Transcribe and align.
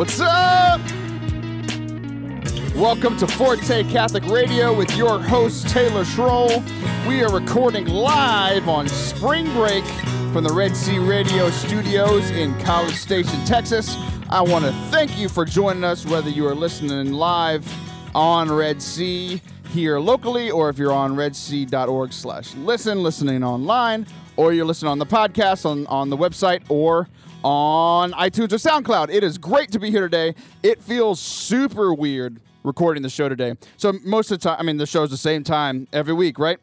What's 0.00 0.18
up? 0.18 0.80
Welcome 2.74 3.18
to 3.18 3.26
Forte 3.26 3.84
Catholic 3.84 4.24
Radio 4.28 4.74
with 4.74 4.96
your 4.96 5.20
host, 5.20 5.68
Taylor 5.68 6.04
Schroll. 6.04 6.64
We 7.06 7.22
are 7.22 7.30
recording 7.30 7.84
live 7.84 8.66
on 8.66 8.88
spring 8.88 9.52
break 9.52 9.84
from 10.32 10.42
the 10.42 10.54
Red 10.54 10.74
Sea 10.74 10.98
Radio 10.98 11.50
studios 11.50 12.30
in 12.30 12.58
College 12.60 12.94
Station, 12.94 13.44
Texas. 13.44 13.94
I 14.30 14.40
want 14.40 14.64
to 14.64 14.72
thank 14.90 15.18
you 15.18 15.28
for 15.28 15.44
joining 15.44 15.84
us, 15.84 16.06
whether 16.06 16.30
you 16.30 16.46
are 16.46 16.54
listening 16.54 17.12
live 17.12 17.70
on 18.14 18.50
Red 18.50 18.80
Sea 18.80 19.42
here 19.68 20.00
locally 20.00 20.50
or 20.50 20.70
if 20.70 20.78
you're 20.78 20.94
on 20.94 21.14
redsea.org 21.14 22.14
slash 22.14 22.54
listen, 22.54 23.02
listening 23.02 23.44
online, 23.44 24.06
or 24.38 24.54
you're 24.54 24.64
listening 24.64 24.92
on 24.92 24.98
the 24.98 25.04
podcast 25.04 25.66
on, 25.66 25.86
on 25.88 26.08
the 26.08 26.16
website 26.16 26.62
or 26.70 27.06
on 27.42 28.12
iTunes 28.12 28.52
or 28.52 28.56
SoundCloud. 28.56 29.10
It 29.10 29.24
is 29.24 29.38
great 29.38 29.70
to 29.72 29.78
be 29.78 29.90
here 29.90 30.02
today. 30.02 30.34
It 30.62 30.82
feels 30.82 31.20
super 31.20 31.94
weird 31.94 32.40
recording 32.62 33.02
the 33.02 33.08
show 33.08 33.28
today. 33.28 33.54
So 33.76 33.92
most 34.04 34.30
of 34.30 34.40
the 34.40 34.48
time, 34.48 34.56
I 34.58 34.62
mean, 34.62 34.76
the 34.76 34.86
show's 34.86 35.10
the 35.10 35.16
same 35.16 35.44
time 35.44 35.88
every 35.92 36.14
week, 36.14 36.38
right? 36.38 36.58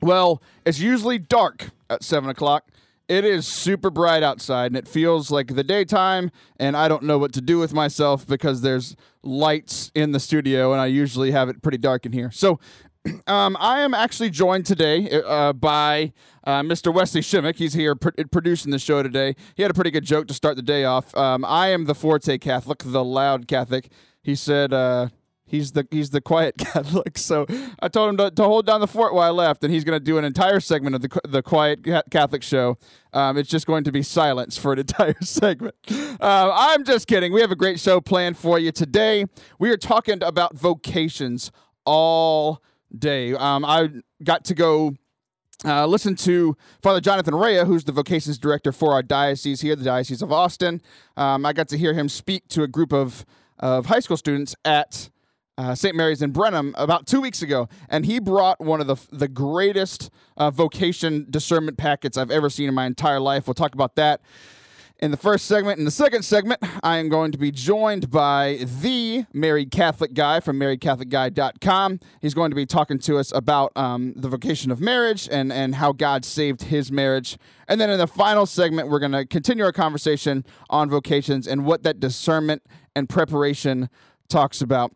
Well, 0.00 0.42
it's 0.64 0.78
usually 0.78 1.18
dark 1.18 1.70
at 1.90 2.02
7 2.02 2.28
o'clock. 2.30 2.68
It 3.06 3.24
is 3.24 3.46
super 3.46 3.90
bright 3.90 4.22
outside 4.22 4.66
and 4.66 4.76
it 4.76 4.88
feels 4.88 5.30
like 5.30 5.54
the 5.54 5.64
daytime, 5.64 6.30
and 6.58 6.74
I 6.74 6.88
don't 6.88 7.02
know 7.02 7.18
what 7.18 7.34
to 7.34 7.42
do 7.42 7.58
with 7.58 7.74
myself 7.74 8.26
because 8.26 8.62
there's 8.62 8.96
lights 9.22 9.90
in 9.94 10.12
the 10.12 10.20
studio, 10.20 10.72
and 10.72 10.80
I 10.80 10.86
usually 10.86 11.30
have 11.32 11.50
it 11.50 11.60
pretty 11.62 11.76
dark 11.78 12.06
in 12.06 12.12
here. 12.12 12.30
So, 12.30 12.60
um, 13.26 13.56
I 13.60 13.80
am 13.80 13.94
actually 13.94 14.30
joined 14.30 14.66
today 14.66 15.10
uh, 15.10 15.52
by 15.52 16.12
uh, 16.44 16.62
Mr. 16.62 16.92
Wesley 16.92 17.20
Shimmick. 17.20 17.56
He's 17.56 17.74
here 17.74 17.94
pr- 17.94 18.10
producing 18.30 18.70
the 18.70 18.78
show 18.78 19.02
today. 19.02 19.34
He 19.54 19.62
had 19.62 19.70
a 19.70 19.74
pretty 19.74 19.90
good 19.90 20.04
joke 20.04 20.26
to 20.28 20.34
start 20.34 20.56
the 20.56 20.62
day 20.62 20.84
off. 20.84 21.14
Um, 21.16 21.44
I 21.44 21.68
am 21.68 21.84
the 21.84 21.94
Forte 21.94 22.38
Catholic, 22.38 22.78
the 22.84 23.04
loud 23.04 23.46
Catholic. 23.46 23.90
He 24.22 24.34
said, 24.34 24.72
uh, 24.72 25.08
He's 25.46 25.72
the 25.72 25.86
he's 25.90 26.08
the 26.08 26.22
quiet 26.22 26.56
Catholic. 26.58 27.18
So 27.18 27.46
I 27.78 27.88
told 27.88 28.08
him 28.08 28.16
to, 28.16 28.30
to 28.30 28.44
hold 28.44 28.66
down 28.66 28.80
the 28.80 28.86
fort 28.86 29.14
while 29.14 29.28
I 29.28 29.30
left, 29.30 29.62
and 29.62 29.72
he's 29.72 29.84
going 29.84 29.96
to 29.96 30.04
do 30.04 30.16
an 30.16 30.24
entire 30.24 30.58
segment 30.58 30.96
of 30.96 31.02
the 31.02 31.20
the 31.28 31.42
quiet 31.42 31.84
Catholic 32.10 32.42
show. 32.42 32.78
Um, 33.12 33.36
it's 33.36 33.50
just 33.50 33.66
going 33.66 33.84
to 33.84 33.92
be 33.92 34.02
silence 34.02 34.56
for 34.56 34.72
an 34.72 34.78
entire 34.80 35.20
segment. 35.20 35.74
Uh, 35.92 36.50
I'm 36.52 36.82
just 36.82 37.06
kidding. 37.06 37.32
We 37.32 37.42
have 37.42 37.52
a 37.52 37.56
great 37.56 37.78
show 37.78 38.00
planned 38.00 38.38
for 38.38 38.58
you 38.58 38.72
today. 38.72 39.26
We 39.58 39.70
are 39.70 39.76
talking 39.76 40.22
about 40.22 40.56
vocations 40.56 41.52
all 41.84 42.62
day. 42.98 43.34
Um, 43.34 43.64
I 43.64 43.90
got 44.22 44.44
to 44.46 44.54
go 44.54 44.94
uh, 45.64 45.86
listen 45.86 46.14
to 46.16 46.56
Father 46.82 47.00
Jonathan 47.00 47.34
Raia, 47.34 47.64
who's 47.64 47.84
the 47.84 47.92
vocations 47.92 48.38
director 48.38 48.72
for 48.72 48.92
our 48.92 49.02
diocese 49.02 49.60
here, 49.60 49.74
the 49.76 49.84
Diocese 49.84 50.20
of 50.20 50.30
Austin. 50.32 50.82
Um, 51.16 51.46
I 51.46 51.52
got 51.52 51.68
to 51.68 51.78
hear 51.78 51.94
him 51.94 52.08
speak 52.08 52.48
to 52.48 52.62
a 52.62 52.68
group 52.68 52.92
of, 52.92 53.24
of 53.58 53.86
high 53.86 54.00
school 54.00 54.16
students 54.16 54.54
at 54.64 55.10
uh, 55.56 55.74
St. 55.74 55.94
Mary's 55.94 56.20
in 56.20 56.32
Brenham 56.32 56.74
about 56.76 57.06
two 57.06 57.20
weeks 57.20 57.40
ago, 57.40 57.68
and 57.88 58.04
he 58.04 58.18
brought 58.18 58.60
one 58.60 58.80
of 58.80 58.88
the 58.88 58.96
the 59.12 59.28
greatest 59.28 60.10
uh, 60.36 60.50
vocation 60.50 61.26
discernment 61.30 61.78
packets 61.78 62.18
I've 62.18 62.30
ever 62.30 62.50
seen 62.50 62.68
in 62.68 62.74
my 62.74 62.86
entire 62.86 63.20
life. 63.20 63.46
We'll 63.46 63.54
talk 63.54 63.72
about 63.72 63.94
that 63.94 64.20
in 65.00 65.10
the 65.10 65.16
first 65.16 65.46
segment. 65.46 65.78
In 65.78 65.84
the 65.84 65.90
second 65.90 66.24
segment, 66.24 66.60
I 66.82 66.98
am 66.98 67.08
going 67.08 67.32
to 67.32 67.38
be 67.38 67.50
joined 67.50 68.10
by 68.10 68.60
the 68.80 69.24
married 69.32 69.70
Catholic 69.70 70.14
guy 70.14 70.40
from 70.40 70.58
marriedcatholicguy.com. 70.58 72.00
He's 72.20 72.34
going 72.34 72.50
to 72.50 72.54
be 72.54 72.66
talking 72.66 72.98
to 73.00 73.18
us 73.18 73.32
about 73.32 73.72
um, 73.76 74.14
the 74.16 74.28
vocation 74.28 74.70
of 74.70 74.80
marriage 74.80 75.28
and, 75.30 75.52
and 75.52 75.74
how 75.74 75.92
God 75.92 76.24
saved 76.24 76.62
his 76.62 76.92
marriage. 76.92 77.36
And 77.68 77.80
then 77.80 77.90
in 77.90 77.98
the 77.98 78.06
final 78.06 78.46
segment, 78.46 78.88
we're 78.88 79.00
going 79.00 79.12
to 79.12 79.26
continue 79.26 79.64
our 79.64 79.72
conversation 79.72 80.44
on 80.70 80.88
vocations 80.88 81.46
and 81.46 81.64
what 81.64 81.82
that 81.82 82.00
discernment 82.00 82.62
and 82.94 83.08
preparation 83.08 83.88
talks 84.28 84.60
about. 84.60 84.92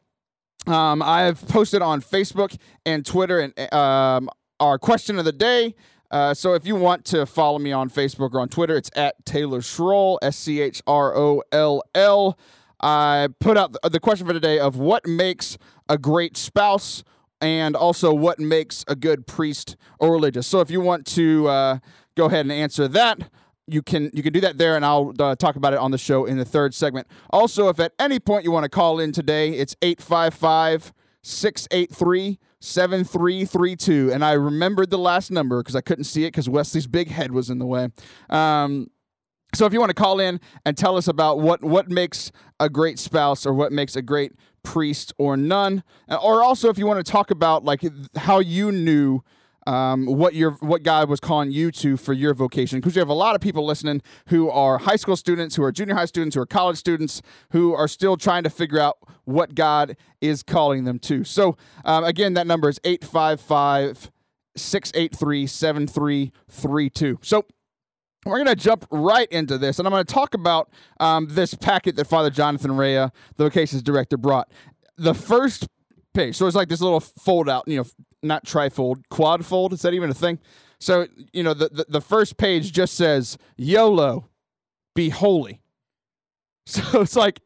Um, 0.67 1.03
I 1.03 1.23
have 1.23 1.47
posted 1.49 1.83
on 1.83 2.03
Facebook 2.03 2.57
and 2.85 3.05
Twitter 3.05 3.41
and 3.41 3.73
um, 3.73 4.29
our 4.61 4.79
question 4.79 5.19
of 5.19 5.25
the 5.25 5.33
day. 5.33 5.75
Uh, 6.11 6.33
so 6.33 6.55
if 6.55 6.67
you 6.67 6.75
want 6.75 7.05
to 7.07 7.27
follow 7.27 7.59
me 7.59 7.73
on 7.73 7.91
Facebook 7.91 8.33
or 8.33 8.41
on 8.41 8.49
Twitter, 8.49 8.77
it's 8.77 8.91
at 8.97 9.25
Taylor 9.27 9.61
Schroll, 9.61 10.19
S 10.23 10.37
C 10.37 10.61
H 10.61 10.83
R 10.87 11.17
O 11.17 11.43
L 11.53 11.83
L. 11.95 12.39
I 12.81 13.29
put 13.41 13.57
out 13.57 13.77
the 13.83 14.01
question 14.01 14.27
for 14.27 14.33
today 14.33 14.59
of 14.59 14.77
what 14.77 15.07
makes 15.07 15.59
a 15.89 15.99
great 15.99 16.37
spouse 16.37 17.03
and 17.41 17.77
also 17.77 18.13
what 18.13 18.39
makes 18.39 18.85
a 18.89 18.95
good 18.95 19.27
priest 19.27 19.77
or 19.99 20.13
religious. 20.13 20.47
So 20.47 20.61
if 20.61 20.71
you 20.71 20.81
want 20.81 21.07
to 21.09 21.49
uh, 21.49 21.79
go 22.17 22.27
ahead 22.27 22.45
and 22.45 22.53
answer 22.53 22.89
that, 22.89 23.31
you 23.67 23.83
can 23.83 24.11
you 24.15 24.23
can 24.23 24.33
do 24.33 24.41
that 24.41 24.57
there, 24.57 24.77
and 24.77 24.85
I'll 24.85 25.13
uh, 25.19 25.37
talk 25.37 25.57
about 25.57 25.75
it 25.75 25.79
on 25.79 25.91
the 25.91 25.99
show 25.99 26.25
in 26.25 26.39
the 26.39 26.45
third 26.45 26.73
segment. 26.73 27.07
Also, 27.31 27.69
if 27.69 27.79
at 27.79 27.93
any 27.99 28.19
point 28.19 28.45
you 28.45 28.51
want 28.51 28.65
to 28.65 28.71
call 28.71 28.99
in 28.99 29.13
today, 29.13 29.51
it's 29.51 29.77
855 29.83 30.93
683 31.23 32.39
7332. 32.61 34.11
And 34.13 34.25
I 34.25 34.33
remembered 34.33 34.91
the 34.91 34.99
last 34.99 35.31
number 35.31 35.63
because 35.63 35.77
I 35.77 35.81
couldn't 35.81 36.05
see 36.05 36.25
it 36.25 36.29
because 36.29 36.49
Wesley's 36.49 36.87
big 36.87 37.09
head 37.09 37.33
was 37.33 37.51
in 37.51 37.59
the 37.59 37.67
way. 37.67 37.89
Um, 38.29 38.91
so 39.55 39.65
if 39.65 39.73
you 39.73 39.81
want 39.81 39.91
to 39.91 39.95
call 39.95 40.21
in 40.21 40.41
and 40.67 40.77
tell 40.77 40.97
us 40.97 41.09
about 41.09 41.41
what, 41.41 41.65
what 41.65 41.89
makes 41.89 42.31
a 42.61 42.69
great 42.69 42.99
spouse 42.99 43.47
or 43.47 43.55
what 43.55 43.73
makes 43.73 43.97
a 43.97 44.03
great 44.03 44.33
priest 44.63 45.15
or 45.17 45.37
nun, 45.37 45.83
or 46.23 46.43
also 46.43 46.69
if 46.69 46.79
you 46.79 46.87
want 46.87 47.05
to 47.05 47.11
talk 47.11 47.31
about 47.31 47.65
like 47.65 47.83
how 48.17 48.41
you 48.41 48.71
knew 48.71 49.23
um, 49.69 50.07
what 50.07 50.35
your 50.35 50.53
what 50.53 50.83
God 50.83 51.11
was 51.11 51.21
calling 51.21 51.51
you 51.51 51.71
to 51.73 51.99
for 51.99 52.15
your 52.15 52.33
vocation. 52.33 52.79
Because 52.79 52.97
you 52.97 53.01
have 53.01 53.11
a 53.11 53.15
lot 53.15 53.35
of 53.35 53.43
people 53.43 53.67
listening 53.67 54.01
who 54.29 54.49
are 54.49 54.79
high 54.79 54.97
school 54.97 55.15
students, 55.15 55.57
who 55.57 55.63
are 55.63 55.71
junior 55.71 55.95
high 55.95 56.07
students, 56.07 56.35
who 56.35 56.41
are 56.41 56.47
college 56.47 56.79
students, 56.79 57.21
who 57.51 57.75
are 57.75 57.87
still 57.87 58.17
trying 58.17 58.45
to 58.45 58.51
figure 58.51 58.81
out 58.81 58.97
what 59.25 59.55
God 59.55 59.97
is 60.23 60.43
calling 60.43 60.85
them 60.85 60.99
to. 61.01 61.23
So 61.23 61.59
um, 61.85 62.03
again, 62.03 62.33
that 62.33 62.47
number 62.47 62.71
is 62.71 62.81
855 62.83 64.11
683 64.57 65.47
7332. 65.47 67.19
So 67.21 67.45
we're 68.25 68.43
going 68.43 68.47
to 68.47 68.57
jump 68.57 68.87
right 68.91 69.29
into 69.31 69.59
this, 69.59 69.79
and 69.79 69.87
I'm 69.87 69.93
going 69.93 70.05
to 70.05 70.13
talk 70.13 70.33
about 70.33 70.71
um, 70.99 71.29
this 71.31 71.53
packet 71.55 71.95
that 71.97 72.07
Father 72.07 72.31
Jonathan 72.31 72.73
Raia, 72.73 73.13
the 73.37 73.45
vocations 73.45 73.83
director, 73.83 74.17
brought. 74.17 74.51
The 74.97 75.15
first 75.15 75.69
page. 76.15 76.37
So 76.37 76.47
it's 76.47 76.57
like 76.57 76.69
this 76.69 76.81
little 76.81 77.01
fold 77.01 77.49
out, 77.49 77.69
you 77.69 77.79
know, 77.79 77.85
not 78.23 78.45
trifold, 78.45 79.03
quadfold. 79.11 79.73
Is 79.73 79.83
that 79.83 79.95
even 79.95 80.11
a 80.11 80.15
thing? 80.15 80.39
So, 80.81 81.07
you 81.33 81.43
know, 81.43 81.55
the, 81.55 81.69
the, 81.69 81.87
the 81.89 82.01
first 82.01 82.37
page 82.37 82.73
just 82.73 82.95
says, 82.95 83.37
YOLO, 83.57 84.29
be 84.95 85.11
holy. 85.11 85.61
So 86.71 87.01
it's 87.01 87.17
like, 87.17 87.41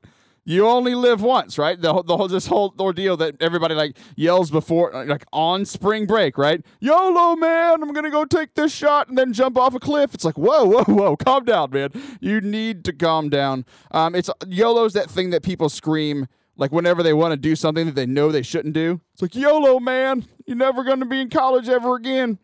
you 0.44 0.66
only 0.66 0.96
live 0.96 1.22
once, 1.22 1.56
right? 1.58 1.80
The, 1.80 2.02
the 2.02 2.16
whole 2.16 2.26
this 2.26 2.46
whole 2.46 2.74
ordeal 2.80 3.16
that 3.18 3.40
everybody 3.40 3.74
like 3.74 3.96
yells 4.16 4.50
before, 4.50 4.90
like 5.06 5.24
on 5.32 5.64
spring 5.64 6.06
break, 6.06 6.36
right? 6.36 6.64
YOLO, 6.80 7.36
man! 7.36 7.82
I'm 7.82 7.92
gonna 7.92 8.10
go 8.10 8.24
take 8.24 8.54
this 8.54 8.74
shot 8.74 9.08
and 9.08 9.16
then 9.16 9.32
jump 9.32 9.56
off 9.56 9.74
a 9.74 9.80
cliff. 9.80 10.14
It's 10.14 10.24
like, 10.24 10.36
whoa, 10.36 10.64
whoa, 10.64 10.84
whoa, 10.84 11.16
calm 11.16 11.44
down, 11.44 11.70
man. 11.70 11.90
You 12.20 12.40
need 12.40 12.84
to 12.86 12.92
calm 12.92 13.28
down. 13.28 13.64
Um, 13.92 14.16
it's 14.16 14.30
YOLO's 14.48 14.94
that 14.94 15.08
thing 15.08 15.30
that 15.30 15.44
people 15.44 15.68
scream 15.68 16.26
like 16.56 16.72
whenever 16.72 17.02
they 17.02 17.12
want 17.12 17.32
to 17.32 17.36
do 17.36 17.56
something 17.56 17.86
that 17.86 17.94
they 17.94 18.06
know 18.06 18.30
they 18.30 18.42
shouldn't 18.42 18.74
do. 18.74 19.00
It's 19.12 19.22
like 19.22 19.34
YOLO, 19.34 19.80
man. 19.80 20.26
You're 20.46 20.56
never 20.56 20.84
going 20.84 21.00
to 21.00 21.06
be 21.06 21.20
in 21.20 21.30
college 21.30 21.68
ever 21.68 21.96
again. 21.96 22.38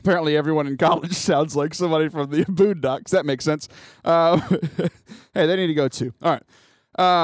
Apparently, 0.00 0.36
everyone 0.36 0.66
in 0.66 0.76
college 0.76 1.12
sounds 1.14 1.56
like 1.56 1.74
somebody 1.74 2.08
from 2.08 2.30
the 2.30 2.44
Boondocks. 2.46 3.10
That 3.10 3.26
makes 3.26 3.44
sense. 3.44 3.68
Uh, 4.04 4.38
hey, 5.34 5.46
they 5.46 5.56
need 5.56 5.68
to 5.68 5.74
go 5.74 5.88
too. 5.88 6.12
All 6.22 6.32
right. 6.32 6.42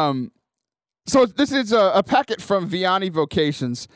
Um, 0.09 0.33
so 1.07 1.27
this 1.27 1.53
is 1.53 1.73
a, 1.73 1.93
a 1.95 2.03
packet 2.03 2.41
from 2.41 2.69
Vianney 2.69 3.11
Vocations. 3.11 3.89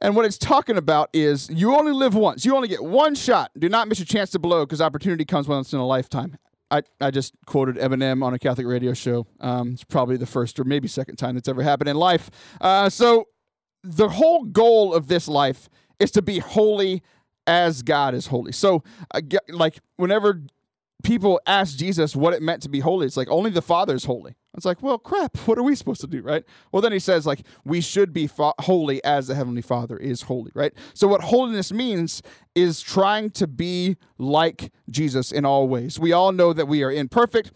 And 0.00 0.16
what 0.16 0.24
it's 0.26 0.36
talking 0.36 0.76
about 0.76 1.08
is 1.12 1.48
you 1.50 1.74
only 1.74 1.92
live 1.92 2.14
once. 2.14 2.44
You 2.44 2.54
only 2.56 2.68
get 2.68 2.84
one 2.84 3.14
shot. 3.14 3.52
Do 3.58 3.68
not 3.68 3.88
miss 3.88 4.00
your 4.00 4.06
chance 4.06 4.30
to 4.30 4.38
blow 4.38 4.66
because 4.66 4.80
opportunity 4.80 5.24
comes 5.24 5.46
once 5.46 5.72
in 5.72 5.78
a 5.78 5.86
lifetime. 5.86 6.36
I, 6.70 6.82
I 7.00 7.10
just 7.10 7.34
quoted 7.46 7.76
Eminem 7.76 8.24
on 8.24 8.34
a 8.34 8.38
Catholic 8.38 8.66
radio 8.66 8.94
show. 8.94 9.26
Um, 9.40 9.72
it's 9.72 9.84
probably 9.84 10.16
the 10.16 10.26
first 10.26 10.58
or 10.58 10.64
maybe 10.64 10.88
second 10.88 11.16
time 11.16 11.34
that's 11.34 11.48
ever 11.48 11.62
happened 11.62 11.88
in 11.88 11.96
life. 11.96 12.30
Uh, 12.60 12.88
so 12.88 13.28
the 13.82 14.08
whole 14.08 14.44
goal 14.44 14.94
of 14.94 15.06
this 15.06 15.28
life 15.28 15.68
is 16.00 16.10
to 16.12 16.22
be 16.22 16.38
holy 16.38 17.02
as 17.46 17.82
God 17.82 18.14
is 18.14 18.28
holy. 18.28 18.52
So, 18.52 18.82
like, 19.48 19.78
whenever 19.96 20.42
people 21.02 21.40
ask 21.46 21.76
Jesus 21.76 22.16
what 22.16 22.32
it 22.32 22.42
meant 22.42 22.62
to 22.62 22.68
be 22.68 22.80
holy, 22.80 23.06
it's 23.06 23.16
like 23.16 23.28
only 23.28 23.50
the 23.50 23.62
Father 23.62 23.94
is 23.94 24.04
holy. 24.04 24.34
It's 24.56 24.64
like, 24.64 24.82
well, 24.82 24.98
crap, 24.98 25.36
what 25.48 25.58
are 25.58 25.62
we 25.62 25.74
supposed 25.74 26.00
to 26.02 26.06
do, 26.06 26.22
right? 26.22 26.44
Well, 26.70 26.80
then 26.80 26.92
he 26.92 26.98
says, 26.98 27.26
like, 27.26 27.40
we 27.64 27.80
should 27.80 28.12
be 28.12 28.28
holy 28.60 29.02
as 29.04 29.26
the 29.26 29.34
Heavenly 29.34 29.62
Father 29.62 29.96
is 29.96 30.22
holy, 30.22 30.52
right? 30.54 30.72
So, 30.94 31.08
what 31.08 31.22
holiness 31.22 31.72
means 31.72 32.22
is 32.54 32.80
trying 32.80 33.30
to 33.30 33.46
be 33.46 33.96
like 34.18 34.72
Jesus 34.88 35.32
in 35.32 35.44
all 35.44 35.68
ways. 35.68 35.98
We 35.98 36.12
all 36.12 36.32
know 36.32 36.52
that 36.52 36.66
we 36.66 36.82
are 36.82 36.92
imperfect. 36.92 37.52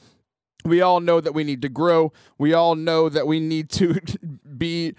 We 0.65 0.81
all 0.81 1.01
know 1.01 1.21
that 1.21 1.35
we 1.35 1.45
need 1.45 1.63
to 1.63 1.69
grow. 1.69 2.13
We 2.37 2.53
all 2.53 2.75
know 2.75 3.09
that 3.09 3.27
we 3.27 3.41
need 3.41 3.71
to 3.71 4.01
be 4.59 4.95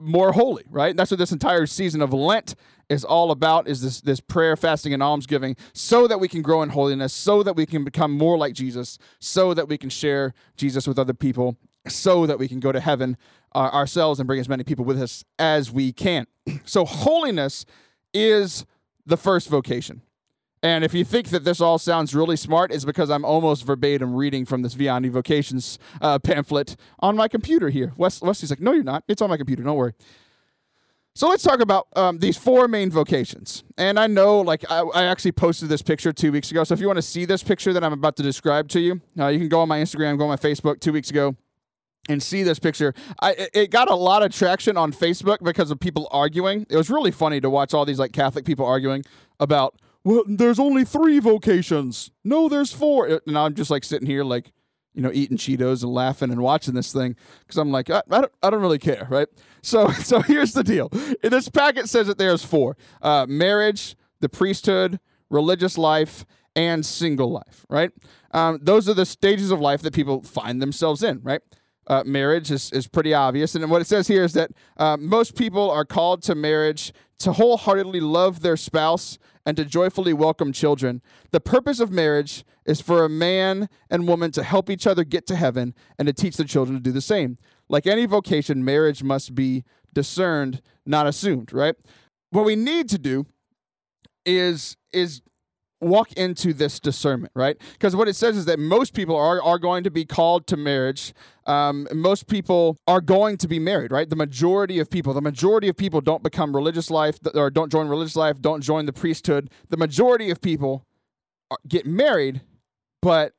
more 0.00 0.32
holy, 0.32 0.64
right? 0.70 0.96
That's 0.96 1.10
what 1.10 1.18
this 1.18 1.32
entire 1.32 1.66
season 1.66 2.00
of 2.02 2.12
Lent 2.12 2.54
is 2.88 3.04
all 3.04 3.30
about 3.30 3.68
is 3.68 3.82
this 3.82 4.00
this 4.00 4.20
prayer, 4.20 4.56
fasting, 4.56 4.92
and 4.92 5.02
almsgiving, 5.02 5.56
so 5.72 6.08
that 6.08 6.18
we 6.18 6.26
can 6.26 6.42
grow 6.42 6.62
in 6.62 6.70
holiness, 6.70 7.12
so 7.12 7.42
that 7.42 7.54
we 7.54 7.66
can 7.66 7.84
become 7.84 8.10
more 8.10 8.36
like 8.36 8.54
Jesus, 8.54 8.98
so 9.20 9.54
that 9.54 9.68
we 9.68 9.78
can 9.78 9.90
share 9.90 10.34
Jesus 10.56 10.88
with 10.88 10.98
other 10.98 11.14
people, 11.14 11.56
so 11.86 12.26
that 12.26 12.38
we 12.38 12.48
can 12.48 12.60
go 12.60 12.72
to 12.72 12.80
heaven 12.80 13.16
uh, 13.54 13.70
ourselves 13.72 14.18
and 14.18 14.26
bring 14.26 14.40
as 14.40 14.48
many 14.48 14.64
people 14.64 14.84
with 14.84 15.00
us 15.00 15.24
as 15.38 15.70
we 15.70 15.92
can. 15.92 16.26
so 16.64 16.84
holiness 16.84 17.64
is 18.12 18.64
the 19.06 19.16
first 19.16 19.48
vocation. 19.48 20.02
And 20.62 20.84
if 20.84 20.92
you 20.92 21.04
think 21.04 21.28
that 21.28 21.44
this 21.44 21.60
all 21.60 21.78
sounds 21.78 22.14
really 22.14 22.36
smart, 22.36 22.70
it's 22.70 22.84
because 22.84 23.10
I'm 23.10 23.24
almost 23.24 23.64
verbatim 23.64 24.14
reading 24.14 24.44
from 24.44 24.62
this 24.62 24.74
Vianney 24.74 25.10
Vocations 25.10 25.78
uh, 26.02 26.18
pamphlet 26.18 26.76
on 26.98 27.16
my 27.16 27.28
computer 27.28 27.70
here. 27.70 27.92
Wes- 27.96 28.20
Wesley's 28.20 28.50
like, 28.50 28.60
no, 28.60 28.72
you're 28.72 28.84
not. 28.84 29.04
It's 29.08 29.22
on 29.22 29.30
my 29.30 29.38
computer. 29.38 29.62
Don't 29.62 29.76
worry. 29.76 29.94
So 31.14 31.28
let's 31.28 31.42
talk 31.42 31.60
about 31.60 31.88
um, 31.96 32.18
these 32.18 32.36
four 32.36 32.68
main 32.68 32.90
vocations. 32.90 33.64
And 33.76 33.98
I 33.98 34.06
know, 34.06 34.40
like, 34.40 34.64
I, 34.70 34.80
I, 34.80 35.04
actually 35.04 35.32
posted 35.32 35.68
this 35.68 35.82
picture 35.82 36.12
two 36.12 36.30
weeks 36.30 36.50
ago. 36.50 36.62
So 36.62 36.72
if 36.72 36.80
you 36.80 36.86
want 36.86 36.98
to 36.98 37.02
see 37.02 37.24
this 37.24 37.42
picture 37.42 37.72
that 37.72 37.82
I'm 37.82 37.92
about 37.92 38.16
to 38.16 38.22
describe 38.22 38.68
to 38.68 38.80
you, 38.80 39.00
uh, 39.18 39.26
you 39.26 39.38
can 39.38 39.48
go 39.48 39.60
on 39.60 39.68
my 39.68 39.80
Instagram, 39.80 40.18
go 40.18 40.24
on 40.24 40.30
my 40.30 40.36
Facebook 40.36 40.80
two 40.80 40.92
weeks 40.92 41.10
ago 41.10 41.34
and 42.08 42.22
see 42.22 42.42
this 42.42 42.58
picture. 42.58 42.94
I 43.20 43.48
it 43.52 43.70
got 43.70 43.90
a 43.90 43.94
lot 43.94 44.22
of 44.22 44.32
traction 44.32 44.76
on 44.76 44.92
Facebook 44.92 45.38
because 45.42 45.70
of 45.70 45.80
people 45.80 46.08
arguing. 46.10 46.66
It 46.70 46.76
was 46.76 46.90
really 46.90 47.10
funny 47.10 47.40
to 47.40 47.50
watch 47.50 47.74
all 47.74 47.84
these 47.84 47.98
like 47.98 48.12
Catholic 48.12 48.44
people 48.44 48.64
arguing 48.64 49.04
about 49.38 49.74
well, 50.04 50.24
there's 50.26 50.58
only 50.58 50.84
three 50.84 51.18
vocations. 51.18 52.10
No, 52.24 52.48
there's 52.48 52.72
four. 52.72 53.20
And 53.26 53.36
I'm 53.36 53.54
just 53.54 53.70
like 53.70 53.84
sitting 53.84 54.06
here, 54.06 54.24
like, 54.24 54.52
you 54.94 55.02
know, 55.02 55.10
eating 55.12 55.36
Cheetos 55.36 55.82
and 55.82 55.92
laughing 55.92 56.30
and 56.30 56.40
watching 56.40 56.74
this 56.74 56.92
thing 56.92 57.16
because 57.40 57.58
I'm 57.58 57.70
like, 57.70 57.90
I, 57.90 58.02
I, 58.10 58.20
don't, 58.22 58.32
I 58.42 58.50
don't 58.50 58.60
really 58.60 58.78
care, 58.78 59.06
right? 59.10 59.28
So, 59.62 59.88
so 59.90 60.20
here's 60.20 60.52
the 60.52 60.64
deal. 60.64 60.88
This 61.22 61.48
packet 61.48 61.88
says 61.88 62.06
that 62.06 62.18
there's 62.18 62.44
four: 62.44 62.76
uh, 63.02 63.26
marriage, 63.28 63.96
the 64.20 64.28
priesthood, 64.28 64.98
religious 65.28 65.78
life, 65.78 66.24
and 66.56 66.84
single 66.84 67.30
life, 67.30 67.64
right? 67.68 67.90
Um, 68.32 68.58
those 68.62 68.88
are 68.88 68.94
the 68.94 69.06
stages 69.06 69.50
of 69.50 69.60
life 69.60 69.82
that 69.82 69.94
people 69.94 70.22
find 70.22 70.60
themselves 70.60 71.02
in, 71.02 71.20
right? 71.22 71.42
Uh, 71.86 72.02
marriage 72.06 72.50
is, 72.50 72.70
is 72.72 72.86
pretty 72.86 73.12
obvious. 73.12 73.54
And 73.54 73.68
what 73.70 73.82
it 73.82 73.86
says 73.86 74.06
here 74.06 74.22
is 74.22 74.32
that 74.34 74.50
uh, 74.76 74.96
most 74.96 75.36
people 75.36 75.70
are 75.70 75.84
called 75.84 76.22
to 76.24 76.34
marriage 76.34 76.92
to 77.20 77.32
wholeheartedly 77.32 78.00
love 78.00 78.40
their 78.40 78.56
spouse 78.56 79.18
and 79.44 79.56
to 79.56 79.64
joyfully 79.64 80.12
welcome 80.12 80.52
children. 80.52 81.02
The 81.32 81.40
purpose 81.40 81.80
of 81.80 81.90
marriage 81.90 82.44
is 82.66 82.80
for 82.80 83.04
a 83.04 83.08
man 83.08 83.68
and 83.90 84.08
woman 84.08 84.30
to 84.32 84.42
help 84.42 84.70
each 84.70 84.86
other 84.86 85.04
get 85.04 85.26
to 85.26 85.36
heaven 85.36 85.74
and 85.98 86.06
to 86.06 86.12
teach 86.12 86.36
their 86.36 86.46
children 86.46 86.76
to 86.76 86.82
do 86.82 86.92
the 86.92 87.00
same. 87.00 87.38
Like 87.68 87.86
any 87.86 88.06
vocation, 88.06 88.64
marriage 88.64 89.02
must 89.02 89.34
be 89.34 89.64
discerned, 89.92 90.62
not 90.86 91.06
assumed, 91.06 91.52
right? 91.52 91.74
What 92.30 92.44
we 92.44 92.56
need 92.56 92.88
to 92.90 92.98
do 92.98 93.26
is 94.24 94.76
is 94.92 95.22
walk 95.80 96.12
into 96.12 96.52
this 96.52 96.78
discernment, 96.78 97.32
right? 97.34 97.56
Because 97.72 97.96
what 97.96 98.08
it 98.08 98.14
says 98.14 98.36
is 98.36 98.44
that 98.44 98.58
most 98.58 98.94
people 98.94 99.16
are, 99.16 99.42
are 99.42 99.58
going 99.58 99.82
to 99.84 99.90
be 99.90 100.04
called 100.04 100.46
to 100.48 100.56
marriage. 100.56 101.14
Um, 101.46 101.88
most 101.92 102.26
people 102.26 102.78
are 102.86 103.00
going 103.00 103.38
to 103.38 103.48
be 103.48 103.58
married, 103.58 103.90
right? 103.90 104.08
The 104.08 104.16
majority 104.16 104.78
of 104.78 104.90
people, 104.90 105.14
the 105.14 105.22
majority 105.22 105.68
of 105.68 105.76
people 105.76 106.00
don't 106.00 106.22
become 106.22 106.54
religious 106.54 106.90
life 106.90 107.18
or 107.34 107.50
don't 107.50 107.72
join 107.72 107.88
religious 107.88 108.16
life, 108.16 108.40
don't 108.40 108.62
join 108.62 108.86
the 108.86 108.92
priesthood. 108.92 109.50
The 109.68 109.76
majority 109.76 110.30
of 110.30 110.40
people 110.40 110.86
are, 111.50 111.58
get 111.66 111.86
married, 111.86 112.42
but 113.00 113.32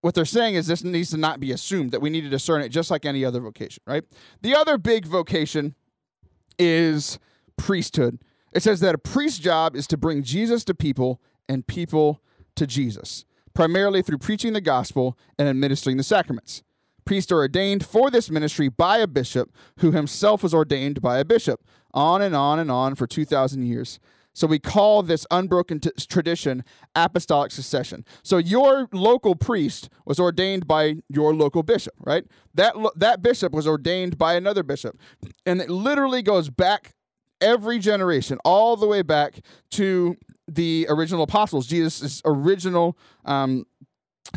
what 0.00 0.14
they're 0.14 0.24
saying 0.24 0.54
is 0.54 0.66
this 0.66 0.82
needs 0.82 1.10
to 1.10 1.16
not 1.16 1.40
be 1.40 1.52
assumed, 1.52 1.92
that 1.92 2.00
we 2.00 2.10
need 2.10 2.22
to 2.22 2.30
discern 2.30 2.62
it 2.62 2.70
just 2.70 2.90
like 2.90 3.04
any 3.04 3.24
other 3.24 3.40
vocation, 3.40 3.82
right? 3.86 4.02
The 4.42 4.54
other 4.54 4.78
big 4.78 5.06
vocation 5.06 5.74
is 6.58 7.18
priesthood. 7.56 8.18
It 8.52 8.62
says 8.62 8.80
that 8.80 8.94
a 8.94 8.98
priest's 8.98 9.38
job 9.38 9.76
is 9.76 9.86
to 9.88 9.96
bring 9.96 10.22
Jesus 10.22 10.64
to 10.64 10.74
people 10.74 11.20
and 11.48 11.66
people 11.66 12.22
to 12.56 12.66
Jesus, 12.66 13.24
primarily 13.54 14.02
through 14.02 14.18
preaching 14.18 14.52
the 14.52 14.60
gospel 14.60 15.16
and 15.38 15.48
administering 15.48 15.96
the 15.96 16.02
sacraments. 16.02 16.62
Priests 17.04 17.32
are 17.32 17.38
ordained 17.38 17.84
for 17.84 18.10
this 18.10 18.30
ministry 18.30 18.68
by 18.68 18.98
a 18.98 19.06
bishop 19.06 19.52
who 19.78 19.92
himself 19.92 20.42
was 20.42 20.54
ordained 20.54 21.00
by 21.00 21.18
a 21.18 21.24
bishop, 21.24 21.60
on 21.92 22.22
and 22.22 22.36
on 22.36 22.58
and 22.58 22.70
on 22.70 22.94
for 22.94 23.06
2,000 23.06 23.62
years. 23.64 23.98
So 24.32 24.46
we 24.46 24.58
call 24.58 25.02
this 25.02 25.26
unbroken 25.30 25.80
t- 25.80 25.90
tradition 26.08 26.62
apostolic 26.94 27.50
succession. 27.50 28.04
So 28.22 28.38
your 28.38 28.88
local 28.92 29.34
priest 29.34 29.88
was 30.04 30.20
ordained 30.20 30.68
by 30.68 30.96
your 31.08 31.34
local 31.34 31.62
bishop, 31.62 31.94
right? 31.98 32.24
That 32.54 32.78
lo- 32.78 32.92
that 32.94 33.22
bishop 33.22 33.52
was 33.52 33.66
ordained 33.66 34.18
by 34.18 34.34
another 34.34 34.62
bishop, 34.62 34.96
and 35.44 35.60
it 35.60 35.68
literally 35.68 36.22
goes 36.22 36.48
back 36.48 36.94
every 37.40 37.78
generation, 37.78 38.38
all 38.44 38.76
the 38.76 38.86
way 38.86 39.02
back 39.02 39.40
to 39.72 40.16
the 40.46 40.86
original 40.88 41.22
apostles, 41.22 41.66
Jesus' 41.66 42.20
original 42.24 42.98
um, 43.24 43.66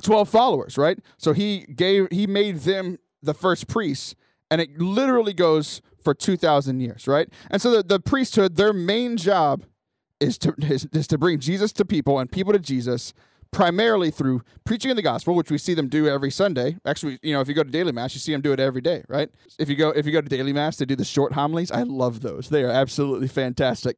12 0.01 0.29
followers, 0.29 0.77
right? 0.77 0.99
So 1.17 1.33
he 1.33 1.65
gave, 1.75 2.07
he 2.11 2.27
made 2.27 2.59
them 2.59 2.99
the 3.21 3.33
first 3.33 3.67
priests, 3.67 4.15
and 4.51 4.61
it 4.61 4.79
literally 4.79 5.33
goes 5.33 5.81
for 6.03 6.13
2,000 6.13 6.79
years, 6.79 7.07
right? 7.07 7.29
And 7.49 7.61
so 7.61 7.71
the, 7.71 7.83
the 7.83 7.99
priesthood, 7.99 8.55
their 8.55 8.73
main 8.73 9.17
job 9.17 9.63
is 10.19 10.37
to, 10.39 10.53
is, 10.59 10.87
is 10.93 11.07
to 11.07 11.17
bring 11.17 11.39
Jesus 11.39 11.71
to 11.73 11.85
people 11.85 12.19
and 12.19 12.31
people 12.31 12.53
to 12.53 12.59
Jesus 12.59 13.13
primarily 13.53 14.11
through 14.11 14.41
preaching 14.65 14.91
of 14.91 14.97
the 14.97 15.03
gospel, 15.03 15.35
which 15.35 15.51
we 15.51 15.57
see 15.57 15.73
them 15.73 15.87
do 15.87 16.07
every 16.07 16.31
Sunday. 16.31 16.77
Actually, 16.85 17.19
you 17.21 17.33
know, 17.33 17.39
if 17.39 17.47
you 17.47 17.53
go 17.53 17.63
to 17.63 17.69
daily 17.69 17.91
mass, 17.91 18.13
you 18.13 18.19
see 18.19 18.31
them 18.31 18.41
do 18.41 18.51
it 18.51 18.59
every 18.59 18.81
day, 18.81 19.03
right? 19.07 19.29
If 19.57 19.69
you 19.69 19.75
go 19.75 19.91
if 19.91 20.05
you 20.05 20.11
go 20.11 20.21
to 20.21 20.27
daily 20.27 20.51
mass, 20.51 20.77
they 20.77 20.85
do 20.85 20.95
the 20.95 21.05
short 21.05 21.33
homilies. 21.33 21.71
I 21.71 21.83
love 21.83 22.21
those; 22.21 22.49
they 22.49 22.63
are 22.63 22.71
absolutely 22.71 23.27
fantastic. 23.27 23.97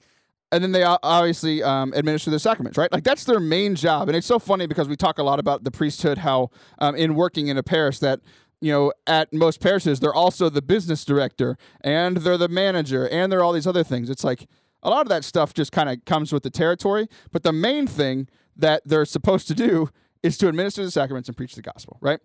And 0.51 0.63
then 0.63 0.71
they 0.71 0.83
obviously 0.83 1.63
um, 1.63 1.91
administer 1.95 2.29
the 2.29 2.39
sacraments, 2.39 2.77
right? 2.77 2.91
Like 2.91 3.03
that's 3.03 3.23
their 3.23 3.39
main 3.39 3.75
job. 3.75 4.07
And 4.07 4.15
it's 4.15 4.27
so 4.27 4.37
funny 4.37 4.67
because 4.67 4.87
we 4.87 4.95
talk 4.95 5.17
a 5.17 5.23
lot 5.23 5.39
about 5.39 5.63
the 5.63 5.71
priesthood, 5.71 6.19
how 6.19 6.51
um, 6.77 6.95
in 6.95 7.15
working 7.15 7.47
in 7.47 7.57
a 7.57 7.63
parish 7.63 7.99
that 7.99 8.21
you 8.61 8.71
know, 8.71 8.93
at 9.05 9.33
most 9.33 9.59
parishes, 9.59 9.99
they're 9.99 10.13
also 10.13 10.49
the 10.49 10.61
business 10.61 11.03
director 11.03 11.57
and 11.81 12.17
they're 12.17 12.37
the 12.37 12.47
manager 12.47 13.07
and 13.09 13.31
they're 13.31 13.43
all 13.43 13.53
these 13.53 13.67
other 13.67 13.83
things. 13.83 14.09
It's 14.09 14.23
like 14.23 14.47
a 14.81 14.89
lot 14.89 15.01
of 15.01 15.09
that 15.09 15.23
stuff 15.23 15.53
just 15.53 15.71
kind 15.71 15.89
of 15.89 16.03
comes 16.05 16.31
with 16.31 16.43
the 16.43 16.49
territory. 16.49 17.07
But 17.31 17.43
the 17.43 17.51
main 17.51 17.85
thing 17.85 18.29
that 18.55 18.81
they're 18.85 19.05
supposed 19.05 19.47
to 19.47 19.53
do 19.53 19.89
is 20.23 20.37
to 20.39 20.47
administer 20.47 20.83
the 20.83 20.91
sacraments 20.91 21.29
and 21.29 21.37
preach 21.37 21.55
the 21.55 21.61
gospel, 21.61 21.97
right? 22.01 22.19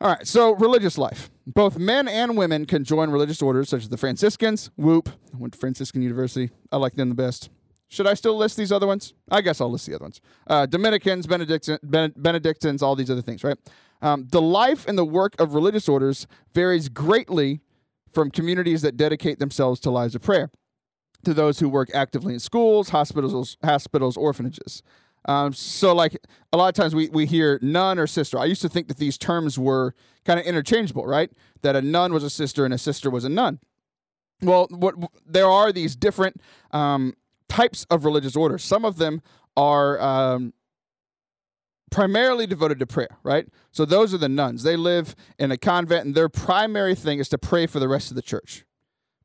All 0.00 0.10
right, 0.10 0.26
so 0.26 0.54
religious 0.56 0.98
life. 0.98 1.30
Both 1.46 1.78
men 1.78 2.08
and 2.08 2.36
women 2.36 2.66
can 2.66 2.84
join 2.84 3.10
religious 3.10 3.40
orders 3.40 3.68
such 3.68 3.82
as 3.82 3.88
the 3.88 3.96
Franciscans, 3.96 4.70
Whoop, 4.76 5.08
I 5.32 5.38
went 5.38 5.54
to 5.54 5.58
Franciscan 5.58 6.02
University. 6.02 6.50
I 6.72 6.76
like 6.76 6.94
them 6.94 7.08
the 7.08 7.14
best. 7.14 7.48
Should 7.88 8.06
I 8.06 8.14
still 8.14 8.36
list 8.36 8.56
these 8.56 8.72
other 8.72 8.86
ones? 8.86 9.14
I 9.30 9.40
guess 9.40 9.60
I'll 9.60 9.70
list 9.70 9.86
the 9.86 9.94
other 9.94 10.04
ones. 10.04 10.20
Uh, 10.46 10.66
Dominicans, 10.66 11.26
Benedictine, 11.26 11.78
Benedictines, 11.82 12.82
all 12.82 12.96
these 12.96 13.10
other 13.10 13.22
things, 13.22 13.44
right? 13.44 13.56
Um, 14.02 14.26
the 14.30 14.42
life 14.42 14.86
and 14.88 14.98
the 14.98 15.04
work 15.04 15.34
of 15.38 15.54
religious 15.54 15.88
orders 15.88 16.26
varies 16.52 16.88
greatly 16.88 17.60
from 18.12 18.30
communities 18.30 18.82
that 18.82 18.96
dedicate 18.96 19.38
themselves 19.38 19.80
to 19.80 19.90
lives 19.90 20.14
of 20.14 20.22
prayer 20.22 20.50
to 21.24 21.34
those 21.34 21.60
who 21.60 21.68
work 21.68 21.88
actively 21.94 22.34
in 22.34 22.40
schools, 22.40 22.90
hospitals, 22.90 23.56
hospitals, 23.62 24.16
orphanages. 24.16 24.82
Um, 25.26 25.52
so 25.52 25.94
like 25.94 26.16
a 26.52 26.56
lot 26.56 26.68
of 26.68 26.74
times 26.74 26.94
we, 26.94 27.08
we 27.08 27.26
hear 27.26 27.58
nun 27.62 27.98
or 27.98 28.06
sister. 28.06 28.38
I 28.38 28.44
used 28.44 28.62
to 28.62 28.68
think 28.68 28.88
that 28.88 28.98
these 28.98 29.16
terms 29.16 29.58
were 29.58 29.94
kind 30.24 30.38
of 30.38 30.46
interchangeable, 30.46 31.06
right? 31.06 31.30
That 31.62 31.76
a 31.76 31.82
nun 31.82 32.12
was 32.12 32.24
a 32.24 32.30
sister 32.30 32.64
and 32.64 32.74
a 32.74 32.78
sister 32.78 33.10
was 33.10 33.24
a 33.24 33.28
nun. 33.28 33.60
Well, 34.42 34.66
what 34.70 34.94
there 35.26 35.46
are 35.46 35.72
these 35.72 35.96
different 35.96 36.40
um, 36.72 37.14
types 37.48 37.86
of 37.90 38.04
religious 38.04 38.36
orders. 38.36 38.64
Some 38.64 38.84
of 38.84 38.98
them 38.98 39.22
are 39.56 40.00
um, 40.00 40.52
primarily 41.90 42.46
devoted 42.46 42.78
to 42.80 42.86
prayer, 42.86 43.18
right? 43.22 43.46
So 43.70 43.84
those 43.84 44.12
are 44.12 44.18
the 44.18 44.28
nuns. 44.28 44.64
They 44.64 44.76
live 44.76 45.14
in 45.38 45.52
a 45.52 45.56
convent, 45.56 46.06
and 46.06 46.14
their 46.14 46.28
primary 46.28 46.94
thing 46.94 47.20
is 47.20 47.28
to 47.28 47.38
pray 47.38 47.66
for 47.66 47.78
the 47.78 47.88
rest 47.88 48.10
of 48.10 48.16
the 48.16 48.22
church. 48.22 48.64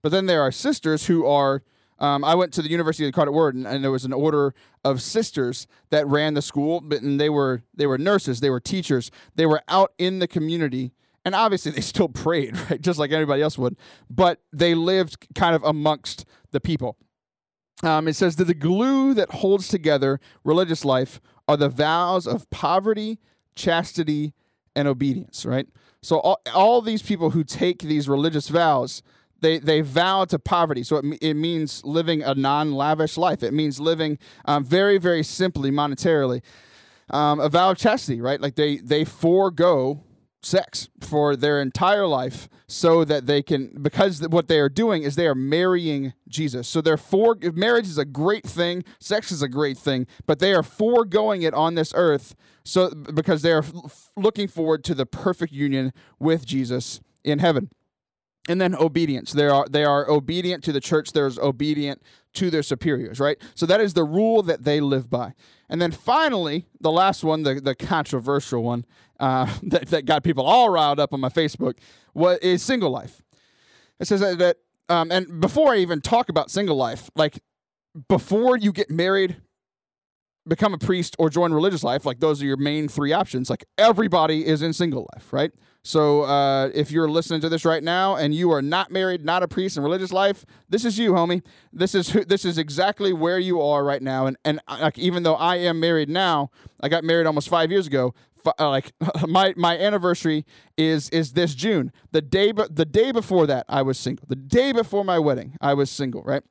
But 0.01 0.11
then 0.11 0.27
there 0.27 0.41
are 0.41 0.51
sisters 0.51 1.07
who 1.07 1.25
are 1.25 1.63
um, 1.99 2.23
I 2.23 2.35
went 2.35 2.53
to 2.53 2.61
the 2.61 2.69
University 2.69 3.03
of 3.03 3.07
the 3.07 3.09
Incarnate 3.09 3.33
Word, 3.33 3.55
and, 3.55 3.67
and, 3.67 3.83
there 3.83 3.91
was 3.91 4.05
an 4.05 4.13
order 4.13 4.53
of 4.85 5.01
sisters 5.01 5.67
that 5.89 6.07
ran 6.07 6.33
the 6.33 6.41
school, 6.41 6.81
but 6.81 7.01
and 7.01 7.19
they 7.19 7.29
were 7.29 7.63
they 7.73 7.85
were 7.85 7.97
nurses, 7.97 8.39
they 8.39 8.49
were 8.49 8.59
teachers, 8.59 9.11
they 9.35 9.45
were 9.45 9.61
out 9.67 9.93
in 9.97 10.19
the 10.19 10.27
community, 10.27 10.93
and 11.25 11.35
obviously 11.35 11.71
they 11.75 11.81
still 11.81 12.09
prayed, 12.09 12.57
right, 12.69 12.81
just 12.81 12.99
like 12.99 13.11
anybody 13.11 13.41
else 13.41 13.57
would, 13.57 13.75
but 14.09 14.41
they 14.53 14.75
lived 14.75 15.27
kind 15.35 15.55
of 15.55 15.63
amongst 15.63 16.25
the 16.51 16.59
people. 16.59 16.97
Um, 17.83 18.07
it 18.07 18.15
says 18.15 18.35
that 18.37 18.45
the 18.45 18.53
glue 18.53 19.13
that 19.13 19.31
holds 19.31 19.69
together 19.69 20.19
religious 20.43 20.83
life 20.83 21.21
are 21.47 21.55
the 21.55 21.69
vows 21.69 22.27
of 22.27 22.49
poverty, 22.49 23.19
chastity, 23.55 24.33
and 24.75 24.87
obedience, 24.87 25.45
right? 25.45 25.67
So 26.01 26.19
all, 26.19 26.41
all 26.53 26.81
these 26.81 27.01
people 27.01 27.31
who 27.31 27.43
take 27.43 27.81
these 27.81 28.07
religious 28.07 28.49
vows 28.49 29.01
they 29.41 29.59
they 29.59 29.81
vow 29.81 30.25
to 30.25 30.39
poverty. 30.39 30.83
So 30.83 30.97
it, 30.97 31.05
it 31.21 31.33
means 31.35 31.83
living 31.83 32.23
a 32.23 32.33
non 32.35 32.73
lavish 32.73 33.17
life. 33.17 33.43
It 33.43 33.53
means 33.53 33.79
living 33.79 34.17
um, 34.45 34.63
very 34.63 34.97
very 34.97 35.23
simply 35.23 35.71
monetarily. 35.71 36.41
Um, 37.09 37.39
a 37.39 37.49
vow 37.49 37.71
of 37.71 37.77
chastity, 37.77 38.21
right? 38.21 38.39
Like 38.39 38.55
they 38.55 38.77
they 38.77 39.03
forego 39.03 40.03
sex 40.41 40.87
for 41.01 41.35
their 41.35 41.59
entire 41.61 42.07
life 42.07 42.47
so 42.67 43.03
that 43.03 43.25
they 43.25 43.41
can 43.41 43.75
because 43.81 44.25
what 44.29 44.47
they 44.47 44.59
are 44.59 44.69
doing 44.69 45.03
is 45.03 45.15
they 45.15 45.27
are 45.27 45.35
marrying 45.35 46.13
Jesus. 46.27 46.67
So 46.67 46.81
they're 46.81 46.97
for 46.97 47.35
marriage 47.41 47.87
is 47.87 47.97
a 47.97 48.05
great 48.05 48.45
thing, 48.45 48.83
sex 48.99 49.31
is 49.31 49.41
a 49.41 49.49
great 49.49 49.77
thing, 49.77 50.07
but 50.25 50.39
they 50.39 50.53
are 50.53 50.63
foregoing 50.63 51.41
it 51.41 51.53
on 51.53 51.75
this 51.75 51.91
earth 51.95 52.35
so 52.63 52.89
because 52.91 53.41
they 53.41 53.51
are 53.51 53.65
looking 54.15 54.47
forward 54.47 54.83
to 54.85 54.93
the 54.93 55.05
perfect 55.05 55.51
union 55.51 55.91
with 56.19 56.45
Jesus 56.45 57.01
in 57.23 57.39
heaven. 57.39 57.69
And 58.49 58.59
then 58.59 58.75
obedience. 58.75 59.31
They 59.31 59.47
are 59.47 59.65
they 59.69 59.85
are 59.85 60.09
obedient 60.09 60.63
to 60.65 60.73
the 60.73 60.81
church, 60.81 61.13
there's 61.13 61.37
obedient 61.37 62.01
to 62.33 62.49
their 62.49 62.63
superiors, 62.63 63.19
right? 63.19 63.37
So 63.55 63.65
that 63.65 63.79
is 63.79 63.93
the 63.93 64.03
rule 64.03 64.43
that 64.43 64.63
they 64.63 64.81
live 64.81 65.09
by. 65.09 65.33
And 65.69 65.81
then 65.81 65.91
finally, 65.91 66.65
the 66.79 66.91
last 66.91 67.23
one, 67.23 67.43
the, 67.43 67.55
the 67.55 67.75
controversial 67.75 68.63
one 68.63 68.85
uh, 69.19 69.55
that, 69.63 69.87
that 69.87 70.05
got 70.05 70.23
people 70.23 70.45
all 70.45 70.69
riled 70.69 70.99
up 70.99 71.13
on 71.13 71.19
my 71.19 71.29
Facebook, 71.29 71.75
what 72.13 72.43
is 72.43 72.61
single 72.61 72.89
life. 72.89 73.21
It 73.99 74.07
says 74.07 74.21
that, 74.21 74.37
that 74.39 74.57
um, 74.89 75.11
and 75.11 75.39
before 75.39 75.73
I 75.73 75.77
even 75.77 76.01
talk 76.01 76.29
about 76.29 76.49
single 76.49 76.75
life, 76.75 77.09
like 77.15 77.39
before 78.07 78.57
you 78.57 78.71
get 78.71 78.89
married, 78.89 79.37
become 80.47 80.73
a 80.73 80.77
priest, 80.77 81.15
or 81.19 81.29
join 81.29 81.53
religious 81.53 81.83
life, 81.83 82.05
like 82.05 82.19
those 82.19 82.41
are 82.41 82.45
your 82.45 82.57
main 82.57 82.87
three 82.87 83.13
options. 83.13 83.49
Like 83.49 83.65
everybody 83.77 84.45
is 84.45 84.61
in 84.61 84.73
single 84.73 85.07
life, 85.13 85.31
right? 85.31 85.51
So 85.83 86.23
uh, 86.23 86.69
if 86.73 86.91
you're 86.91 87.09
listening 87.09 87.39
to 87.41 87.49
this 87.49 87.63
right 87.63 87.83
now 87.83 88.15
and 88.15 88.35
you 88.35 88.51
are 88.51 88.61
not 88.61 88.91
married, 88.91 89.23
not 89.23 89.43
a 89.43 89.47
priest 89.47 89.77
in 89.77 89.83
religious 89.83 90.11
life, 90.11 90.45
this 90.67 90.83
is 90.83 90.99
you, 90.99 91.13
homie. 91.13 91.41
This 91.71 91.95
is 91.95 92.09
who, 92.09 92.25
this 92.25 92.43
is 92.43 92.57
exactly 92.57 93.13
where 93.13 93.39
you 93.39 93.61
are 93.61 93.83
right 93.83 94.01
now. 94.01 94.25
And 94.25 94.37
and 94.43 94.59
uh, 94.67 94.79
like 94.81 94.97
even 94.97 95.23
though 95.23 95.35
I 95.35 95.55
am 95.57 95.79
married 95.79 96.09
now, 96.09 96.51
I 96.81 96.89
got 96.89 97.03
married 97.03 97.27
almost 97.27 97.49
five 97.49 97.71
years 97.71 97.87
ago. 97.87 98.13
Uh, 98.57 98.69
like 98.69 98.91
my 99.27 99.53
my 99.55 99.77
anniversary 99.77 100.45
is 100.77 101.09
is 101.09 101.33
this 101.33 101.55
June. 101.55 101.91
The 102.11 102.21
day 102.21 102.51
the 102.51 102.85
day 102.85 103.11
before 103.11 103.47
that 103.47 103.65
I 103.69 103.81
was 103.81 103.97
single. 103.97 104.25
The 104.27 104.35
day 104.35 104.73
before 104.73 105.05
my 105.05 105.17
wedding 105.17 105.55
I 105.61 105.73
was 105.75 105.89
single. 105.89 106.23
Right. 106.23 106.43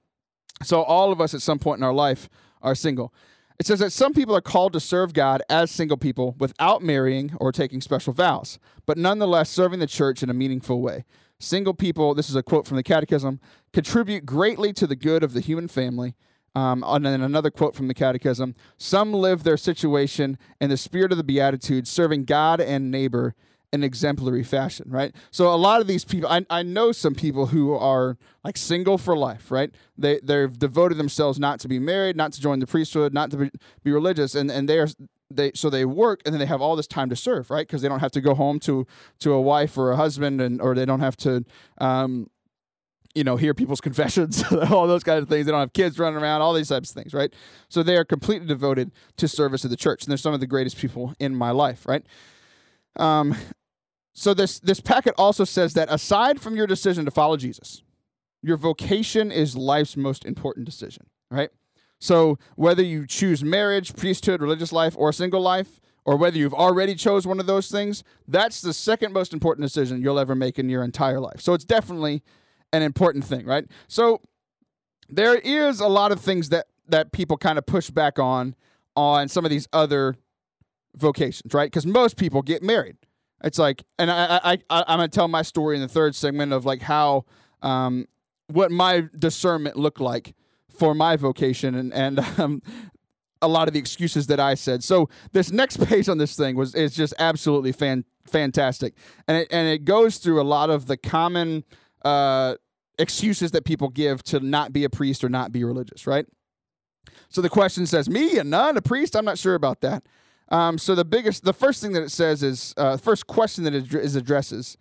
So 0.62 0.82
all 0.82 1.12
of 1.12 1.20
us 1.20 1.34
at 1.34 1.42
some 1.42 1.58
point 1.58 1.78
in 1.78 1.84
our 1.84 1.92
life 1.92 2.30
are 2.62 2.74
single. 2.74 3.12
It 3.58 3.66
says 3.66 3.80
that 3.80 3.90
some 3.90 4.14
people 4.14 4.36
are 4.36 4.40
called 4.40 4.72
to 4.74 4.80
serve 4.80 5.12
God 5.12 5.42
as 5.50 5.70
single 5.70 5.96
people 5.96 6.36
without 6.38 6.80
marrying 6.80 7.32
or 7.40 7.50
taking 7.50 7.80
special 7.80 8.12
vows, 8.12 8.60
but 8.86 8.96
nonetheless 8.96 9.50
serving 9.50 9.80
the 9.80 9.86
church 9.88 10.22
in 10.22 10.30
a 10.30 10.34
meaningful 10.34 10.80
way. 10.80 11.04
Single 11.40 11.74
people, 11.74 12.14
this 12.14 12.30
is 12.30 12.36
a 12.36 12.42
quote 12.42 12.66
from 12.66 12.76
the 12.76 12.84
Catechism, 12.84 13.40
contribute 13.72 14.24
greatly 14.24 14.72
to 14.74 14.86
the 14.86 14.96
good 14.96 15.24
of 15.24 15.32
the 15.32 15.40
human 15.40 15.66
family. 15.66 16.14
Um, 16.54 16.84
and 16.86 17.04
then 17.04 17.20
another 17.20 17.50
quote 17.50 17.74
from 17.74 17.88
the 17.88 17.94
Catechism 17.94 18.54
Some 18.76 19.12
live 19.12 19.42
their 19.42 19.56
situation 19.56 20.38
in 20.60 20.70
the 20.70 20.76
spirit 20.76 21.12
of 21.12 21.18
the 21.18 21.24
Beatitudes, 21.24 21.90
serving 21.90 22.24
God 22.24 22.60
and 22.60 22.90
neighbor 22.90 23.34
an 23.72 23.84
exemplary 23.84 24.42
fashion, 24.42 24.86
right? 24.88 25.14
So 25.30 25.52
a 25.52 25.56
lot 25.56 25.80
of 25.80 25.86
these 25.86 26.04
people, 26.04 26.28
I, 26.28 26.46
I 26.48 26.62
know 26.62 26.92
some 26.92 27.14
people 27.14 27.46
who 27.46 27.74
are 27.74 28.16
like 28.42 28.56
single 28.56 28.96
for 28.96 29.16
life, 29.16 29.50
right? 29.50 29.70
They 29.96 30.20
they've 30.22 30.58
devoted 30.58 30.96
themselves 30.96 31.38
not 31.38 31.60
to 31.60 31.68
be 31.68 31.78
married, 31.78 32.16
not 32.16 32.32
to 32.32 32.40
join 32.40 32.60
the 32.60 32.66
priesthood, 32.66 33.12
not 33.12 33.30
to 33.32 33.36
be, 33.36 33.50
be 33.84 33.92
religious, 33.92 34.34
and 34.34 34.50
and 34.50 34.68
they 34.68 34.78
are 34.78 34.88
they 35.30 35.52
so 35.54 35.68
they 35.68 35.84
work 35.84 36.22
and 36.24 36.32
then 36.32 36.40
they 36.40 36.46
have 36.46 36.62
all 36.62 36.76
this 36.76 36.86
time 36.86 37.10
to 37.10 37.16
serve, 37.16 37.50
right? 37.50 37.66
Because 37.66 37.82
they 37.82 37.88
don't 37.88 38.00
have 38.00 38.12
to 38.12 38.20
go 38.20 38.34
home 38.34 38.58
to 38.60 38.86
to 39.20 39.32
a 39.32 39.40
wife 39.40 39.76
or 39.76 39.90
a 39.90 39.96
husband, 39.96 40.40
and 40.40 40.60
or 40.60 40.74
they 40.74 40.86
don't 40.86 41.00
have 41.00 41.16
to. 41.18 41.44
Um, 41.78 42.30
you 43.14 43.24
know, 43.24 43.36
hear 43.36 43.52
people's 43.52 43.80
confessions, 43.88 44.44
all 44.70 44.86
those 44.86 45.02
kind 45.02 45.18
of 45.18 45.28
things. 45.28 45.46
They 45.46 45.50
don't 45.50 45.60
have 45.60 45.72
kids 45.72 45.98
running 45.98 46.22
around, 46.22 46.40
all 46.40 46.54
these 46.54 46.68
types 46.68 46.90
of 46.90 46.94
things, 46.94 47.12
right? 47.12 47.34
So 47.68 47.82
they 47.82 47.96
are 47.96 48.04
completely 48.04 48.46
devoted 48.46 48.92
to 49.16 49.26
service 49.26 49.64
of 49.64 49.70
the 49.70 49.76
church, 49.76 50.04
and 50.04 50.10
they're 50.10 50.18
some 50.18 50.34
of 50.34 50.40
the 50.40 50.46
greatest 50.46 50.76
people 50.76 51.14
in 51.18 51.34
my 51.34 51.50
life, 51.50 51.84
right? 51.86 52.04
Um, 52.96 53.34
so 54.18 54.34
this 54.34 54.58
this 54.58 54.80
packet 54.80 55.14
also 55.16 55.44
says 55.44 55.74
that 55.74 55.88
aside 55.92 56.40
from 56.40 56.56
your 56.56 56.66
decision 56.66 57.04
to 57.04 57.10
follow 57.10 57.36
Jesus, 57.36 57.82
your 58.42 58.56
vocation 58.56 59.30
is 59.30 59.56
life's 59.56 59.96
most 59.96 60.24
important 60.24 60.66
decision, 60.66 61.06
right? 61.30 61.50
So 62.00 62.36
whether 62.56 62.82
you 62.82 63.06
choose 63.06 63.44
marriage, 63.44 63.94
priesthood, 63.94 64.42
religious 64.42 64.72
life, 64.72 64.94
or 64.98 65.12
single 65.12 65.40
life, 65.40 65.78
or 66.04 66.16
whether 66.16 66.36
you've 66.36 66.52
already 66.54 66.96
chose 66.96 67.28
one 67.28 67.38
of 67.38 67.46
those 67.46 67.70
things, 67.70 68.02
that's 68.26 68.60
the 68.60 68.72
second 68.72 69.12
most 69.12 69.32
important 69.32 69.64
decision 69.64 70.02
you'll 70.02 70.18
ever 70.18 70.34
make 70.34 70.58
in 70.58 70.68
your 70.68 70.82
entire 70.82 71.20
life. 71.20 71.40
So 71.40 71.54
it's 71.54 71.64
definitely 71.64 72.24
an 72.72 72.82
important 72.82 73.24
thing, 73.24 73.46
right? 73.46 73.66
So 73.86 74.20
there 75.08 75.36
is 75.36 75.78
a 75.78 75.88
lot 75.88 76.10
of 76.10 76.20
things 76.20 76.48
that 76.48 76.66
that 76.88 77.12
people 77.12 77.36
kind 77.36 77.56
of 77.56 77.66
push 77.66 77.90
back 77.90 78.18
on 78.18 78.56
on 78.96 79.28
some 79.28 79.44
of 79.44 79.52
these 79.52 79.68
other 79.72 80.16
vocations, 80.96 81.54
right? 81.54 81.70
Because 81.70 81.86
most 81.86 82.16
people 82.16 82.42
get 82.42 82.64
married. 82.64 82.96
It's 83.44 83.58
like, 83.58 83.84
and 83.98 84.10
I, 84.10 84.40
I, 84.42 84.52
I 84.70 84.84
I'm 84.88 84.98
gonna 84.98 85.08
tell 85.08 85.28
my 85.28 85.42
story 85.42 85.76
in 85.76 85.82
the 85.82 85.88
third 85.88 86.14
segment 86.14 86.52
of 86.52 86.64
like 86.64 86.82
how, 86.82 87.24
um, 87.62 88.06
what 88.48 88.70
my 88.70 89.04
discernment 89.16 89.76
looked 89.76 90.00
like 90.00 90.34
for 90.70 90.94
my 90.94 91.16
vocation 91.16 91.74
and 91.74 91.92
and 91.92 92.18
um, 92.38 92.62
a 93.40 93.48
lot 93.48 93.68
of 93.68 93.74
the 93.74 93.80
excuses 93.80 94.26
that 94.26 94.40
I 94.40 94.54
said. 94.54 94.82
So 94.82 95.08
this 95.32 95.50
next 95.50 95.76
page 95.86 96.08
on 96.08 96.18
this 96.18 96.36
thing 96.36 96.56
was 96.56 96.74
is 96.74 96.94
just 96.94 97.14
absolutely 97.18 97.72
fan 97.72 98.04
fantastic, 98.26 98.94
and 99.26 99.38
it 99.38 99.48
and 99.50 99.68
it 99.68 99.84
goes 99.84 100.18
through 100.18 100.40
a 100.40 100.44
lot 100.44 100.70
of 100.70 100.86
the 100.86 100.96
common 100.96 101.64
uh, 102.04 102.56
excuses 102.98 103.52
that 103.52 103.64
people 103.64 103.88
give 103.88 104.22
to 104.24 104.40
not 104.40 104.72
be 104.72 104.84
a 104.84 104.90
priest 104.90 105.22
or 105.22 105.28
not 105.28 105.52
be 105.52 105.64
religious, 105.64 106.06
right? 106.06 106.26
So 107.28 107.40
the 107.40 107.48
question 107.48 107.86
says, 107.86 108.08
"Me, 108.08 108.38
a 108.38 108.44
nun, 108.44 108.76
a 108.76 108.82
priest? 108.82 109.16
I'm 109.16 109.24
not 109.24 109.38
sure 109.38 109.54
about 109.54 109.80
that." 109.82 110.04
Um, 110.50 110.78
so 110.78 110.94
the 110.94 111.04
biggest, 111.04 111.44
the 111.44 111.52
first 111.52 111.82
thing 111.82 111.92
that 111.92 112.02
it 112.02 112.10
says 112.10 112.42
is, 112.42 112.74
uh, 112.76 112.96
first 112.96 113.26
question 113.26 113.64
that 113.64 113.74
it 113.74 113.92
is 113.94 114.16
addresses, 114.16 114.78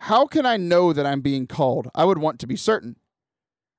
how 0.00 0.26
can 0.26 0.46
I 0.46 0.56
know 0.56 0.92
that 0.92 1.06
I'm 1.06 1.20
being 1.20 1.46
called? 1.46 1.88
I 1.94 2.04
would 2.04 2.18
want 2.18 2.38
to 2.40 2.46
be 2.46 2.56
certain. 2.56 2.96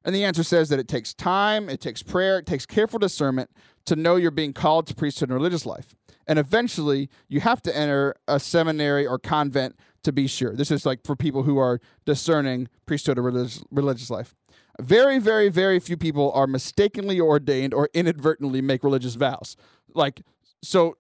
And 0.04 0.16
the 0.16 0.24
answer 0.24 0.44
says 0.44 0.70
that 0.70 0.80
it 0.80 0.88
takes 0.88 1.14
time, 1.14 1.70
it 1.70 1.82
takes 1.82 2.02
prayer, 2.02 2.40
it 2.40 2.46
takes 2.46 2.66
careful 2.66 3.00
discernment 3.00 3.52
to 3.86 3.96
know 3.96 4.16
you're 4.16 4.32
being 4.32 4.54
called 4.54 4.88
to 4.88 4.96
priesthood 4.96 5.30
and 5.30 5.36
religious 5.36 5.66
life. 5.66 5.96
And 6.26 6.40
eventually, 6.40 7.10
you 7.28 7.42
have 7.42 7.62
to 7.64 7.76
enter 7.76 8.16
a 8.28 8.40
seminary 8.40 9.06
or 9.06 9.20
convent 9.20 9.76
to 10.04 10.12
be 10.12 10.28
sure. 10.28 10.56
This 10.56 10.72
is 10.72 10.86
like 10.86 11.06
for 11.06 11.16
people 11.16 11.44
who 11.44 11.58
are 11.58 11.82
discerning 12.06 12.70
priesthood 12.86 13.18
or 13.18 13.24
religious, 13.24 13.64
religious 13.72 14.10
life. 14.10 14.36
Very, 14.80 15.20
very, 15.20 15.50
very 15.50 15.80
few 15.80 15.98
people 15.98 16.32
are 16.32 16.48
mistakenly 16.48 17.20
ordained 17.20 17.74
or 17.74 17.90
inadvertently 17.94 18.62
make 18.62 18.84
religious 18.84 19.16
vows. 19.16 19.58
Like, 19.94 20.22
so 20.62 20.96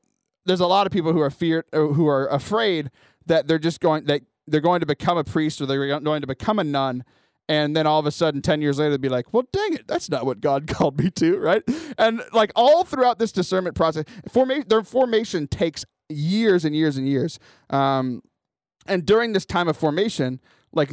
there's 0.45 0.59
a 0.59 0.67
lot 0.67 0.87
of 0.87 0.93
people 0.93 1.13
who 1.13 1.21
are 1.21 1.29
feared 1.29 1.65
who 1.73 2.07
are 2.07 2.27
afraid 2.27 2.89
that 3.25 3.47
they're 3.47 3.59
just 3.59 3.79
going 3.79 4.05
that 4.05 4.21
they're 4.47 4.61
going 4.61 4.79
to 4.79 4.85
become 4.85 5.17
a 5.17 5.23
priest 5.23 5.61
or 5.61 5.65
they're 5.65 5.99
going 5.99 6.21
to 6.21 6.27
become 6.27 6.59
a 6.59 6.63
nun. 6.63 7.03
And 7.47 7.75
then 7.75 7.87
all 7.87 7.99
of 7.99 8.05
a 8.05 8.11
sudden 8.11 8.43
10 8.43 8.61
years 8.61 8.77
later 8.77 8.91
they'd 8.91 9.01
be 9.01 9.09
like 9.09 9.33
well 9.33 9.43
dang 9.51 9.73
it 9.73 9.87
that's 9.87 10.09
not 10.09 10.25
what 10.25 10.39
god 10.39 10.67
called 10.75 10.99
me 10.99 11.09
to 11.11 11.37
right? 11.37 11.63
And 11.97 12.21
like 12.33 12.51
all 12.55 12.83
throughout 12.83 13.19
this 13.19 13.31
discernment 13.31 13.75
process 13.75 14.05
formation 14.31 14.67
their 14.67 14.83
formation 14.83 15.47
takes 15.47 15.85
years 16.09 16.65
and 16.65 16.75
years 16.75 16.97
and 16.97 17.07
years. 17.07 17.39
Um, 17.69 18.23
and 18.87 19.05
during 19.05 19.33
this 19.33 19.45
time 19.45 19.67
of 19.67 19.77
formation 19.77 20.39
like 20.71 20.91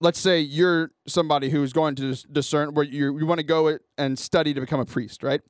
let's 0.00 0.18
say 0.18 0.40
you're 0.40 0.90
somebody 1.06 1.48
who's 1.48 1.72
going 1.72 1.94
to 1.94 2.14
discern 2.32 2.74
where 2.74 2.84
you, 2.84 3.16
you 3.18 3.24
want 3.24 3.38
to 3.38 3.46
go 3.46 3.78
and 3.96 4.18
study 4.18 4.52
to 4.52 4.60
become 4.60 4.80
a 4.80 4.84
priest 4.84 5.22
right 5.22 5.42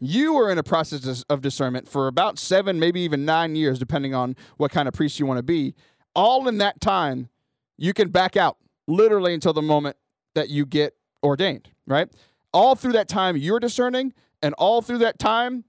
you 0.00 0.36
are 0.36 0.50
in 0.50 0.58
a 0.58 0.62
process 0.62 1.22
of 1.28 1.40
discernment 1.42 1.88
for 1.88 2.08
about 2.08 2.38
seven, 2.38 2.80
maybe 2.80 3.00
even 3.02 3.24
nine 3.24 3.54
years, 3.54 3.78
depending 3.78 4.14
on 4.14 4.34
what 4.56 4.70
kind 4.70 4.88
of 4.88 4.94
priest 4.94 5.20
you 5.20 5.26
want 5.26 5.38
to 5.38 5.42
be. 5.42 5.74
All 6.14 6.48
in 6.48 6.58
that 6.58 6.80
time, 6.80 7.28
you 7.76 7.92
can 7.92 8.08
back 8.08 8.36
out 8.36 8.56
literally 8.86 9.34
until 9.34 9.52
the 9.52 9.62
moment 9.62 9.96
that 10.34 10.48
you 10.48 10.66
get 10.66 10.94
ordained, 11.22 11.68
right? 11.86 12.08
All 12.52 12.74
through 12.74 12.92
that 12.92 13.08
time, 13.08 13.36
you're 13.36 13.60
discerning, 13.60 14.14
and 14.42 14.54
all 14.54 14.82
through 14.82 14.98
that 14.98 15.18
time, 15.18 15.64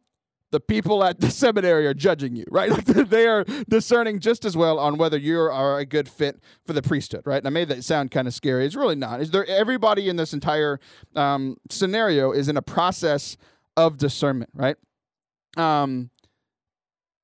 the 0.52 0.60
people 0.60 1.04
at 1.04 1.20
the 1.20 1.30
seminary 1.32 1.86
are 1.88 1.94
judging 1.94 2.36
you, 2.36 2.46
right? 2.50 2.72
They 3.12 3.28
are 3.28 3.44
discerning 3.68 4.20
just 4.20 4.46
as 4.46 4.56
well 4.56 4.80
on 4.80 4.98
whether 4.98 5.18
you 5.18 5.38
are 5.38 5.80
a 5.80 5.86
good 5.86 6.08
fit 6.08 6.40
for 6.66 6.72
the 6.72 6.82
priesthood, 6.82 7.24
right? 7.26 7.38
And 7.38 7.48
I 7.48 7.50
made 7.50 7.68
that 7.70 7.84
sound 7.84 8.12
kind 8.12 8.28
of 8.28 8.34
scary. 8.34 8.66
It's 8.66 8.76
really 8.76 8.96
not. 8.96 9.20
Is 9.20 9.32
there 9.32 9.46
everybody 9.46 10.08
in 10.08 10.16
this 10.16 10.34
entire 10.34 10.80
um, 11.16 11.58
scenario 11.70 12.32
is 12.32 12.48
in 12.48 12.56
a 12.56 12.62
process 12.62 13.36
of 13.78 13.98
discernment, 13.98 14.52
right? 14.54 14.76
Um, 15.58 16.10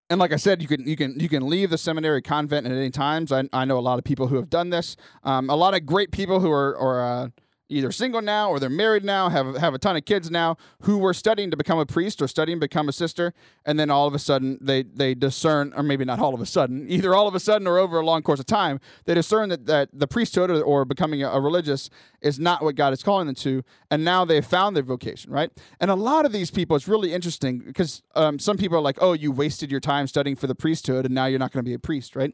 and 0.10 0.20
like 0.20 0.32
I 0.32 0.38
said, 0.38 0.62
you 0.62 0.68
can 0.68 0.88
you 0.88 0.96
can 0.96 1.20
you 1.20 1.27
can 1.27 1.48
leave 1.50 1.70
the 1.70 1.77
seminary 1.77 2.22
convent 2.22 2.66
at 2.66 2.72
any 2.72 2.89
times. 2.89 3.32
I, 3.32 3.44
I 3.51 3.66
know 3.66 3.77
a 3.77 3.82
lot 3.82 3.98
of 3.98 4.06
people 4.06 4.27
who 4.27 4.38
have 4.38 4.50
done 4.50 4.70
this. 4.70 4.96
Um, 5.24 5.50
a 5.50 5.56
lot 5.56 5.74
of 5.74 5.86
great 5.86 6.12
people 6.12 6.39
who 6.39 6.50
are 6.50 6.75
or 6.75 7.01
uh, 7.01 7.30
either 7.69 7.91
single 7.91 8.21
now 8.21 8.50
or 8.50 8.59
they're 8.59 8.69
married 8.69 9.03
now, 9.03 9.29
have 9.29 9.57
have 9.57 9.74
a 9.74 9.79
ton 9.79 9.95
of 9.95 10.05
kids 10.05 10.31
now, 10.31 10.57
who 10.81 10.97
were 10.97 11.13
studying 11.13 11.51
to 11.51 11.57
become 11.57 11.79
a 11.79 11.86
priest 11.86 12.21
or 12.21 12.27
studying 12.27 12.57
to 12.57 12.62
become 12.62 12.88
a 12.89 12.93
sister, 12.93 13.33
and 13.65 13.79
then 13.79 13.89
all 13.89 14.07
of 14.07 14.13
a 14.13 14.19
sudden 14.19 14.57
they 14.62 14.83
they 14.83 15.13
discern, 15.13 15.74
or 15.75 15.83
maybe 15.83 16.05
not 16.05 16.19
all 16.19 16.33
of 16.33 16.41
a 16.41 16.45
sudden, 16.45 16.86
either 16.89 17.13
all 17.13 17.27
of 17.27 17.36
a 17.36 17.39
sudden 17.39 17.67
or 17.67 17.77
over 17.77 18.00
a 18.00 18.05
long 18.05 18.21
course 18.21 18.39
of 18.39 18.45
time, 18.45 18.79
they 19.05 19.13
discern 19.13 19.50
that, 19.50 19.65
that 19.65 19.89
the 19.93 20.07
priesthood 20.07 20.50
or, 20.50 20.62
or 20.62 20.86
becoming 20.86 21.24
a, 21.24 21.39
religious 21.39 21.89
is 22.21 22.39
not 22.39 22.63
what 22.63 22.75
God 22.75 22.93
is 22.93 23.03
calling 23.03 23.27
them 23.27 23.36
to, 23.36 23.63
and 23.91 24.03
now 24.03 24.25
they've 24.25 24.45
found 24.45 24.75
their 24.75 24.83
vocation, 24.83 25.31
right? 25.31 25.51
And 25.79 25.91
a 25.91 25.95
lot 25.95 26.25
of 26.25 26.31
these 26.31 26.51
people, 26.51 26.75
it's 26.75 26.88
really 26.88 27.13
interesting 27.13 27.59
because 27.59 28.01
um, 28.15 28.39
some 28.39 28.57
people 28.57 28.77
are 28.77 28.81
like, 28.81 28.97
oh, 29.01 29.13
you 29.13 29.31
wasted 29.31 29.69
your 29.71 29.79
time 29.79 30.07
studying 30.07 30.36
for 30.36 30.47
the 30.47 30.55
priesthood, 30.55 31.05
and 31.05 31.13
now 31.13 31.25
you're 31.25 31.39
not 31.39 31.51
going 31.51 31.63
to 31.63 31.69
be 31.69 31.74
a 31.74 31.79
priest, 31.79 32.15
right? 32.15 32.33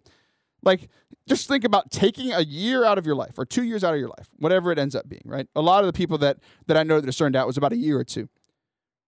Like, 0.63 0.89
just 1.27 1.48
think 1.48 1.63
about 1.63 1.91
taking 1.91 2.32
a 2.34 2.41
year 2.41 2.84
out 2.84 2.98
of 2.98 3.05
your 3.05 3.15
life 3.15 3.38
or 3.38 3.46
two 3.46 3.63
years 3.63 3.84
out 3.84 3.93
of 3.93 4.00
your 4.00 4.10
life, 4.10 4.29
whatever 4.38 4.72
it 4.72 4.79
ends 4.79 4.96
up 4.96 5.08
being, 5.08 5.22
right? 5.25 5.48
A 5.55 5.62
lot 5.62 5.82
of 5.82 5.88
the 5.88 5.93
people 5.93 6.17
that 6.20 6.38
that 6.67 6.77
I 6.77 6.84
know 6.84 7.00
that 7.00 7.05
discerned 7.05 7.36
out 7.36 7.48
was 7.48 7.58
about 7.58 7.74
a 7.74 7.77
year 7.77 8.00
or 8.00 8.03
two. 8.03 8.29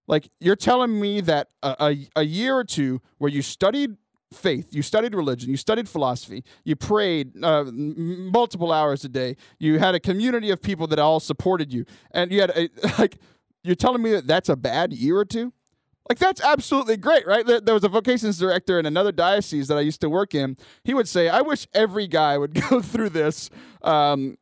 Like, 0.08 0.30
you're 0.40 0.56
telling 0.56 1.00
me 1.00 1.22
that 1.22 1.50
a, 1.64 1.76
a, 1.80 2.20
a 2.22 2.24
year 2.24 2.56
or 2.56 2.64
two 2.64 3.02
where 3.18 3.32
you 3.32 3.42
studied 3.42 3.98
faith, 4.32 4.68
you 4.72 4.82
studied 4.82 5.16
religion, 5.16 5.50
you 5.50 5.58
studied 5.58 5.90
philosophy, 5.90 6.44
you 6.64 6.76
prayed 6.76 7.32
uh, 7.44 7.62
m- 7.62 8.32
multiple 8.32 8.72
hours 8.72 9.04
a 9.04 9.10
day, 9.10 9.36
you 9.58 9.80
had 9.80 9.96
a 9.96 10.00
community 10.00 10.52
of 10.52 10.62
people 10.62 10.88
that 10.88 11.00
all 11.00 11.20
supported 11.20 11.74
you, 11.74 11.86
and 12.12 12.32
you 12.32 12.42
had 12.42 12.52
a, 12.52 12.70
like, 13.00 13.18
you're 13.64 13.76
telling 13.76 14.02
me 14.02 14.12
that 14.12 14.28
that's 14.28 14.50
a 14.50 14.56
bad 14.56 14.94
year 14.94 15.18
or 15.18 15.26
two? 15.26 15.54
Like 16.08 16.20
that's 16.20 16.42
absolutely 16.42 16.98
great, 16.98 17.26
right? 17.26 17.46
There, 17.46 17.74
was 17.74 17.84
a 17.84 17.90
vocations 17.90 18.38
director 18.38 18.78
in 18.80 18.86
another 18.86 19.12
diocese 19.12 19.68
that 19.70 19.78
I 19.78 19.82
used 19.82 20.02
to 20.02 20.10
work 20.10 20.36
in. 20.36 20.56
He 20.84 20.94
would 20.94 21.08
say, 21.08 21.30
"I 21.30 21.42
wish 21.42 21.68
every 21.74 22.08
guy 22.08 22.38
would 22.38 22.54
go 22.70 22.82
through 22.82 23.10
this 23.10 23.50
um, 23.82 24.38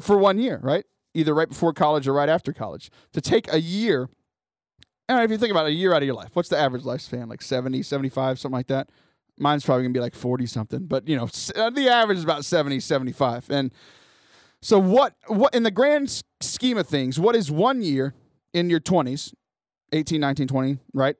for 0.00 0.18
one 0.18 0.38
year, 0.38 0.58
right? 0.62 0.84
Either 1.14 1.32
right 1.32 1.48
before 1.48 1.72
college 1.72 2.08
or 2.08 2.12
right 2.12 2.28
after 2.28 2.52
college. 2.52 2.90
To 3.12 3.20
take 3.20 3.52
a 3.52 3.60
year, 3.60 4.08
and 5.08 5.22
if 5.22 5.30
you 5.30 5.38
think 5.38 5.52
about 5.52 5.66
it, 5.66 5.70
a 5.70 5.74
year 5.74 5.92
out 5.92 6.02
of 6.02 6.06
your 6.06 6.16
life, 6.16 6.30
what's 6.34 6.48
the 6.48 6.58
average 6.58 6.82
lifespan? 6.82 7.28
Like 7.28 7.42
70, 7.42 7.82
75, 7.82 8.38
something 8.40 8.56
like 8.56 8.68
that. 8.68 8.90
Mine's 9.38 9.64
probably 9.64 9.84
gonna 9.84 9.94
be 9.94 10.00
like 10.00 10.14
40 10.14 10.46
something, 10.46 10.86
but 10.86 11.06
you 11.08 11.16
know, 11.16 11.28
uh, 11.54 11.70
the 11.70 11.88
average 11.88 12.18
is 12.18 12.24
about 12.24 12.44
70, 12.44 12.80
75. 12.80 13.48
And 13.48 13.72
so, 14.60 14.78
what, 14.78 15.14
what 15.28 15.54
in 15.54 15.62
the 15.62 15.70
grand 15.70 16.22
scheme 16.40 16.76
of 16.76 16.88
things, 16.88 17.18
what 17.18 17.36
is 17.36 17.50
one 17.50 17.80
year 17.80 18.12
in 18.52 18.68
your 18.68 18.80
20s 18.80 19.32
18, 19.92 20.20
19, 20.20 20.48
20, 20.48 20.78
right? 20.92 21.16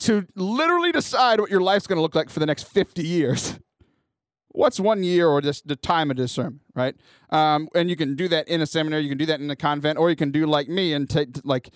To 0.00 0.26
literally 0.34 0.92
decide 0.92 1.40
what 1.40 1.50
your 1.50 1.60
life's 1.60 1.86
going 1.86 1.96
to 1.96 2.02
look 2.02 2.14
like 2.14 2.30
for 2.30 2.40
the 2.40 2.46
next 2.46 2.64
50 2.64 3.02
years. 3.04 3.58
What's 4.48 4.78
one 4.78 5.02
year 5.02 5.26
or 5.26 5.40
just 5.40 5.66
the 5.66 5.74
time 5.74 6.12
of 6.12 6.16
discernment, 6.16 6.62
right? 6.74 6.94
Um, 7.30 7.68
and 7.74 7.90
you 7.90 7.96
can 7.96 8.14
do 8.14 8.28
that 8.28 8.46
in 8.46 8.60
a 8.60 8.66
seminary, 8.66 9.02
you 9.02 9.08
can 9.08 9.18
do 9.18 9.26
that 9.26 9.40
in 9.40 9.50
a 9.50 9.56
convent, 9.56 9.98
or 9.98 10.10
you 10.10 10.16
can 10.16 10.30
do 10.30 10.46
like 10.46 10.68
me 10.68 10.92
and 10.92 11.10
take 11.10 11.40
like 11.42 11.70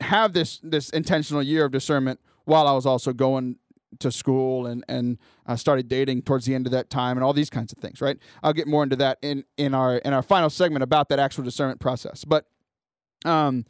have 0.00 0.32
this 0.32 0.60
this 0.62 0.90
intentional 0.90 1.42
year 1.42 1.66
of 1.66 1.72
discernment 1.72 2.20
while 2.44 2.66
I 2.66 2.72
was 2.72 2.86
also 2.86 3.12
going 3.12 3.56
to 4.00 4.10
school 4.10 4.66
and 4.66 4.84
and 4.88 5.18
I 5.46 5.56
started 5.56 5.88
dating 5.88 6.22
towards 6.22 6.46
the 6.46 6.54
end 6.54 6.66
of 6.66 6.72
that 6.72 6.90
time 6.90 7.16
and 7.16 7.24
all 7.24 7.32
these 7.32 7.50
kinds 7.50 7.72
of 7.72 7.78
things, 7.78 8.00
right? 8.00 8.18
I'll 8.42 8.52
get 8.52 8.66
more 8.66 8.82
into 8.82 8.96
that 8.96 9.18
in 9.22 9.44
in 9.56 9.74
our 9.74 9.96
in 9.98 10.12
our 10.12 10.22
final 10.22 10.50
segment 10.50 10.82
about 10.82 11.08
that 11.10 11.18
actual 11.18 11.44
discernment 11.44 11.80
process. 11.80 12.24
But 12.24 12.46
um, 13.24 13.64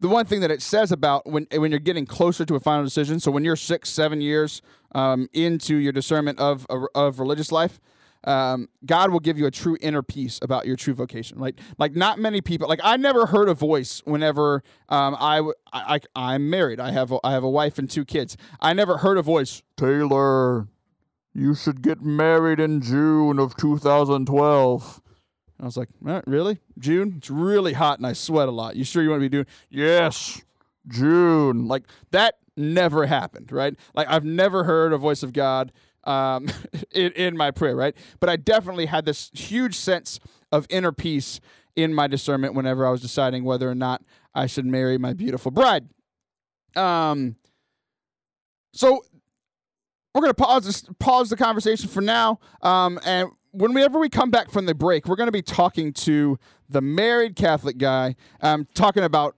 the 0.00 0.08
one 0.08 0.26
thing 0.26 0.40
that 0.40 0.50
it 0.50 0.62
says 0.62 0.92
about 0.92 1.26
when 1.26 1.46
when 1.52 1.70
you're 1.70 1.80
getting 1.80 2.06
closer 2.06 2.44
to 2.44 2.54
a 2.54 2.60
final 2.60 2.84
decision, 2.84 3.20
so 3.20 3.30
when 3.30 3.44
you're 3.44 3.56
six, 3.56 3.88
seven 3.90 4.20
years 4.20 4.62
um, 4.94 5.28
into 5.32 5.76
your 5.76 5.92
discernment 5.92 6.38
of 6.38 6.66
of 6.94 7.18
religious 7.18 7.50
life, 7.52 7.80
um, 8.24 8.68
God 8.84 9.10
will 9.10 9.20
give 9.20 9.38
you 9.38 9.46
a 9.46 9.50
true 9.50 9.76
inner 9.80 10.02
peace 10.02 10.38
about 10.42 10.66
your 10.66 10.76
true 10.76 10.94
vocation. 10.94 11.38
Like 11.38 11.58
like 11.78 11.94
not 11.94 12.18
many 12.18 12.40
people. 12.40 12.68
Like 12.68 12.80
I 12.82 12.96
never 12.96 13.26
heard 13.26 13.48
a 13.48 13.54
voice 13.54 14.02
whenever 14.04 14.62
um, 14.88 15.16
I, 15.18 15.42
I 15.72 16.00
I 16.14 16.34
am 16.34 16.50
married. 16.50 16.80
I 16.80 16.92
have 16.92 17.12
a, 17.12 17.18
I 17.24 17.32
have 17.32 17.44
a 17.44 17.50
wife 17.50 17.78
and 17.78 17.90
two 17.90 18.04
kids. 18.04 18.36
I 18.60 18.72
never 18.72 18.98
heard 18.98 19.18
a 19.18 19.22
voice. 19.22 19.62
Taylor, 19.76 20.68
you 21.34 21.54
should 21.54 21.82
get 21.82 22.02
married 22.02 22.60
in 22.60 22.80
June 22.80 23.38
of 23.38 23.56
2012. 23.56 25.00
I 25.60 25.64
was 25.64 25.76
like, 25.76 25.88
eh, 26.06 26.20
really? 26.26 26.60
June? 26.78 27.14
It's 27.18 27.30
really 27.30 27.72
hot 27.72 27.98
and 27.98 28.06
I 28.06 28.12
sweat 28.12 28.48
a 28.48 28.52
lot. 28.52 28.76
You 28.76 28.84
sure 28.84 29.02
you 29.02 29.10
want 29.10 29.20
to 29.20 29.24
be 29.24 29.28
doing? 29.28 29.46
Yes, 29.70 30.42
June. 30.86 31.66
Like 31.66 31.84
that 32.10 32.36
never 32.56 33.06
happened, 33.06 33.50
right? 33.50 33.74
Like 33.94 34.08
I've 34.08 34.24
never 34.24 34.64
heard 34.64 34.92
a 34.92 34.98
voice 34.98 35.22
of 35.22 35.32
God 35.32 35.72
um, 36.04 36.48
in, 36.92 37.12
in 37.12 37.36
my 37.36 37.50
prayer, 37.50 37.76
right? 37.76 37.96
But 38.20 38.28
I 38.28 38.36
definitely 38.36 38.86
had 38.86 39.04
this 39.04 39.30
huge 39.34 39.74
sense 39.74 40.20
of 40.52 40.66
inner 40.70 40.92
peace 40.92 41.40
in 41.76 41.94
my 41.94 42.06
discernment 42.06 42.54
whenever 42.54 42.86
I 42.86 42.90
was 42.90 43.00
deciding 43.00 43.44
whether 43.44 43.70
or 43.70 43.74
not 43.74 44.02
I 44.34 44.46
should 44.46 44.66
marry 44.66 44.98
my 44.98 45.12
beautiful 45.12 45.50
bride. 45.50 45.88
Um, 46.74 47.36
so 48.72 49.04
we're 50.14 50.22
gonna 50.22 50.34
pause 50.34 50.64
this, 50.64 50.84
pause 50.98 51.30
the 51.30 51.36
conversation 51.36 51.88
for 51.88 52.00
now, 52.00 52.40
um, 52.62 52.98
and 53.04 53.30
whenever 53.58 53.98
we 53.98 54.08
come 54.08 54.30
back 54.30 54.50
from 54.50 54.66
the 54.66 54.74
break, 54.74 55.06
we're 55.06 55.16
going 55.16 55.28
to 55.28 55.32
be 55.32 55.42
talking 55.42 55.92
to 55.92 56.38
the 56.68 56.80
married 56.80 57.36
Catholic 57.36 57.78
guy, 57.78 58.14
um, 58.40 58.66
talking 58.74 59.02
about 59.02 59.34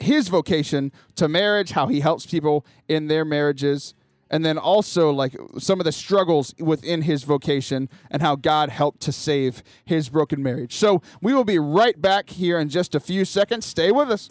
his 0.00 0.28
vocation 0.28 0.92
to 1.16 1.28
marriage, 1.28 1.72
how 1.72 1.88
he 1.88 2.00
helps 2.00 2.26
people 2.26 2.64
in 2.88 3.08
their 3.08 3.24
marriages, 3.24 3.94
and 4.30 4.44
then 4.44 4.58
also 4.58 5.10
like 5.10 5.34
some 5.58 5.80
of 5.80 5.84
the 5.84 5.92
struggles 5.92 6.54
within 6.58 7.02
his 7.02 7.24
vocation 7.24 7.88
and 8.10 8.22
how 8.22 8.36
God 8.36 8.68
helped 8.68 9.00
to 9.02 9.12
save 9.12 9.62
his 9.84 10.08
broken 10.08 10.42
marriage. 10.42 10.76
So 10.76 11.02
we 11.20 11.32
will 11.32 11.44
be 11.44 11.58
right 11.58 12.00
back 12.00 12.30
here 12.30 12.58
in 12.58 12.68
just 12.68 12.94
a 12.94 13.00
few 13.00 13.24
seconds. 13.24 13.66
Stay 13.66 13.90
with 13.90 14.10
us. 14.10 14.28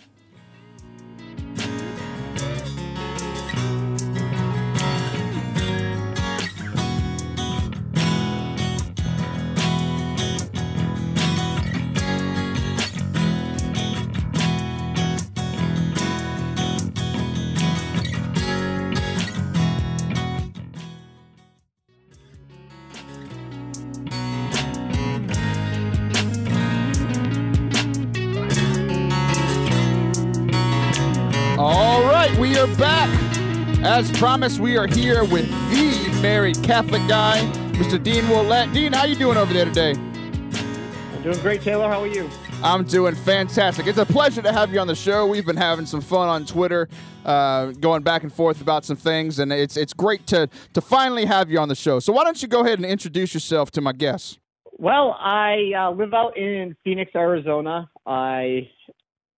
As 33.98 34.12
promised, 34.12 34.60
we 34.60 34.78
are 34.78 34.86
here 34.86 35.24
with 35.24 35.50
the 35.72 36.20
married 36.22 36.62
Catholic 36.62 37.02
guy, 37.08 37.40
Mr. 37.72 38.02
Dean 38.02 38.26
Ouellette. 38.26 38.72
Dean, 38.72 38.94
how 38.94 39.06
you 39.06 39.16
doing 39.16 39.38
over 39.38 39.52
there 39.52 39.66
today? 39.66 39.96
I'm 39.96 41.24
doing 41.24 41.40
great, 41.40 41.64
Taylor. 41.64 41.88
How 41.88 42.02
are 42.02 42.08
you? 42.08 42.30
I'm 42.62 42.84
doing 42.84 43.16
fantastic. 43.16 43.88
It's 43.88 43.98
a 43.98 44.06
pleasure 44.06 44.44
to 44.44 44.54
have 44.54 44.72
you 44.72 44.80
on 44.80 44.86
the 44.86 44.94
show. 44.94 45.26
We've 45.26 45.48
been 45.48 45.58
having 45.58 45.88
some 45.88 46.02
fun 46.02 46.28
on 46.28 46.46
Twitter, 46.46 46.88
uh, 47.26 47.72
going 47.72 48.04
back 48.04 48.22
and 48.22 48.32
forth 48.32 48.62
about 48.62 48.86
some 48.86 48.98
things, 48.98 49.40
and 49.40 49.52
it's 49.52 49.76
it's 49.76 49.94
great 49.94 50.28
to 50.28 50.48
to 50.76 50.80
finally 50.80 51.26
have 51.26 51.50
you 51.50 51.58
on 51.58 51.68
the 51.68 51.74
show. 51.74 52.00
So 52.00 52.14
why 52.14 52.24
don't 52.24 52.40
you 52.40 52.48
go 52.48 52.62
ahead 52.64 52.78
and 52.78 52.86
introduce 52.86 53.34
yourself 53.34 53.72
to 53.72 53.82
my 53.82 53.94
guests? 53.94 54.38
Well, 54.74 55.18
I 55.20 55.72
uh, 55.76 55.90
live 55.90 56.14
out 56.14 56.38
in 56.38 56.76
Phoenix, 56.84 57.14
Arizona. 57.16 57.90
I 58.06 58.70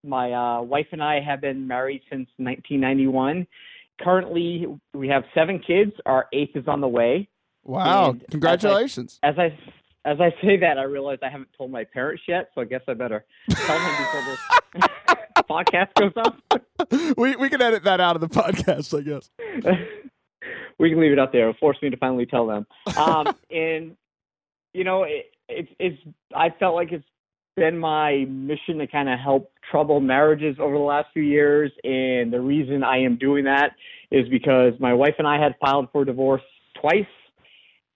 my 0.03 0.33
uh, 0.33 0.63
wife 0.63 0.89
and 0.91 1.01
I 1.01 1.21
have 1.21 1.43
been 1.43 1.69
married 1.69 2.03
since 2.11 2.29
1991 2.39 3.47
currently 4.01 4.67
we 4.95 5.09
have 5.09 5.25
seven 5.35 5.59
kids. 5.59 5.93
Our 6.07 6.27
eighth 6.33 6.57
is 6.57 6.69
on 6.69 6.81
the 6.81 6.89
way. 6.89 7.29
Wow! 7.65 8.11
And 8.11 8.25
Congratulations. 8.31 9.19
As 9.23 9.35
I, 9.39 9.47
as 9.47 9.53
I 9.53 9.73
as 10.05 10.21
I 10.21 10.31
say 10.43 10.57
that, 10.59 10.79
I 10.79 10.85
realize 10.85 11.19
I 11.23 11.29
haven't 11.29 11.51
told 11.57 11.71
my 11.71 11.85
parents 11.85 12.23
yet, 12.27 12.51
so 12.55 12.63
I 12.63 12.65
guess 12.65 12.81
I 12.89 12.95
better 12.95 13.25
tell 13.51 13.79
them 13.79 13.97
before 13.99 14.23
this 14.75 14.89
podcast 15.51 15.93
goes 15.95 16.13
up. 16.17 17.17
we 17.19 17.37
we 17.37 17.51
can 17.51 17.61
edit 17.61 17.85
that 17.85 18.01
out 18.01 18.17
of 18.17 18.23
the 18.23 18.29
podcast, 18.29 18.97
I 18.99 19.03
guess. 19.03 19.31
we 20.79 20.91
can 20.91 21.01
leave 21.01 21.13
it 21.13 21.19
out 21.19 21.33
there. 21.33 21.51
It'll 21.51 21.59
force 21.59 21.77
me 21.83 21.91
to 21.91 21.97
finally 21.99 22.25
tell 22.25 22.47
them. 22.47 22.67
Um, 22.97 23.37
and 23.51 23.97
you 24.73 24.85
know, 24.85 25.03
it, 25.03 25.27
it's 25.49 25.71
it's. 25.79 25.99
I 26.35 26.51
felt 26.59 26.75
like 26.75 26.93
it's 26.93 27.05
been 27.59 27.79
my 27.79 28.25
mission 28.29 28.79
to 28.79 28.87
kind 28.87 29.09
of 29.09 29.19
help 29.19 29.51
troubled 29.71 30.03
marriages 30.03 30.57
over 30.61 30.75
the 30.75 30.83
last 30.83 31.09
few 31.13 31.23
years. 31.23 31.71
And 31.85 32.33
the 32.33 32.41
reason 32.41 32.83
I 32.83 32.99
am 32.99 33.17
doing 33.17 33.45
that 33.45 33.73
is 34.11 34.29
because 34.29 34.75
my 34.81 34.95
wife 34.95 35.15
and 35.19 35.27
I 35.27 35.43
had 35.43 35.55
filed 35.61 35.89
for 35.93 36.05
divorce 36.05 36.43
twice. 36.81 37.07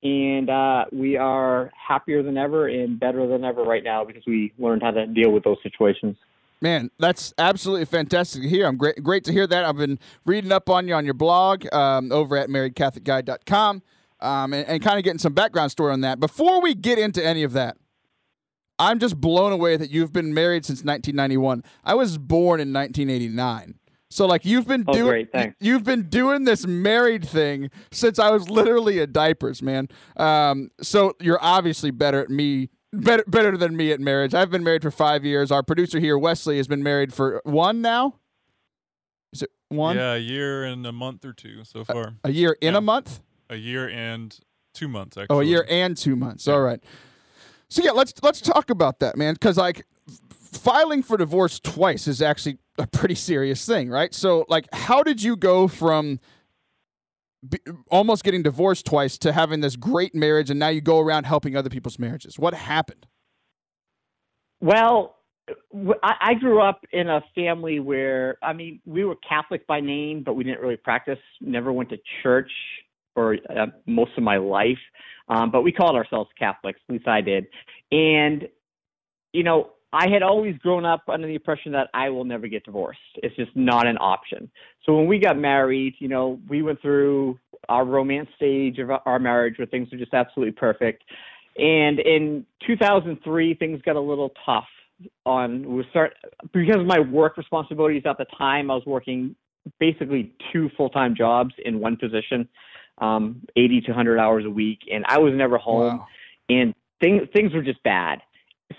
And 0.03 0.51
uh, 0.51 0.87
we 0.91 1.17
are 1.17 1.71
happier 1.77 2.23
than 2.23 2.37
ever 2.37 2.67
and 2.67 2.99
better 2.99 3.27
than 3.27 3.45
ever 3.45 3.63
right 3.63 3.85
now 3.85 4.05
because 4.05 4.25
we 4.27 4.53
learned 4.59 4.83
how 4.83 4.91
to 4.91 5.07
deal 5.07 5.31
with 5.31 5.45
those 5.45 5.59
situations. 5.63 6.17
Man, 6.61 6.91
that's 6.99 7.33
absolutely 7.39 7.87
fantastic 7.87 8.43
to 8.43 8.49
hear. 8.49 8.67
I'm 8.67 8.77
great, 8.77 9.03
great 9.03 9.25
to 9.25 9.33
hear 9.33 9.47
that. 9.47 9.65
I've 9.65 9.77
been 9.77 9.99
reading 10.25 10.53
up 10.53 10.69
on 10.69 10.87
you 10.87 10.95
on 10.95 11.05
your 11.05 11.15
blog 11.15 11.73
um, 11.73 12.13
over 12.13 12.37
at 12.37 12.49
marriedcatholicguy.com 12.49 13.83
um, 14.21 14.53
and, 14.53 14.67
and 14.69 14.83
kind 14.83 14.99
of 14.99 15.05
getting 15.05 15.19
some 15.19 15.35
background 15.35 15.73
story 15.73 15.93
on 15.93 16.01
that. 16.03 16.21
Before 16.21 16.63
we 16.63 16.75
get 16.75 16.99
into 16.99 17.25
any 17.25 17.43
of 17.43 17.53
that, 17.53 17.77
I'm 18.83 18.99
just 18.99 19.21
blown 19.21 19.53
away 19.53 19.77
that 19.77 19.91
you've 19.91 20.13
been 20.13 20.35
married 20.35 20.65
since 20.65 20.83
1991. 20.83 21.63
I 21.85 21.95
was 21.95 22.19
born 22.19 22.59
in 22.59 22.73
1989. 22.73 23.79
So 24.11 24.27
like 24.27 24.45
you've 24.45 24.67
been 24.67 24.85
oh, 24.89 24.93
doing 24.93 25.29
you've 25.61 25.85
been 25.85 26.09
doing 26.09 26.45
this 26.45 26.67
married 26.67 27.27
thing 27.27 27.71
since 27.93 28.19
I 28.19 28.31
was 28.31 28.51
literally 28.51 28.99
a 28.99 29.07
diapers, 29.07 29.63
man. 29.63 29.89
Um, 30.17 30.71
so 30.83 31.15
you're 31.21 31.39
obviously 31.41 31.93
better 31.93 32.21
at 32.21 32.29
me 32.29 32.71
better 32.93 33.25
better 33.27 33.57
than 33.57 33.77
me 33.77 33.93
at 33.93 34.01
marriage. 34.01 34.35
I've 34.35 34.51
been 34.51 34.65
married 34.65 34.83
for 34.83 34.91
5 34.91 35.25
years. 35.25 35.53
Our 35.53 35.63
producer 35.63 36.01
here 36.01 36.19
Wesley 36.19 36.57
has 36.57 36.67
been 36.67 36.83
married 36.83 37.15
for 37.15 37.41
one 37.45 37.81
now. 37.81 38.17
Is 39.33 39.43
it 39.43 39.51
one? 39.69 39.97
Yeah, 39.97 40.15
a 40.15 40.19
year 40.19 40.65
and 40.65 40.85
a 40.85 40.93
month 40.93 41.25
or 41.25 41.33
two 41.33 41.63
so 41.65 41.85
far. 41.85 42.15
A, 42.25 42.29
a 42.29 42.31
year 42.33 42.57
in 42.61 42.73
yeah. 42.73 42.79
a 42.79 42.83
month? 42.83 43.21
A 43.49 43.57
year 43.57 43.89
and 43.89 44.37
two 44.75 44.89
months 44.89 45.17
actually. 45.17 45.37
Oh, 45.37 45.41
a 45.41 45.45
year 45.45 45.65
and 45.71 45.97
two 45.97 46.17
months. 46.17 46.49
All 46.49 46.61
right. 46.61 46.83
So 47.73 47.83
yeah, 47.83 47.93
let's 47.93 48.13
let's 48.23 48.43
talk 48.43 48.69
about 48.69 48.99
that, 48.99 49.17
man. 49.17 49.33
Because 49.33 49.57
like 49.57 49.87
filing 50.31 51.03
for 51.03 51.17
divorce 51.17 51.59
twice 51.59 52.07
is 52.07 52.21
actually 52.21 52.59
a 52.77 52.87
pretty 52.87 53.15
serious 53.15 53.65
thing, 53.65 53.89
right? 53.89 54.13
So 54.13 54.45
like, 54.47 54.67
how 54.75 55.03
did 55.03 55.23
you 55.23 55.37
go 55.37 55.69
from 55.69 56.21
be, 57.49 57.59
almost 57.91 58.25
getting 58.25 58.43
divorced 58.43 58.85
twice 58.85 59.17
to 59.19 59.33
having 59.33 59.63
this 59.63 59.77
great 59.77 60.15
marriage, 60.15 60.51
and 60.51 60.61
now 60.61 60.69
you 60.69 60.83
go 60.83 61.01
around 61.01 61.25
helping 61.25 61.57
other 61.57 61.71
people's 61.71 61.99
marriages? 61.99 62.39
What 62.39 62.53
happened? 62.53 63.07
Well, 64.61 65.17
I 66.03 66.35
grew 66.35 66.61
up 66.61 66.85
in 66.93 67.09
a 67.09 67.23
family 67.35 67.81
where, 67.81 68.37
I 68.43 68.53
mean, 68.53 68.81
we 68.85 69.05
were 69.05 69.17
Catholic 69.27 69.67
by 69.67 69.81
name, 69.81 70.23
but 70.23 70.35
we 70.35 70.45
didn't 70.45 70.61
really 70.61 70.77
practice. 70.77 71.19
Never 71.41 71.73
went 71.73 71.89
to 71.89 71.97
church 72.23 72.51
for 73.15 73.39
uh, 73.49 73.67
most 73.87 74.13
of 74.17 74.23
my 74.23 74.37
life, 74.37 74.79
um, 75.29 75.51
but 75.51 75.63
we 75.63 75.73
called 75.73 75.97
ourselves 75.97 76.31
Catholics. 76.39 76.81
At 76.89 76.93
least 76.93 77.09
I 77.09 77.21
did. 77.21 77.47
And 77.91 78.49
you 79.33 79.43
know, 79.43 79.71
I 79.93 80.09
had 80.09 80.23
always 80.23 80.57
grown 80.59 80.85
up 80.85 81.03
under 81.09 81.27
the 81.27 81.35
impression 81.35 81.73
that 81.73 81.89
I 81.93 82.09
will 82.09 82.25
never 82.25 82.49
get 82.49 82.65
divorced. 82.65 83.01
It's 83.17 83.37
just 83.37 83.55
not 83.55 83.87
an 83.87 83.99
option. 83.99 84.51
So 84.85 84.97
when 84.97 85.07
we 85.07 85.19
got 85.19 85.37
married, 85.37 85.95
you 85.99 86.09
know, 86.09 86.41
we 86.49 86.63
went 86.63 86.81
through 86.81 87.39
our 87.69 87.85
romance 87.85 88.29
stage 88.37 88.79
of 88.79 88.91
our 89.05 89.19
marriage 89.19 89.59
where 89.59 89.67
things 89.67 89.89
were 89.93 89.99
just 89.99 90.15
absolutely 90.15 90.53
perfect. 90.53 91.05
And 91.59 92.01
in 92.01 92.47
2003, 92.67 93.55
things 93.55 93.83
got 93.83 93.97
a 93.97 94.01
little 94.01 94.33
tough. 94.47 94.67
On 95.27 95.75
we 95.75 95.85
start 95.91 96.15
because 96.53 96.77
of 96.77 96.87
my 96.87 97.01
work 97.01 97.37
responsibilities 97.37 98.05
at 98.07 98.19
the 98.19 98.27
time. 98.39 98.71
I 98.71 98.75
was 98.75 98.87
working 98.87 99.35
basically 99.81 100.33
two 100.53 100.71
full-time 100.77 101.17
jobs 101.17 101.53
in 101.65 101.81
one 101.81 101.97
position, 101.97 102.49
um, 102.99 103.43
80 103.57 103.83
to 103.83 103.91
100 103.91 104.19
hours 104.19 104.45
a 104.45 104.51
week, 104.51 104.81
and 104.93 105.05
I 105.09 105.19
was 105.19 105.33
never 105.35 105.59
home. 105.59 105.99
Wow. 105.99 106.07
And 106.49 106.75
things 107.01 107.23
things 107.33 107.53
were 107.53 107.63
just 107.63 107.83
bad. 107.83 108.21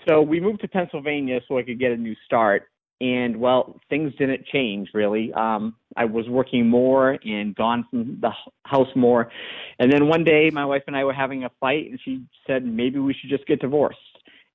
So 0.08 0.20
we 0.20 0.40
moved 0.40 0.60
to 0.62 0.68
Pennsylvania 0.68 1.40
so 1.46 1.58
I 1.58 1.62
could 1.62 1.78
get 1.78 1.92
a 1.92 1.96
new 1.96 2.14
start. 2.24 2.68
And 3.00 3.36
well, 3.38 3.80
things 3.90 4.12
didn't 4.18 4.46
change 4.46 4.88
really. 4.94 5.32
Um, 5.32 5.74
I 5.96 6.04
was 6.04 6.28
working 6.28 6.68
more 6.68 7.18
and 7.24 7.54
gone 7.54 7.86
from 7.90 8.18
the 8.20 8.30
house 8.64 8.88
more. 8.94 9.30
And 9.78 9.92
then 9.92 10.08
one 10.08 10.24
day, 10.24 10.50
my 10.52 10.64
wife 10.64 10.82
and 10.86 10.96
I 10.96 11.04
were 11.04 11.12
having 11.12 11.44
a 11.44 11.50
fight, 11.60 11.90
and 11.90 12.00
she 12.04 12.24
said 12.46 12.64
maybe 12.64 12.98
we 12.98 13.14
should 13.14 13.30
just 13.30 13.46
get 13.46 13.60
divorced. 13.60 13.98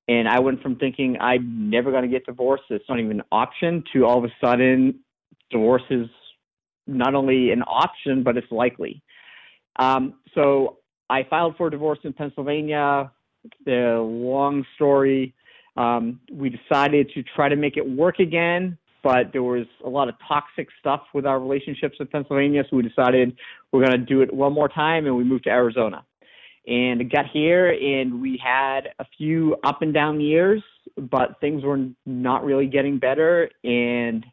And 0.08 0.26
I 0.26 0.40
went 0.40 0.62
from 0.62 0.76
thinking 0.76 1.18
I'm 1.20 1.70
never 1.70 1.90
going 1.90 2.02
to 2.02 2.08
get 2.08 2.26
divorced, 2.26 2.64
it's 2.70 2.88
not 2.88 2.98
even 2.98 3.20
an 3.20 3.26
option, 3.30 3.84
to 3.92 4.04
all 4.04 4.18
of 4.18 4.24
a 4.24 4.32
sudden, 4.44 5.00
divorce 5.50 5.84
is 5.90 6.08
not 6.86 7.14
only 7.14 7.52
an 7.52 7.62
option, 7.62 8.22
but 8.22 8.36
it's 8.36 8.50
likely. 8.50 9.02
Um, 9.76 10.14
so 10.34 10.78
I 11.08 11.24
filed 11.28 11.56
for 11.56 11.70
divorce 11.70 11.98
in 12.04 12.12
Pennsylvania. 12.12 13.10
The 13.64 13.98
long 14.00 14.64
story. 14.74 15.34
Um, 15.76 16.20
we 16.30 16.50
decided 16.50 17.10
to 17.14 17.22
try 17.22 17.48
to 17.48 17.56
make 17.56 17.76
it 17.76 17.88
work 17.88 18.18
again, 18.18 18.76
but 19.02 19.32
there 19.32 19.42
was 19.42 19.66
a 19.84 19.88
lot 19.88 20.08
of 20.08 20.14
toxic 20.26 20.68
stuff 20.78 21.02
with 21.14 21.24
our 21.24 21.40
relationships 21.40 21.96
in 22.00 22.06
Pennsylvania, 22.08 22.64
so 22.68 22.76
we 22.76 22.82
decided 22.82 23.36
we're 23.72 23.84
going 23.84 23.98
to 23.98 24.04
do 24.04 24.20
it 24.20 24.34
one 24.34 24.52
more 24.52 24.68
time, 24.68 25.06
and 25.06 25.16
we 25.16 25.24
moved 25.24 25.44
to 25.44 25.50
Arizona. 25.50 26.04
And 26.66 27.10
got 27.10 27.26
here, 27.32 27.70
and 27.70 28.20
we 28.20 28.38
had 28.44 28.90
a 28.98 29.06
few 29.16 29.56
up 29.64 29.80
and 29.80 29.94
down 29.94 30.20
years, 30.20 30.62
but 30.98 31.40
things 31.40 31.64
were 31.64 31.88
not 32.04 32.44
really 32.44 32.66
getting 32.66 32.98
better. 32.98 33.48
And 33.64 34.26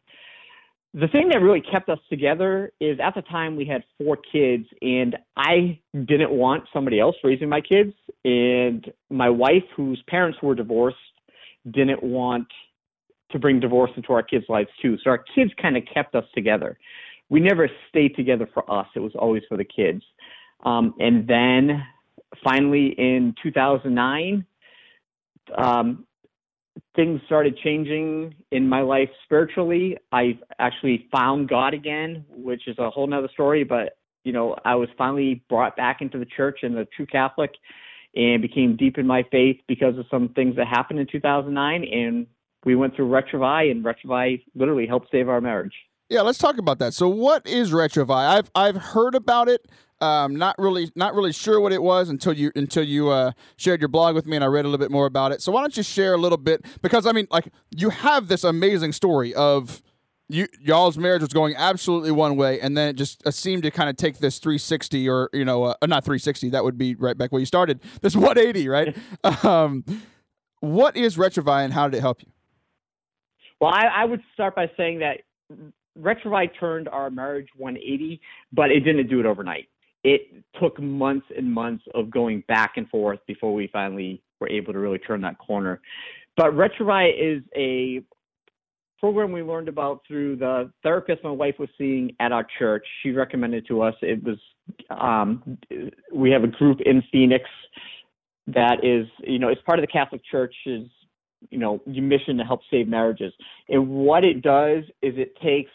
the 0.94 1.08
thing 1.08 1.28
that 1.28 1.40
really 1.40 1.60
kept 1.60 1.88
us 1.88 1.98
together 2.08 2.72
is 2.80 2.98
at 3.02 3.14
the 3.14 3.22
time 3.22 3.56
we 3.56 3.66
had 3.66 3.84
four 3.98 4.16
kids 4.16 4.66
and 4.80 5.16
I 5.36 5.78
didn't 5.92 6.30
want 6.30 6.64
somebody 6.72 6.98
else 6.98 7.16
raising 7.22 7.48
my 7.48 7.60
kids 7.60 7.92
and 8.24 8.90
my 9.10 9.28
wife 9.28 9.64
whose 9.76 10.02
parents 10.08 10.38
were 10.42 10.54
divorced 10.54 10.96
didn't 11.70 12.02
want 12.02 12.48
to 13.30 13.38
bring 13.38 13.60
divorce 13.60 13.90
into 13.96 14.14
our 14.14 14.22
kids' 14.22 14.46
lives 14.48 14.70
too. 14.80 14.96
So 15.04 15.10
our 15.10 15.22
kids 15.34 15.50
kind 15.60 15.76
of 15.76 15.82
kept 15.92 16.14
us 16.14 16.24
together. 16.34 16.78
We 17.28 17.40
never 17.40 17.68
stayed 17.90 18.16
together 18.16 18.48
for 18.54 18.70
us. 18.70 18.86
It 18.96 19.00
was 19.00 19.12
always 19.14 19.42
for 19.46 19.58
the 19.58 19.64
kids. 19.64 20.02
Um, 20.64 20.94
and 20.98 21.28
then 21.28 21.84
finally 22.42 22.94
in 22.96 23.34
2009, 23.42 24.46
um, 25.56 26.06
things 26.96 27.20
started 27.26 27.56
changing 27.62 28.34
in 28.50 28.68
my 28.68 28.80
life 28.80 29.10
spiritually. 29.24 29.96
I 30.12 30.38
actually 30.58 31.08
found 31.12 31.48
God 31.48 31.74
again, 31.74 32.24
which 32.28 32.66
is 32.66 32.76
a 32.78 32.90
whole 32.90 33.06
nother 33.06 33.28
story. 33.32 33.64
But 33.64 33.96
you 34.24 34.32
know, 34.32 34.56
I 34.64 34.74
was 34.74 34.88
finally 34.98 35.42
brought 35.48 35.76
back 35.76 36.00
into 36.00 36.18
the 36.18 36.26
church 36.26 36.60
and 36.62 36.76
the 36.76 36.86
true 36.96 37.06
Catholic, 37.06 37.52
and 38.14 38.42
became 38.42 38.76
deep 38.76 38.98
in 38.98 39.06
my 39.06 39.24
faith 39.30 39.60
because 39.68 39.96
of 39.98 40.06
some 40.10 40.30
things 40.30 40.56
that 40.56 40.66
happened 40.66 40.98
in 40.98 41.06
2009. 41.10 41.84
And 41.84 42.26
we 42.64 42.74
went 42.74 42.96
through 42.96 43.08
Retrouvaille, 43.08 43.70
and 43.70 43.84
Retrouvaille 43.84 44.42
literally 44.54 44.86
helped 44.86 45.08
save 45.10 45.28
our 45.28 45.40
marriage. 45.40 45.74
Yeah, 46.08 46.22
let's 46.22 46.38
talk 46.38 46.58
about 46.58 46.78
that. 46.78 46.94
So, 46.94 47.08
what 47.08 47.46
is 47.46 47.70
Retrouvaille? 47.70 48.28
I've 48.28 48.50
I've 48.54 48.76
heard 48.76 49.14
about 49.14 49.48
it. 49.48 49.66
Um, 50.00 50.36
not 50.36 50.54
really, 50.58 50.90
not 50.94 51.14
really 51.14 51.32
sure 51.32 51.60
what 51.60 51.72
it 51.72 51.82
was 51.82 52.08
until 52.08 52.32
you 52.32 52.52
until 52.54 52.84
you 52.84 53.08
uh, 53.10 53.32
shared 53.56 53.80
your 53.80 53.88
blog 53.88 54.14
with 54.14 54.26
me, 54.26 54.36
and 54.36 54.44
I 54.44 54.46
read 54.46 54.64
a 54.64 54.68
little 54.68 54.78
bit 54.78 54.92
more 54.92 55.06
about 55.06 55.32
it. 55.32 55.42
So, 55.42 55.50
why 55.50 55.60
don't 55.60 55.76
you 55.76 55.82
share 55.82 56.14
a 56.14 56.18
little 56.18 56.38
bit? 56.38 56.64
Because 56.82 57.04
I 57.04 57.12
mean, 57.12 57.26
like, 57.30 57.48
you 57.76 57.90
have 57.90 58.28
this 58.28 58.44
amazing 58.44 58.92
story 58.92 59.34
of 59.34 59.82
you 60.28 60.46
y'all's 60.60 60.98
marriage 60.98 61.22
was 61.22 61.32
going 61.32 61.56
absolutely 61.56 62.12
one 62.12 62.36
way, 62.36 62.60
and 62.60 62.76
then 62.76 62.90
it 62.90 62.96
just 62.96 63.26
uh, 63.26 63.30
seemed 63.30 63.62
to 63.64 63.70
kind 63.70 63.90
of 63.90 63.96
take 63.96 64.18
this 64.18 64.38
360, 64.38 65.08
or 65.08 65.30
you 65.32 65.44
know, 65.44 65.64
uh, 65.64 65.74
not 65.86 66.04
360. 66.04 66.50
That 66.50 66.64
would 66.64 66.78
be 66.78 66.94
right 66.94 67.16
back 67.16 67.32
where 67.32 67.40
you 67.40 67.46
started. 67.46 67.80
This 68.02 68.14
180, 68.16 68.68
right? 68.68 68.96
um, 69.44 69.84
what 70.60 70.96
is 70.96 71.16
Retrouvaille, 71.16 71.64
and 71.64 71.72
how 71.72 71.88
did 71.88 71.98
it 71.98 72.00
help 72.00 72.22
you? 72.22 72.30
Well, 73.60 73.72
I, 73.72 73.86
I 73.86 74.04
would 74.04 74.22
start 74.34 74.54
by 74.54 74.70
saying 74.76 75.00
that 75.00 75.22
Retrouvaille 75.98 76.50
turned 76.58 76.88
our 76.88 77.10
marriage 77.10 77.48
180, 77.56 78.20
but 78.52 78.70
it 78.70 78.80
didn't 78.80 79.08
do 79.08 79.20
it 79.20 79.26
overnight. 79.26 79.68
It 80.08 80.42
took 80.58 80.80
months 80.80 81.26
and 81.36 81.52
months 81.52 81.84
of 81.94 82.10
going 82.10 82.42
back 82.48 82.72
and 82.76 82.88
forth 82.88 83.18
before 83.26 83.52
we 83.52 83.68
finally 83.70 84.22
were 84.40 84.48
able 84.48 84.72
to 84.72 84.78
really 84.78 84.98
turn 84.98 85.20
that 85.20 85.36
corner. 85.38 85.82
But 86.34 86.52
Retrouvaille 86.52 87.12
is 87.18 87.42
a 87.54 88.02
program 88.98 89.32
we 89.32 89.42
learned 89.42 89.68
about 89.68 90.00
through 90.08 90.36
the 90.36 90.72
therapist 90.82 91.22
my 91.22 91.30
wife 91.30 91.56
was 91.58 91.68
seeing 91.76 92.16
at 92.20 92.32
our 92.32 92.46
church. 92.58 92.86
She 93.02 93.10
recommended 93.10 93.66
to 93.68 93.82
us. 93.82 93.94
It 94.00 94.22
was 94.24 94.38
um, 94.90 95.58
we 96.12 96.30
have 96.30 96.44
a 96.44 96.48
group 96.48 96.80
in 96.80 97.02
Phoenix 97.12 97.44
that 98.46 98.82
is 98.82 99.06
you 99.24 99.38
know 99.38 99.48
it's 99.48 99.60
part 99.62 99.78
of 99.78 99.82
the 99.82 99.92
Catholic 99.92 100.22
Church's 100.30 100.88
you 101.50 101.58
know 101.58 101.80
mission 101.86 102.38
to 102.38 102.44
help 102.44 102.60
save 102.70 102.88
marriages. 102.88 103.32
And 103.68 103.88
what 103.88 104.24
it 104.24 104.40
does 104.40 104.84
is 105.02 105.14
it 105.18 105.36
takes 105.42 105.70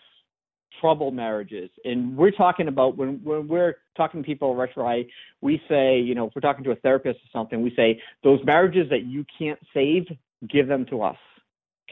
trouble 0.80 1.12
marriages. 1.12 1.70
And 1.86 2.16
we're 2.16 2.32
talking 2.32 2.68
about 2.68 2.98
when 2.98 3.22
when 3.24 3.48
we're 3.48 3.76
talking 3.96 4.22
to 4.22 4.26
people 4.26 4.52
at 4.52 4.58
Retro 4.58 5.04
we 5.42 5.62
say, 5.70 6.00
you 6.00 6.16
know, 6.16 6.28
if 6.28 6.34
we're 6.36 6.42
talking 6.42 6.64
to 6.64 6.72
a 6.72 6.76
therapist 6.78 7.20
or 7.20 7.30
something, 7.32 7.62
we 7.62 7.74
say 7.76 8.02
those 8.24 8.40
marriages 8.46 8.90
that 8.90 9.06
you 9.06 9.26
can't 9.38 9.60
save, 9.74 10.06
give 10.48 10.68
them 10.68 10.86
to 10.88 11.02
us. 11.02 11.18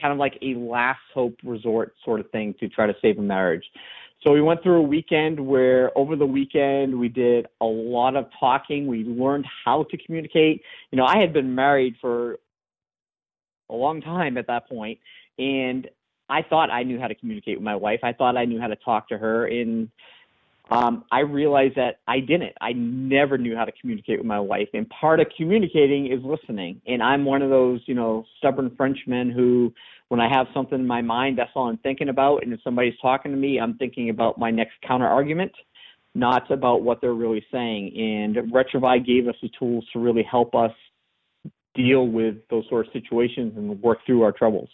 Kind 0.00 0.12
of 0.12 0.18
like 0.18 0.38
a 0.42 0.54
last 0.54 1.00
hope 1.14 1.36
resort 1.44 1.94
sort 2.04 2.20
of 2.20 2.30
thing 2.30 2.54
to 2.60 2.68
try 2.68 2.86
to 2.86 2.94
save 3.00 3.18
a 3.18 3.22
marriage. 3.22 3.64
So 4.22 4.32
we 4.32 4.40
went 4.40 4.62
through 4.62 4.76
a 4.76 4.82
weekend 4.82 5.40
where 5.40 5.96
over 5.98 6.14
the 6.14 6.26
weekend 6.26 6.96
we 6.96 7.08
did 7.08 7.46
a 7.60 7.64
lot 7.66 8.14
of 8.14 8.26
talking. 8.38 8.86
We 8.86 9.04
learned 9.04 9.46
how 9.64 9.84
to 9.90 9.96
communicate. 9.96 10.62
You 10.92 10.98
know, 10.98 11.04
I 11.04 11.18
had 11.18 11.32
been 11.32 11.54
married 11.54 11.96
for 12.00 12.38
a 13.68 13.74
long 13.74 14.00
time 14.00 14.36
at 14.38 14.46
that 14.46 14.68
point, 14.68 14.98
and 15.38 15.88
I 16.32 16.42
thought 16.48 16.70
I 16.70 16.82
knew 16.82 16.98
how 16.98 17.08
to 17.08 17.14
communicate 17.14 17.58
with 17.58 17.64
my 17.64 17.76
wife. 17.76 18.00
I 18.02 18.12
thought 18.14 18.36
I 18.38 18.46
knew 18.46 18.58
how 18.58 18.68
to 18.68 18.76
talk 18.76 19.08
to 19.10 19.18
her, 19.18 19.46
and 19.46 19.90
um, 20.70 21.04
I 21.12 21.20
realized 21.20 21.76
that 21.76 21.98
I 22.08 22.20
didn't. 22.20 22.54
I 22.60 22.72
never 22.72 23.36
knew 23.36 23.54
how 23.54 23.66
to 23.66 23.72
communicate 23.78 24.18
with 24.18 24.26
my 24.26 24.40
wife. 24.40 24.68
And 24.72 24.88
part 24.88 25.20
of 25.20 25.26
communicating 25.36 26.10
is 26.10 26.20
listening. 26.24 26.80
And 26.86 27.02
I'm 27.02 27.26
one 27.26 27.42
of 27.42 27.50
those, 27.50 27.80
you 27.86 27.94
know, 27.94 28.24
stubborn 28.38 28.74
Frenchmen 28.76 29.30
who, 29.30 29.74
when 30.08 30.20
I 30.20 30.34
have 30.34 30.46
something 30.54 30.78
in 30.78 30.86
my 30.86 31.02
mind, 31.02 31.38
that's 31.38 31.50
all 31.54 31.68
I'm 31.68 31.76
thinking 31.78 32.08
about. 32.08 32.42
And 32.42 32.52
if 32.54 32.60
somebody's 32.62 32.94
talking 33.02 33.32
to 33.32 33.36
me, 33.36 33.60
I'm 33.60 33.74
thinking 33.76 34.08
about 34.08 34.38
my 34.38 34.50
next 34.50 34.72
counter 34.86 35.06
argument, 35.06 35.52
not 36.14 36.50
about 36.50 36.82
what 36.82 37.02
they're 37.02 37.12
really 37.12 37.44
saying. 37.52 37.92
And 37.94 38.50
Retrouvaille 38.50 39.04
gave 39.04 39.28
us 39.28 39.36
the 39.42 39.50
tools 39.58 39.84
to 39.92 39.98
really 39.98 40.22
help 40.22 40.54
us 40.54 40.72
deal 41.74 42.06
with 42.06 42.36
those 42.48 42.64
sort 42.70 42.86
of 42.86 42.92
situations 42.92 43.52
and 43.56 43.82
work 43.82 43.98
through 44.06 44.22
our 44.22 44.32
troubles. 44.32 44.70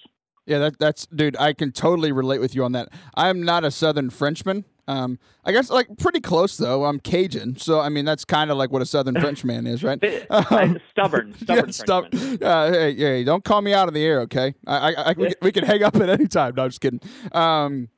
Yeah, 0.49 0.59
that, 0.61 0.79
that's 0.79 1.07
dude. 1.07 1.37
I 1.37 1.53
can 1.53 1.73
totally 1.73 2.11
relate 2.11 2.41
with 2.41 2.55
you 2.55 2.65
on 2.65 2.73
that. 2.73 2.89
I'm 3.15 3.43
not 3.43 3.65
a 3.65 3.71
Southern 3.71 4.09
Frenchman. 4.11 4.65
Um, 4.89 5.19
I 5.45 5.53
guess 5.53 5.69
like 5.69 5.99
pretty 5.99 6.21
close 6.21 6.57
though. 6.57 6.87
I'm 6.87 6.99
Cajun, 6.99 7.59
so 7.59 7.79
I 7.79 7.91
mean 7.91 8.07
that's 8.07 8.25
kind 8.25 8.51
of 8.51 8.57
like 8.57 8.73
what 8.73 8.81
a 8.81 8.87
Southern 8.87 9.15
Frenchman 9.21 9.67
is, 9.67 9.85
right? 9.85 10.03
Um, 10.31 10.79
stubborn, 10.91 11.35
stubborn. 11.43 11.67
yeah, 11.67 11.71
stub- 11.71 12.43
uh, 12.43 12.71
hey, 12.73 12.95
hey, 12.95 13.25
don't 13.25 13.45
call 13.45 13.61
me 13.61 13.75
out 13.75 13.89
of 13.89 13.95
the 13.95 14.03
air, 14.03 14.21
okay? 14.23 14.55
I, 14.67 14.95
I, 14.95 15.03
I 15.11 15.15
we, 15.17 15.35
we, 15.43 15.53
can 15.53 15.65
hang 15.65 15.83
up 15.83 15.97
at 15.97 16.09
any 16.09 16.27
time. 16.27 16.55
No, 16.57 16.65
I'm 16.65 16.71
just 16.71 16.81
kidding. 16.81 17.01
Um, 17.33 17.89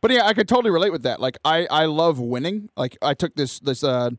but 0.00 0.10
yeah, 0.10 0.26
I 0.26 0.32
could 0.32 0.48
totally 0.48 0.70
relate 0.70 0.92
with 0.92 1.02
that. 1.02 1.20
Like 1.20 1.36
I, 1.44 1.66
I 1.70 1.84
love 1.86 2.18
winning. 2.18 2.70
Like 2.76 2.96
I 3.02 3.14
took 3.14 3.34
this 3.34 3.60
this 3.60 3.84
uh 3.84 4.10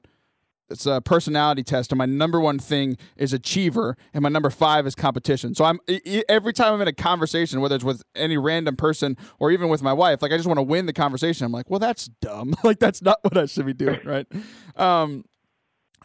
it's 0.70 0.86
a 0.86 1.02
personality 1.02 1.64
test, 1.64 1.92
and 1.92 1.98
my 1.98 2.06
number 2.06 2.40
one 2.40 2.60
thing 2.60 2.98
is 3.18 3.34
achiever, 3.34 3.98
and 4.14 4.22
my 4.22 4.30
number 4.30 4.50
five 4.50 4.86
is 4.86 4.96
competition. 4.96 5.56
So 5.56 5.66
I'm 5.66 5.80
every 6.28 6.54
time 6.54 6.74
I'm 6.74 6.82
in 6.82 6.88
a 6.88 6.94
conversation, 6.94 7.62
whether 7.62 7.76
it's 7.76 7.84
with 7.84 8.04
any 8.16 8.38
random 8.38 8.76
person 8.76 9.18
or 9.40 9.52
even 9.52 9.70
with 9.70 9.82
my 9.82 9.94
wife, 9.94 10.22
like 10.22 10.32
I 10.32 10.38
just 10.38 10.48
want 10.48 10.58
to 10.58 10.64
win 10.64 10.86
the 10.86 10.94
conversation. 10.94 11.46
I'm 11.46 11.52
like, 11.52 11.70
well, 11.70 11.80
that's 11.80 12.06
dumb. 12.22 12.56
like 12.64 12.80
that's 12.80 13.02
not 13.02 13.20
what 13.24 13.38
I 13.38 13.46
should 13.46 13.66
be 13.66 13.74
doing, 13.74 14.00
right? 14.06 14.28
Um, 14.76 15.26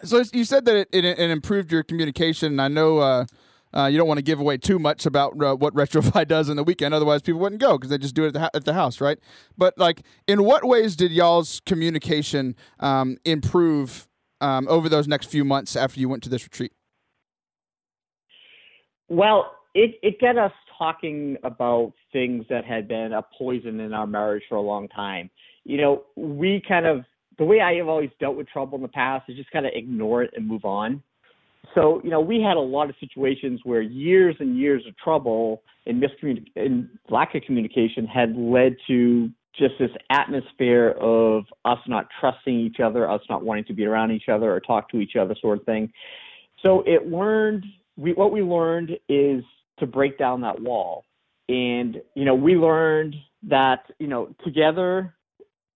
so 0.02 0.22
you 0.32 0.44
said 0.44 0.64
that 0.64 0.76
it, 0.76 0.88
it, 0.92 1.04
it 1.04 1.30
improved 1.30 1.70
your 1.70 1.82
communication, 1.82 2.52
and 2.52 2.62
I 2.62 2.68
know. 2.68 2.98
Uh, 2.98 3.24
uh, 3.76 3.86
you 3.86 3.98
don't 3.98 4.06
want 4.06 4.18
to 4.18 4.22
give 4.22 4.38
away 4.38 4.56
too 4.56 4.78
much 4.78 5.04
about 5.04 5.32
uh, 5.42 5.56
what 5.56 5.74
Retrouvaille 5.74 6.28
does 6.28 6.48
in 6.48 6.56
the 6.56 6.62
weekend, 6.62 6.94
otherwise 6.94 7.22
people 7.22 7.40
wouldn't 7.40 7.60
go 7.60 7.76
because 7.76 7.90
they 7.90 7.98
just 7.98 8.14
do 8.14 8.22
it 8.22 8.28
at 8.28 8.32
the, 8.34 8.50
at 8.54 8.64
the, 8.64 8.72
house, 8.72 9.00
right? 9.00 9.18
But 9.58 9.76
like, 9.76 10.02
in 10.28 10.44
what 10.44 10.62
ways 10.62 10.94
did 10.94 11.10
y'all's 11.10 11.60
communication 11.66 12.54
um, 12.78 13.16
improve 13.24 14.06
um, 14.40 14.66
over 14.68 14.88
those 14.88 15.08
next 15.08 15.30
few 15.30 15.44
months 15.44 15.76
after 15.76 16.00
you 16.00 16.08
went 16.08 16.22
to 16.24 16.28
this 16.28 16.44
retreat? 16.44 16.72
Well, 19.08 19.52
it 19.74 19.96
it 20.02 20.20
got 20.20 20.38
us 20.38 20.52
talking 20.78 21.36
about 21.44 21.92
things 22.12 22.46
that 22.48 22.64
had 22.64 22.88
been 22.88 23.12
a 23.12 23.22
poison 23.36 23.80
in 23.80 23.92
our 23.92 24.06
marriage 24.06 24.42
for 24.48 24.56
a 24.56 24.62
long 24.62 24.88
time. 24.88 25.30
You 25.64 25.78
know, 25.78 26.02
we 26.16 26.62
kind 26.66 26.86
of 26.86 27.04
the 27.38 27.44
way 27.44 27.60
I 27.60 27.74
have 27.74 27.88
always 27.88 28.10
dealt 28.20 28.36
with 28.36 28.48
trouble 28.48 28.76
in 28.76 28.82
the 28.82 28.88
past 28.88 29.28
is 29.28 29.36
just 29.36 29.50
kind 29.50 29.66
of 29.66 29.72
ignore 29.74 30.22
it 30.22 30.30
and 30.36 30.46
move 30.46 30.64
on. 30.64 31.02
So, 31.74 32.00
you 32.04 32.10
know, 32.10 32.20
we 32.20 32.40
had 32.40 32.56
a 32.56 32.60
lot 32.60 32.88
of 32.90 32.96
situations 33.00 33.60
where 33.64 33.80
years 33.80 34.36
and 34.38 34.56
years 34.56 34.84
of 34.86 34.96
trouble 34.98 35.62
and 35.86 36.02
miscommunication 36.02 36.50
and 36.56 36.88
lack 37.08 37.34
of 37.34 37.42
communication 37.42 38.06
had 38.06 38.36
led 38.36 38.76
to 38.86 39.30
just 39.58 39.74
this 39.78 39.90
atmosphere 40.10 40.94
of 41.00 41.44
us 41.64 41.78
not 41.86 42.06
trusting 42.20 42.58
each 42.58 42.80
other, 42.80 43.10
us 43.10 43.20
not 43.28 43.44
wanting 43.44 43.64
to 43.66 43.72
be 43.72 43.84
around 43.84 44.10
each 44.10 44.28
other 44.28 44.52
or 44.52 44.60
talk 44.60 44.88
to 44.90 44.98
each 44.98 45.16
other, 45.16 45.34
sort 45.40 45.58
of 45.58 45.64
thing. 45.64 45.92
So 46.62 46.82
it 46.86 47.08
learned 47.10 47.64
we 47.96 48.12
what 48.12 48.32
we 48.32 48.42
learned 48.42 48.90
is 49.08 49.44
to 49.78 49.86
break 49.86 50.18
down 50.18 50.40
that 50.42 50.60
wall. 50.60 51.04
And, 51.48 52.00
you 52.14 52.24
know, 52.24 52.34
we 52.34 52.56
learned 52.56 53.14
that, 53.44 53.84
you 53.98 54.06
know, 54.06 54.34
together 54.44 55.14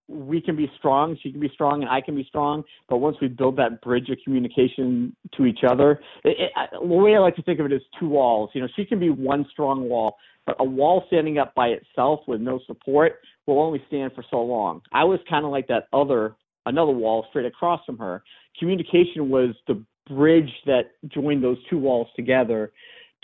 we 0.08 0.40
can 0.40 0.56
be 0.56 0.70
strong, 0.78 1.16
she 1.22 1.30
can 1.30 1.40
be 1.40 1.50
strong, 1.52 1.82
and 1.82 1.90
I 1.90 2.00
can 2.00 2.16
be 2.16 2.24
strong. 2.24 2.64
But 2.88 2.98
once 2.98 3.16
we 3.20 3.28
build 3.28 3.56
that 3.56 3.82
bridge 3.82 4.08
of 4.08 4.18
communication 4.24 5.14
to 5.36 5.44
each 5.44 5.60
other, 5.68 6.00
it, 6.24 6.36
it, 6.38 6.70
the 6.72 6.80
way 6.86 7.14
I 7.14 7.18
like 7.18 7.36
to 7.36 7.42
think 7.42 7.60
of 7.60 7.66
it 7.66 7.72
is 7.72 7.82
two 8.00 8.08
walls. 8.08 8.50
You 8.54 8.62
know, 8.62 8.68
she 8.74 8.84
can 8.84 8.98
be 8.98 9.10
one 9.10 9.46
strong 9.50 9.88
wall, 9.88 10.16
but 10.46 10.56
a 10.58 10.64
wall 10.64 11.04
standing 11.08 11.38
up 11.38 11.54
by 11.54 11.68
itself 11.68 12.20
with 12.26 12.40
no 12.40 12.58
support 12.66 13.20
will 13.46 13.60
only 13.60 13.82
stand 13.88 14.12
for 14.14 14.24
so 14.30 14.40
long. 14.40 14.80
I 14.92 15.04
was 15.04 15.20
kind 15.28 15.44
of 15.44 15.50
like 15.50 15.68
that 15.68 15.88
other 15.92 16.34
another 16.66 16.92
wall 16.92 17.26
straight 17.30 17.46
across 17.46 17.84
from 17.84 17.98
her. 17.98 18.22
Communication 18.58 19.28
was 19.28 19.54
the 19.66 19.82
bridge 20.08 20.50
that 20.66 20.92
joined 21.08 21.42
those 21.42 21.58
two 21.68 21.78
walls 21.78 22.08
together 22.16 22.72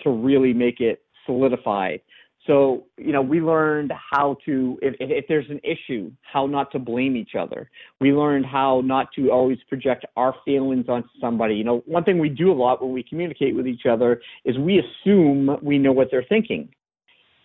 to 0.03 0.11
really 0.11 0.53
make 0.53 0.81
it 0.81 1.03
solidified. 1.27 2.01
So, 2.47 2.85
you 2.99 3.13
know, 3.13 3.23
we 3.23 3.41
learned 3.41 3.93
how 4.11 4.37
to, 4.45 4.79
if, 4.83 4.95
if 5.01 5.25
there's 5.29 5.49
an 5.49 5.61
issue, 5.65 6.13
how 6.31 6.47
not 6.47 6.71
to 6.73 6.79
blame 6.79 7.17
each 7.17 7.35
other. 7.39 7.71
We 8.01 8.13
learned 8.13 8.45
how 8.45 8.83
not 8.85 9.09
to 9.17 9.31
always 9.31 9.59
project 9.69 10.05
our 10.17 10.35
feelings 10.45 10.87
onto 10.89 11.09
somebody. 11.21 11.55
You 11.55 11.65
know, 11.65 11.83
one 11.87 12.05
thing 12.05 12.19
we 12.19 12.29
do 12.29 12.53
a 12.53 12.55
lot 12.55 12.83
when 12.83 12.93
we 12.93 13.03
communicate 13.03 13.57
with 13.57 13.67
each 13.67 13.87
other 13.91 14.21
is 14.45 14.59
we 14.59 14.79
assume 14.79 15.57
we 15.63 15.79
know 15.79 15.93
what 15.93 16.09
they're 16.11 16.27
thinking. 16.29 16.69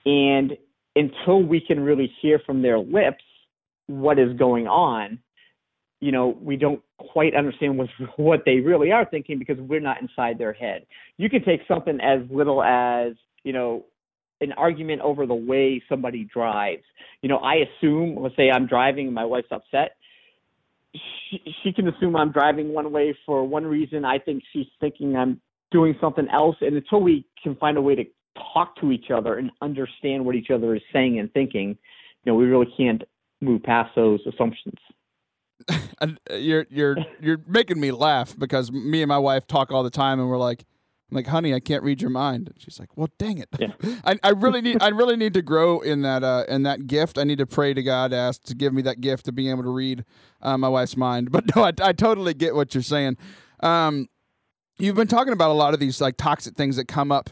And 0.05 0.57
until 0.95 1.43
we 1.43 1.61
can 1.61 1.79
really 1.79 2.11
hear 2.21 2.39
from 2.45 2.61
their 2.61 2.77
lips 2.77 3.23
what 3.87 4.19
is 4.19 4.35
going 4.37 4.67
on, 4.67 5.19
you 6.01 6.11
know, 6.11 6.37
we 6.41 6.57
don't 6.57 6.81
quite 6.97 7.35
understand 7.35 7.77
what, 7.77 7.89
what 8.17 8.43
they 8.45 8.59
really 8.59 8.91
are 8.91 9.05
thinking 9.05 9.39
because 9.39 9.57
we're 9.59 9.79
not 9.79 10.01
inside 10.01 10.37
their 10.37 10.53
head. 10.53 10.85
You 11.17 11.29
can 11.29 11.43
take 11.43 11.61
something 11.69 11.99
as 12.01 12.19
little 12.29 12.61
as, 12.61 13.13
you 13.43 13.53
know, 13.53 13.85
an 14.41 14.53
argument 14.53 15.01
over 15.01 15.25
the 15.25 15.35
way 15.35 15.81
somebody 15.89 16.23
drives. 16.23 16.83
You 17.21 17.29
know, 17.29 17.37
I 17.37 17.55
assume, 17.55 18.17
let's 18.21 18.35
say 18.35 18.49
I'm 18.49 18.67
driving 18.67 19.07
and 19.07 19.15
my 19.15 19.25
wife's 19.25 19.51
upset. 19.51 19.97
She, 20.93 21.55
she 21.63 21.73
can 21.73 21.87
assume 21.87 22.15
I'm 22.15 22.31
driving 22.31 22.73
one 22.73 22.91
way 22.91 23.15
for 23.25 23.43
one 23.43 23.65
reason. 23.65 24.05
I 24.05 24.19
think 24.19 24.43
she's 24.53 24.67
thinking 24.79 25.15
I'm 25.15 25.41
doing 25.71 25.95
something 26.01 26.27
else. 26.29 26.55
And 26.61 26.75
until 26.75 27.01
we 27.01 27.25
can 27.43 27.55
find 27.55 27.77
a 27.77 27.81
way 27.81 27.95
to 27.95 28.05
talk 28.53 28.79
to 28.81 28.91
each 28.91 29.11
other 29.11 29.37
and 29.37 29.51
understand 29.61 30.25
what 30.25 30.35
each 30.35 30.49
other 30.49 30.75
is 30.75 30.81
saying 30.93 31.19
and 31.19 31.31
thinking, 31.33 31.69
you 31.69 32.31
know, 32.31 32.35
we 32.35 32.45
really 32.45 32.71
can't 32.77 33.03
move 33.41 33.63
past 33.63 33.91
those 33.95 34.19
assumptions. 34.25 34.77
Uh, 36.01 36.07
you're 36.35 36.65
you're 36.69 36.95
you're 37.19 37.41
making 37.45 37.77
me 37.77 37.91
laugh 37.91 38.33
because 38.39 38.71
me 38.71 39.01
and 39.01 39.09
my 39.09 39.17
wife 39.17 39.45
talk 39.45 39.69
all 39.69 39.83
the 39.83 39.89
time, 39.89 40.17
and 40.17 40.29
we're 40.29 40.37
like, 40.37 40.63
I'm 41.09 41.15
like, 41.15 41.27
honey, 41.27 41.53
I 41.55 41.59
can't 41.59 41.83
read 41.83 42.01
your 42.01 42.11
mind. 42.11 42.49
And 42.49 42.61
she's 42.61 42.79
like, 42.79 42.95
well, 42.95 43.09
dang 43.17 43.39
it. 43.39 43.49
Yeah. 43.57 43.73
I, 44.05 44.19
I 44.23 44.29
really 44.29 44.61
need 44.61 44.81
I 44.81 44.89
really 44.89 45.15
need 45.15 45.33
to 45.33 45.41
grow 45.41 45.79
in 45.79 46.03
that 46.03 46.23
uh, 46.23 46.45
in 46.47 46.63
that 46.63 46.85
gift. 46.87 47.17
I 47.17 47.23
need 47.23 47.39
to 47.39 47.47
pray 47.47 47.73
to 47.73 47.81
God, 47.81 48.13
ask 48.13 48.43
to 48.43 48.55
give 48.55 48.73
me 48.73 48.83
that 48.83 49.01
gift 49.01 49.27
of 49.27 49.35
being 49.35 49.49
able 49.49 49.63
to 49.63 49.73
read 49.73 50.05
uh, 50.41 50.57
my 50.57 50.69
wife's 50.69 50.97
mind. 50.97 51.29
But 51.39 51.55
no, 51.55 51.63
I, 51.63 51.71
I 51.81 51.93
totally 51.93 52.33
get 52.33 52.53
what 52.53 52.75
you're 52.75 52.83
saying. 52.83 53.17
Um, 53.61 54.07
you've 54.77 54.95
been 54.95 55.07
talking 55.07 55.33
about 55.33 55.51
a 55.51 55.53
lot 55.53 55.73
of 55.73 55.79
these 55.79 56.01
like 56.01 56.17
toxic 56.17 56.55
things 56.55 56.75
that 56.75 56.87
come 56.87 57.11
up 57.11 57.29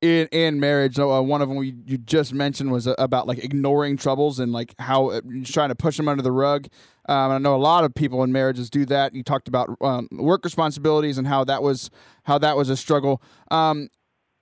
in 0.00 0.28
in 0.28 0.60
marriage. 0.60 0.98
Uh, 0.98 1.20
one 1.20 1.42
of 1.42 1.48
them 1.48 1.62
you, 1.62 1.98
just 1.98 2.32
mentioned 2.32 2.70
was 2.70 2.86
uh, 2.86 2.94
about 2.98 3.26
like 3.26 3.38
ignoring 3.38 3.96
troubles 3.96 4.38
and 4.38 4.52
like 4.52 4.74
how 4.78 5.10
uh, 5.10 5.20
trying 5.44 5.68
to 5.68 5.74
push 5.74 5.96
them 5.96 6.08
under 6.08 6.22
the 6.22 6.32
rug. 6.32 6.68
Um, 7.08 7.32
I 7.32 7.38
know 7.38 7.54
a 7.54 7.58
lot 7.58 7.84
of 7.84 7.94
people 7.94 8.22
in 8.22 8.32
marriages 8.32 8.70
do 8.70 8.86
that. 8.86 9.14
You 9.14 9.22
talked 9.22 9.48
about 9.48 9.76
um, 9.80 10.08
work 10.12 10.44
responsibilities 10.44 11.18
and 11.18 11.26
how 11.26 11.44
that 11.44 11.62
was 11.62 11.90
how 12.24 12.38
that 12.38 12.56
was 12.56 12.68
a 12.70 12.76
struggle. 12.76 13.22
Um, 13.50 13.88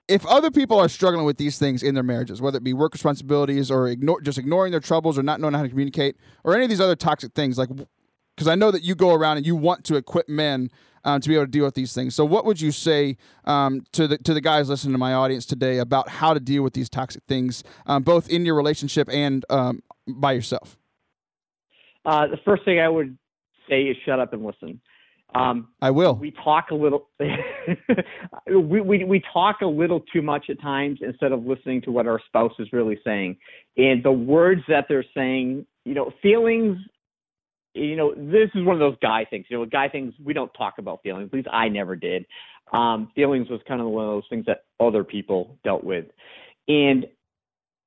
if 0.07 0.25
other 0.25 0.49
people 0.49 0.79
are 0.79 0.89
struggling 0.89 1.25
with 1.25 1.37
these 1.37 1.59
things 1.59 1.83
in 1.83 1.93
their 1.93 2.03
marriages, 2.03 2.41
whether 2.41 2.57
it 2.57 2.63
be 2.63 2.73
work 2.73 2.93
responsibilities 2.93 3.69
or 3.69 3.87
ignore 3.87 4.21
just 4.21 4.39
ignoring 4.39 4.71
their 4.71 4.79
troubles 4.79 5.19
or 5.19 5.23
not 5.23 5.39
knowing 5.39 5.53
how 5.53 5.61
to 5.61 5.69
communicate 5.69 6.15
or 6.43 6.55
any 6.55 6.63
of 6.63 6.69
these 6.69 6.81
other 6.81 6.95
toxic 6.95 7.33
things, 7.33 7.57
like 7.57 7.69
because 8.39 8.47
I 8.47 8.55
know 8.55 8.71
that 8.71 8.83
you 8.83 8.95
go 8.95 9.13
around 9.13 9.35
and 9.35 9.45
you 9.45 9.53
want 9.53 9.83
to 9.83 9.97
equip 9.97 10.29
men 10.29 10.71
um, 11.03 11.19
to 11.19 11.27
be 11.27 11.35
able 11.35 11.43
to 11.43 11.51
deal 11.51 11.65
with 11.65 11.75
these 11.75 11.93
things. 11.93 12.15
So, 12.15 12.23
what 12.23 12.45
would 12.45 12.61
you 12.61 12.71
say 12.71 13.17
um, 13.43 13.83
to 13.91 14.07
the 14.07 14.17
to 14.19 14.33
the 14.33 14.39
guys 14.39 14.69
listening 14.69 14.93
to 14.93 14.97
my 14.97 15.13
audience 15.13 15.45
today 15.45 15.77
about 15.77 16.07
how 16.07 16.33
to 16.33 16.39
deal 16.39 16.63
with 16.63 16.73
these 16.73 16.89
toxic 16.89 17.21
things, 17.27 17.65
um, 17.85 18.03
both 18.03 18.29
in 18.29 18.45
your 18.45 18.55
relationship 18.55 19.09
and 19.11 19.43
um, 19.49 19.83
by 20.07 20.31
yourself? 20.31 20.77
Uh, 22.05 22.27
the 22.27 22.37
first 22.45 22.63
thing 22.63 22.79
I 22.79 22.87
would 22.87 23.17
say 23.69 23.81
is 23.81 23.97
shut 24.05 24.21
up 24.21 24.31
and 24.31 24.45
listen. 24.45 24.79
Um, 25.35 25.67
I 25.81 25.91
will. 25.91 26.15
We 26.15 26.31
talk 26.31 26.67
a 26.71 26.75
little. 26.75 27.09
we, 27.19 28.79
we 28.79 29.03
we 29.03 29.21
talk 29.33 29.57
a 29.61 29.67
little 29.67 29.99
too 30.13 30.21
much 30.21 30.45
at 30.49 30.61
times 30.61 30.99
instead 31.01 31.33
of 31.33 31.45
listening 31.45 31.81
to 31.81 31.91
what 31.91 32.07
our 32.07 32.21
spouse 32.25 32.53
is 32.57 32.71
really 32.71 33.01
saying, 33.03 33.35
and 33.75 34.01
the 34.01 34.13
words 34.13 34.61
that 34.69 34.85
they're 34.87 35.03
saying. 35.13 35.65
You 35.83 35.95
know, 35.95 36.11
feelings 36.21 36.77
you 37.73 37.95
know, 37.95 38.13
this 38.15 38.49
is 38.55 38.65
one 38.65 38.75
of 38.75 38.79
those 38.79 38.97
guy 39.01 39.25
things. 39.29 39.45
You 39.49 39.59
know, 39.59 39.65
guy 39.65 39.89
things 39.89 40.13
we 40.23 40.33
don't 40.33 40.51
talk 40.53 40.75
about 40.77 41.01
feelings. 41.03 41.27
At 41.27 41.33
least 41.33 41.47
I 41.51 41.69
never 41.69 41.95
did. 41.95 42.25
Um, 42.73 43.11
feelings 43.15 43.49
was 43.49 43.61
kind 43.67 43.81
of 43.81 43.87
one 43.87 44.05
of 44.05 44.11
those 44.11 44.23
things 44.29 44.45
that 44.45 44.65
other 44.79 45.03
people 45.03 45.57
dealt 45.63 45.83
with, 45.83 46.05
and 46.67 47.05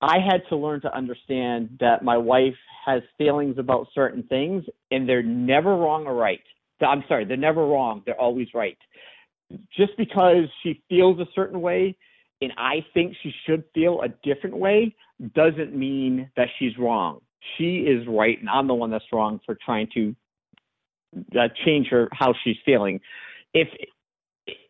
I 0.01 0.19
had 0.19 0.43
to 0.49 0.57
learn 0.57 0.81
to 0.81 0.95
understand 0.95 1.79
that 1.81 2.03
my 2.03 2.17
wife 2.17 2.57
has 2.85 3.03
feelings 3.17 3.59
about 3.59 3.87
certain 3.95 4.25
things, 4.25 4.65
and 4.91 5.09
they're 5.09 5.23
never 5.23 5.77
wrong 5.77 6.07
or 6.07 6.15
right. 6.15 6.41
I'm 6.81 7.05
sorry, 7.07 7.25
they're 7.25 7.37
never 7.37 7.65
wrong. 7.65 8.03
They're 8.05 8.21
always 8.21 8.49
right. 8.55 8.77
Just 9.77 9.97
because 9.97 10.47
she 10.63 10.83
feels 10.89 11.21
a 11.21 11.27
certain 11.33 11.61
way, 11.61 11.97
and 12.41 12.53
I 12.59 12.85
think 12.93 13.15
she 13.23 13.33
should 13.47 13.63
feel 13.73 14.03
a 14.03 14.09
different 14.25 14.57
way, 14.57 14.97
doesn't 15.37 15.77
mean 15.77 16.29
that 16.37 16.49
she's 16.59 16.77
wrong 16.77 17.21
she 17.57 17.79
is 17.79 18.07
right 18.07 18.39
and 18.39 18.49
I'm 18.49 18.67
the 18.67 18.75
one 18.75 18.91
that's 18.91 19.05
wrong 19.13 19.41
for 19.45 19.57
trying 19.65 19.89
to 19.95 20.15
uh, 21.39 21.49
change 21.65 21.89
her 21.89 22.09
how 22.13 22.35
she's 22.45 22.57
feeling. 22.65 23.01
If 23.55 23.69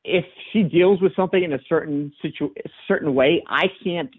if 0.04 0.24
she 0.52 0.62
deals 0.62 1.00
with 1.00 1.14
something 1.14 1.42
in 1.42 1.52
a 1.52 1.61
certain 1.68 2.12
situ 2.20 2.50
certain 2.88 3.14
way, 3.14 3.42
I 3.46 3.66
can't 3.85 4.11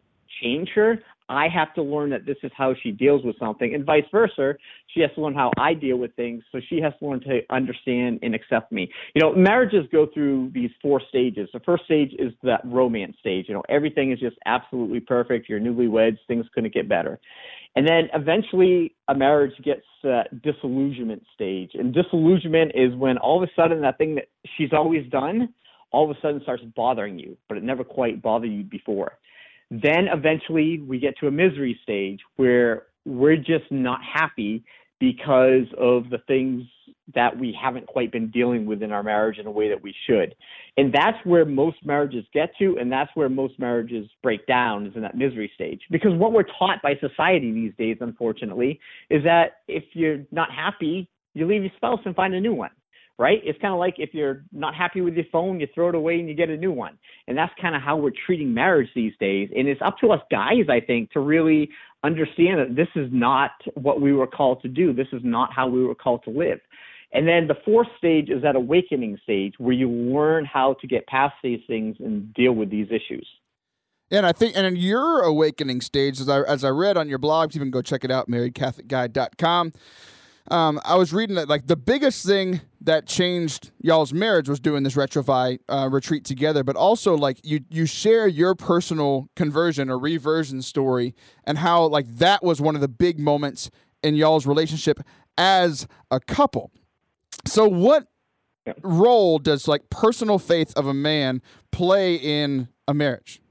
change 0.41 0.69
her. 0.75 0.99
I 1.29 1.47
have 1.47 1.73
to 1.75 1.81
learn 1.81 2.09
that 2.11 2.25
this 2.25 2.37
is 2.43 2.51
how 2.55 2.73
she 2.81 2.91
deals 2.91 3.23
with 3.23 3.37
something, 3.39 3.73
and 3.73 3.85
vice 3.85 4.03
versa. 4.11 4.55
She 4.87 5.01
has 5.01 5.09
to 5.15 5.21
learn 5.21 5.33
how 5.33 5.51
I 5.57 5.73
deal 5.73 5.97
with 5.97 6.15
things, 6.15 6.43
so 6.51 6.59
she 6.69 6.79
has 6.81 6.93
to 6.99 7.07
learn 7.07 7.21
to 7.21 7.41
understand 7.49 8.19
and 8.21 8.35
accept 8.35 8.71
me. 8.71 8.89
You 9.15 9.21
know, 9.21 9.33
marriages 9.33 9.85
go 9.91 10.07
through 10.13 10.51
these 10.53 10.71
four 10.81 11.01
stages. 11.07 11.49
The 11.53 11.59
first 11.61 11.85
stage 11.85 12.13
is 12.19 12.33
that 12.43 12.61
romance 12.65 13.15
stage. 13.19 13.45
You 13.47 13.55
know, 13.55 13.63
everything 13.69 14.11
is 14.11 14.19
just 14.19 14.37
absolutely 14.45 14.99
perfect. 14.99 15.49
You're 15.49 15.59
newlyweds, 15.59 16.17
things 16.27 16.45
couldn't 16.53 16.73
get 16.73 16.89
better. 16.89 17.19
And 17.75 17.87
then 17.87 18.09
eventually 18.13 18.95
a 19.07 19.15
marriage 19.15 19.53
gets 19.63 19.85
uh, 20.03 20.23
disillusionment 20.43 21.23
stage. 21.33 21.71
And 21.73 21.93
disillusionment 21.93 22.73
is 22.75 22.93
when 22.95 23.17
all 23.17 23.41
of 23.41 23.49
a 23.49 23.51
sudden 23.55 23.81
that 23.81 23.97
thing 23.97 24.15
that 24.15 24.25
she's 24.57 24.73
always 24.73 25.09
done 25.09 25.49
all 25.93 26.09
of 26.09 26.17
a 26.17 26.19
sudden 26.19 26.41
starts 26.41 26.63
bothering 26.75 27.17
you, 27.17 27.37
but 27.47 27.57
it 27.57 27.63
never 27.63 27.83
quite 27.83 28.21
bothered 28.21 28.51
you 28.51 28.63
before. 28.63 29.13
Then 29.71 30.07
eventually 30.11 30.79
we 30.79 30.99
get 30.99 31.17
to 31.19 31.27
a 31.27 31.31
misery 31.31 31.79
stage 31.83 32.19
where 32.35 32.83
we're 33.05 33.37
just 33.37 33.71
not 33.71 33.99
happy 34.03 34.63
because 34.99 35.67
of 35.77 36.09
the 36.09 36.19
things 36.27 36.63
that 37.13 37.37
we 37.37 37.55
haven't 37.61 37.85
quite 37.87 38.11
been 38.11 38.31
dealing 38.31 38.65
with 38.65 38.81
in 38.81 38.93
our 38.93 39.03
marriage 39.03 39.37
in 39.37 39.45
a 39.45 39.51
way 39.51 39.67
that 39.67 39.83
we 39.83 39.93
should. 40.07 40.33
And 40.77 40.93
that's 40.93 41.17
where 41.25 41.43
most 41.43 41.77
marriages 41.83 42.23
get 42.33 42.51
to, 42.59 42.77
and 42.79 42.89
that's 42.89 43.11
where 43.13 43.27
most 43.27 43.59
marriages 43.59 44.09
break 44.21 44.47
down 44.47 44.85
is 44.85 44.95
in 44.95 45.01
that 45.01 45.17
misery 45.17 45.51
stage. 45.53 45.81
Because 45.91 46.13
what 46.13 46.31
we're 46.31 46.45
taught 46.57 46.81
by 46.81 46.95
society 47.01 47.51
these 47.51 47.73
days, 47.77 47.97
unfortunately, 47.99 48.79
is 49.09 49.23
that 49.25 49.57
if 49.67 49.83
you're 49.91 50.19
not 50.31 50.51
happy, 50.51 51.09
you 51.33 51.45
leave 51.45 51.63
your 51.63 51.71
spouse 51.75 51.99
and 52.05 52.15
find 52.15 52.33
a 52.33 52.39
new 52.39 52.53
one 52.53 52.71
right? 53.19 53.39
It's 53.43 53.59
kind 53.61 53.73
of 53.73 53.79
like 53.79 53.95
if 53.97 54.13
you're 54.13 54.43
not 54.51 54.73
happy 54.73 55.01
with 55.01 55.13
your 55.13 55.25
phone, 55.31 55.59
you 55.59 55.67
throw 55.73 55.89
it 55.89 55.95
away 55.95 56.15
and 56.15 56.27
you 56.27 56.33
get 56.33 56.49
a 56.49 56.57
new 56.57 56.71
one. 56.71 56.97
And 57.27 57.37
that's 57.37 57.53
kind 57.61 57.75
of 57.75 57.81
how 57.81 57.95
we're 57.97 58.11
treating 58.25 58.53
marriage 58.53 58.89
these 58.95 59.13
days. 59.19 59.49
And 59.55 59.67
it's 59.67 59.81
up 59.81 59.97
to 59.99 60.11
us 60.11 60.21
guys, 60.31 60.65
I 60.69 60.79
think, 60.79 61.11
to 61.11 61.19
really 61.19 61.69
understand 62.03 62.59
that 62.59 62.75
this 62.75 62.87
is 62.95 63.09
not 63.11 63.51
what 63.75 64.01
we 64.01 64.13
were 64.13 64.27
called 64.27 64.61
to 64.63 64.67
do. 64.67 64.93
This 64.93 65.07
is 65.13 65.21
not 65.23 65.53
how 65.53 65.67
we 65.67 65.83
were 65.85 65.95
called 65.95 66.23
to 66.25 66.31
live. 66.31 66.59
And 67.13 67.27
then 67.27 67.47
the 67.47 67.55
fourth 67.63 67.87
stage 67.97 68.29
is 68.29 68.41
that 68.41 68.55
awakening 68.55 69.19
stage 69.21 69.53
where 69.59 69.73
you 69.73 69.87
learn 69.87 70.45
how 70.45 70.75
to 70.81 70.87
get 70.87 71.05
past 71.05 71.35
these 71.43 71.61
things 71.67 71.97
and 71.99 72.33
deal 72.33 72.53
with 72.53 72.71
these 72.71 72.87
issues. 72.87 73.27
And 74.09 74.25
I 74.25 74.31
think, 74.31 74.57
and 74.57 74.65
in 74.65 74.75
your 74.75 75.21
awakening 75.21 75.81
stage, 75.81 76.19
as 76.19 76.27
I, 76.27 76.41
as 76.41 76.63
I 76.63 76.69
read 76.69 76.97
on 76.97 77.07
your 77.07 77.19
blog, 77.19 77.53
you 77.53 77.61
can 77.61 77.71
go 77.71 77.81
check 77.83 78.03
it 78.03 78.11
out, 78.11 78.27
marriedcatholicguy.com 78.29 79.73
um, 80.51 80.79
I 80.83 80.95
was 80.95 81.13
reading 81.13 81.35
that 81.37 81.47
like 81.47 81.67
the 81.67 81.77
biggest 81.77 82.25
thing 82.25 82.61
that 82.81 83.07
changed 83.07 83.71
y'all's 83.79 84.13
marriage 84.13 84.49
was 84.49 84.59
doing 84.59 84.83
this 84.83 84.95
Retrouvaille 84.95 85.59
uh, 85.69 85.87
retreat 85.89 86.25
together, 86.25 86.63
but 86.63 86.75
also 86.75 87.15
like 87.15 87.39
you 87.43 87.61
you 87.69 87.85
share 87.85 88.27
your 88.27 88.53
personal 88.53 89.29
conversion 89.35 89.89
or 89.89 89.97
reversion 89.97 90.61
story 90.61 91.15
and 91.45 91.59
how 91.59 91.85
like 91.85 92.07
that 92.17 92.43
was 92.43 92.59
one 92.59 92.75
of 92.75 92.81
the 92.81 92.89
big 92.89 93.19
moments 93.19 93.71
in 94.03 94.15
y'all's 94.15 94.45
relationship 94.45 94.99
as 95.37 95.87
a 96.11 96.19
couple. 96.19 96.71
So 97.45 97.67
what 97.67 98.07
role 98.81 99.39
does 99.39 99.67
like 99.67 99.89
personal 99.89 100.39
faith 100.39 100.73
of 100.75 100.87
a 100.87 100.93
man 100.93 101.41
play 101.71 102.15
in 102.15 102.67
a 102.87 102.93
marriage? 102.93 103.41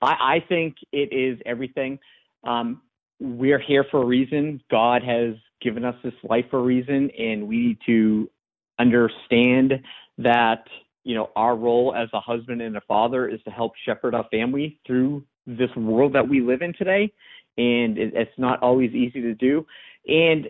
I, 0.00 0.36
I 0.36 0.44
think 0.46 0.76
it 0.92 1.12
is 1.12 1.38
everything. 1.46 1.98
Um, 2.44 2.82
we're 3.20 3.58
here 3.58 3.84
for 3.90 4.02
a 4.02 4.06
reason. 4.06 4.62
God 4.70 5.02
has 5.02 5.34
given 5.60 5.84
us 5.84 5.94
this 6.02 6.14
life 6.22 6.44
for 6.50 6.60
a 6.60 6.62
reason, 6.62 7.10
and 7.18 7.48
we 7.48 7.58
need 7.58 7.78
to 7.86 8.30
understand 8.78 9.74
that 10.18 10.64
you 11.04 11.14
know 11.14 11.30
our 11.36 11.56
role 11.56 11.94
as 11.96 12.08
a 12.12 12.20
husband 12.20 12.62
and 12.62 12.76
a 12.76 12.80
father 12.82 13.28
is 13.28 13.40
to 13.44 13.50
help 13.50 13.72
shepherd 13.84 14.14
our 14.14 14.26
family 14.30 14.78
through 14.86 15.24
this 15.46 15.70
world 15.76 16.12
that 16.14 16.28
we 16.28 16.40
live 16.40 16.62
in 16.62 16.72
today, 16.74 17.12
and 17.56 17.98
it, 17.98 18.12
it's 18.14 18.38
not 18.38 18.62
always 18.62 18.92
easy 18.92 19.20
to 19.20 19.34
do. 19.34 19.66
And 20.06 20.48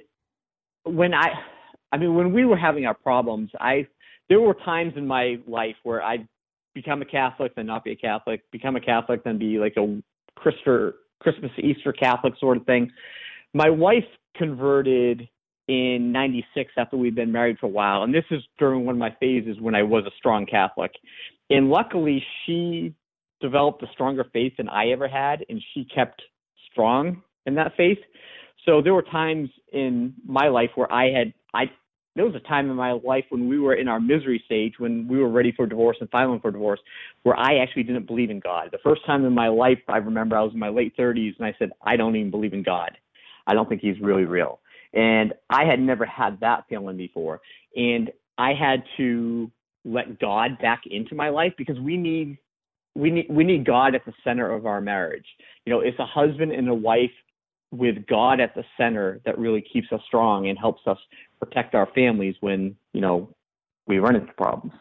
when 0.85 1.15
I, 1.15 1.29
I 1.93 1.97
mean, 1.97 2.15
when 2.15 2.33
we 2.33 2.45
were 2.45 2.57
having 2.57 2.87
our 2.87 2.95
problems, 2.95 3.51
I 3.59 3.87
there 4.29 4.41
were 4.41 4.55
times 4.55 4.93
in 4.97 5.07
my 5.07 5.39
life 5.47 5.77
where 5.85 6.03
I'd 6.03 6.29
become 6.75 7.01
a 7.01 7.07
Catholic, 7.07 7.55
then 7.55 7.67
not 7.67 7.83
be 7.83 7.93
a 7.93 7.97
Catholic, 7.97 8.43
become 8.53 8.77
a 8.77 8.81
Catholic, 8.81 9.25
then 9.25 9.39
be 9.39 9.59
like 9.59 9.77
a 9.77 10.03
Christopher 10.37 10.97
Christmas, 11.21 11.51
Easter 11.59 11.93
Catholic 11.93 12.35
sort 12.39 12.57
of 12.57 12.67
thing. 12.67 12.91
My 13.55 13.71
wife 13.71 14.05
converted 14.37 15.29
in 15.69 16.13
96 16.13 16.73
after 16.77 16.97
we'd 16.97 17.15
been 17.15 17.33
married 17.33 17.59
for 17.59 17.67
a 17.67 17.71
while. 17.71 18.03
And 18.03 18.15
this 18.15 18.25
is 18.31 18.43
during 18.59 18.85
one 18.85 18.95
of 18.95 18.99
my 18.99 19.15
phases 19.21 19.61
when 19.61 19.75
I 19.75 19.83
was 19.83 20.05
a 20.07 20.11
strong 20.17 20.47
Catholic. 20.47 20.93
And 21.51 21.71
luckily, 21.71 22.25
she 22.45 22.95
developed 23.41 23.83
a 23.83 23.87
stronger 23.93 24.25
faith 24.33 24.55
than 24.57 24.69
I 24.69 24.89
ever 24.89 25.09
had, 25.09 25.45
and 25.49 25.63
she 25.75 25.85
kept 25.95 26.23
strong 26.71 27.23
in 27.47 27.55
that 27.55 27.73
faith. 27.77 27.99
So 28.65 28.83
there 28.83 28.95
were 28.95 29.03
times 29.03 29.51
in 29.73 30.15
my 30.27 30.49
life 30.49 30.71
where 30.75 30.93
I 30.93 31.11
had 31.11 31.33
I 31.55 31.71
there 32.19 32.27
was 32.27 32.35
a 32.35 32.49
time 32.49 32.71
in 32.71 32.77
my 32.77 32.93
life 32.93 33.25
when 33.29 33.49
we 33.49 33.59
were 33.59 33.75
in 33.75 33.89
our 33.89 34.01
misery 34.01 34.43
stage, 34.45 34.75
when 34.79 35.07
we 35.09 35.19
were 35.19 35.29
ready 35.29 35.53
for 35.53 35.67
divorce 35.67 35.97
and 36.01 36.11
filing 36.11 36.41
for 36.41 36.51
divorce, 36.51 36.81
where 37.23 37.37
I 37.37 37.59
actually 37.59 37.85
didn't 37.85 38.07
believe 38.07 38.31
in 38.31 38.41
God. 38.41 38.69
The 38.73 38.79
first 38.83 39.07
time 39.07 39.25
in 39.25 39.33
my 39.33 39.49
life, 39.49 39.79
I 39.89 39.99
remember 39.99 40.37
I 40.37 40.43
was 40.43 40.53
in 40.53 40.59
my 40.59 40.69
late 40.69 40.97
30s 40.97 41.37
and 41.39 41.47
I 41.47 41.55
said, 41.59 41.71
I 41.83 41.97
don't 41.97 42.17
even 42.17 42.31
believe 42.31 42.53
in 42.53 42.63
God. 42.63 42.91
I 43.47 43.55
don't 43.55 43.69
think 43.69 43.81
he's 43.81 44.01
really 44.01 44.25
real. 44.25 44.61
And 44.93 45.33
I 45.49 45.65
had 45.65 45.81
never 45.81 46.05
had 46.05 46.41
that 46.41 46.65
feeling 46.69 46.97
before. 46.97 47.41
And 47.77 48.11
I 48.37 48.53
had 48.55 48.83
to 48.97 49.51
let 49.85 50.19
God 50.19 50.59
back 50.61 50.83
into 50.91 51.15
my 51.15 51.29
life 51.29 51.53
because 51.57 51.79
we 51.79 51.97
need 51.97 52.39
we 52.95 53.11
need 53.11 53.27
we 53.31 53.45
need 53.45 53.65
God 53.65 53.95
at 53.95 54.05
the 54.05 54.13
center 54.25 54.51
of 54.53 54.67
our 54.67 54.81
marriage. 54.81 55.27
You 55.65 55.73
know, 55.73 55.81
it's 55.81 55.99
a 55.99 56.07
husband 56.07 56.53
and 56.53 56.69
a 56.69 56.75
wife 56.75 57.11
with 57.71 58.07
God 58.07 58.41
at 58.41 58.55
the 58.55 58.65
center 58.77 59.21
that 59.25 59.39
really 59.39 59.63
keeps 59.73 59.89
us 59.93 60.01
strong 60.07 60.49
and 60.49 60.59
helps 60.59 60.83
us 60.87 60.99
protect 61.39 61.75
our 61.75 61.89
families 61.95 62.37
when 62.41 62.77
you 62.93 63.01
know 63.01 63.29
we 63.87 63.99
run 63.99 64.17
into 64.17 64.33
problems. 64.35 64.75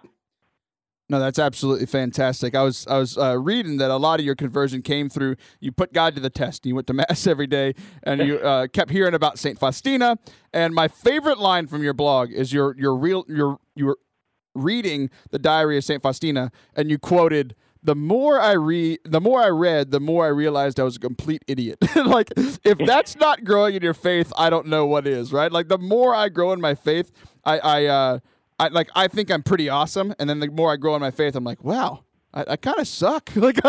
No, 1.10 1.22
that's 1.22 1.39
absolutely 1.39 1.86
fantastic. 1.86 2.54
I 2.54 2.63
was 2.63 2.86
I 2.88 2.98
was 2.98 3.17
uh, 3.17 3.39
reading 3.39 3.78
that 3.78 3.89
a 3.89 3.98
lot 3.98 4.20
of 4.20 4.26
your 4.26 4.36
conversion 4.36 4.82
came 4.82 5.10
through 5.10 5.38
you 5.62 5.72
put 5.72 5.93
God 5.93 6.15
to 6.15 6.22
the 6.22 6.30
test. 6.30 6.65
You 6.65 6.76
went 6.76 6.88
to 6.88 6.93
mass 7.10 7.26
every 7.26 7.48
day, 7.48 7.76
and 8.04 8.22
you 8.22 8.39
uh, 8.39 8.67
kept 8.67 8.91
hearing 8.91 9.13
about 9.13 9.39
Saint 9.39 9.58
Faustina. 9.58 10.17
And 10.54 10.76
my 10.76 10.88
favorite 10.88 11.39
line 11.39 11.67
from 11.67 11.82
your 11.82 11.93
blog 11.93 12.32
is 12.32 12.52
your 12.52 12.76
your 12.78 12.96
real 12.96 13.24
your 13.30 13.58
your 13.76 13.98
reading 14.54 15.10
the 15.32 15.39
Diary 15.39 15.78
of 15.78 15.86
Saint 15.86 16.02
Faustina, 16.02 16.52
and 16.76 16.89
you 16.89 17.00
quoted 17.00 17.56
the 17.88 17.95
more 17.95 18.38
I 18.38 18.52
read, 18.52 19.00
the 19.06 19.21
more 19.21 19.41
I 19.41 19.47
read, 19.47 19.91
the 19.91 20.02
more 20.02 20.26
I 20.26 20.28
realized 20.28 20.78
I 20.78 20.84
was 20.84 20.97
a 20.97 21.00
complete 21.00 21.45
idiot. 21.47 21.78
like, 21.95 22.34
if 22.36 22.78
that's 22.80 23.15
not 23.19 23.45
growing 23.45 23.76
in 23.76 23.82
your 23.82 23.93
faith, 23.93 24.34
I 24.38 24.50
don't 24.50 24.67
know 24.67 24.86
what 24.86 25.08
is, 25.08 25.32
right? 25.32 25.50
Like, 25.50 25.69
the 25.69 25.78
more 25.78 26.13
I 26.13 26.28
grow 26.28 26.52
in 26.52 26.60
my 26.60 26.76
faith, 26.76 27.13
I, 27.45 27.60
I, 27.60 27.86
uh, 27.86 28.19
I 28.60 28.67
like, 28.67 28.89
I 28.93 29.08
think 29.08 29.32
I'm 29.32 29.41
pretty 29.41 29.69
awesome, 29.69 30.13
and 30.19 30.30
then 30.30 30.41
the 30.41 30.52
more 30.52 30.73
I 30.73 30.76
grow 30.76 30.95
in 30.95 31.02
my 31.02 31.12
faith, 31.12 31.34
I'm 31.34 31.45
like, 31.45 31.63
wow, 31.63 32.04
I, 32.34 32.43
I 32.50 32.56
kind 32.58 32.78
of 32.78 32.89
suck. 32.89 33.32
Like, 33.38 33.60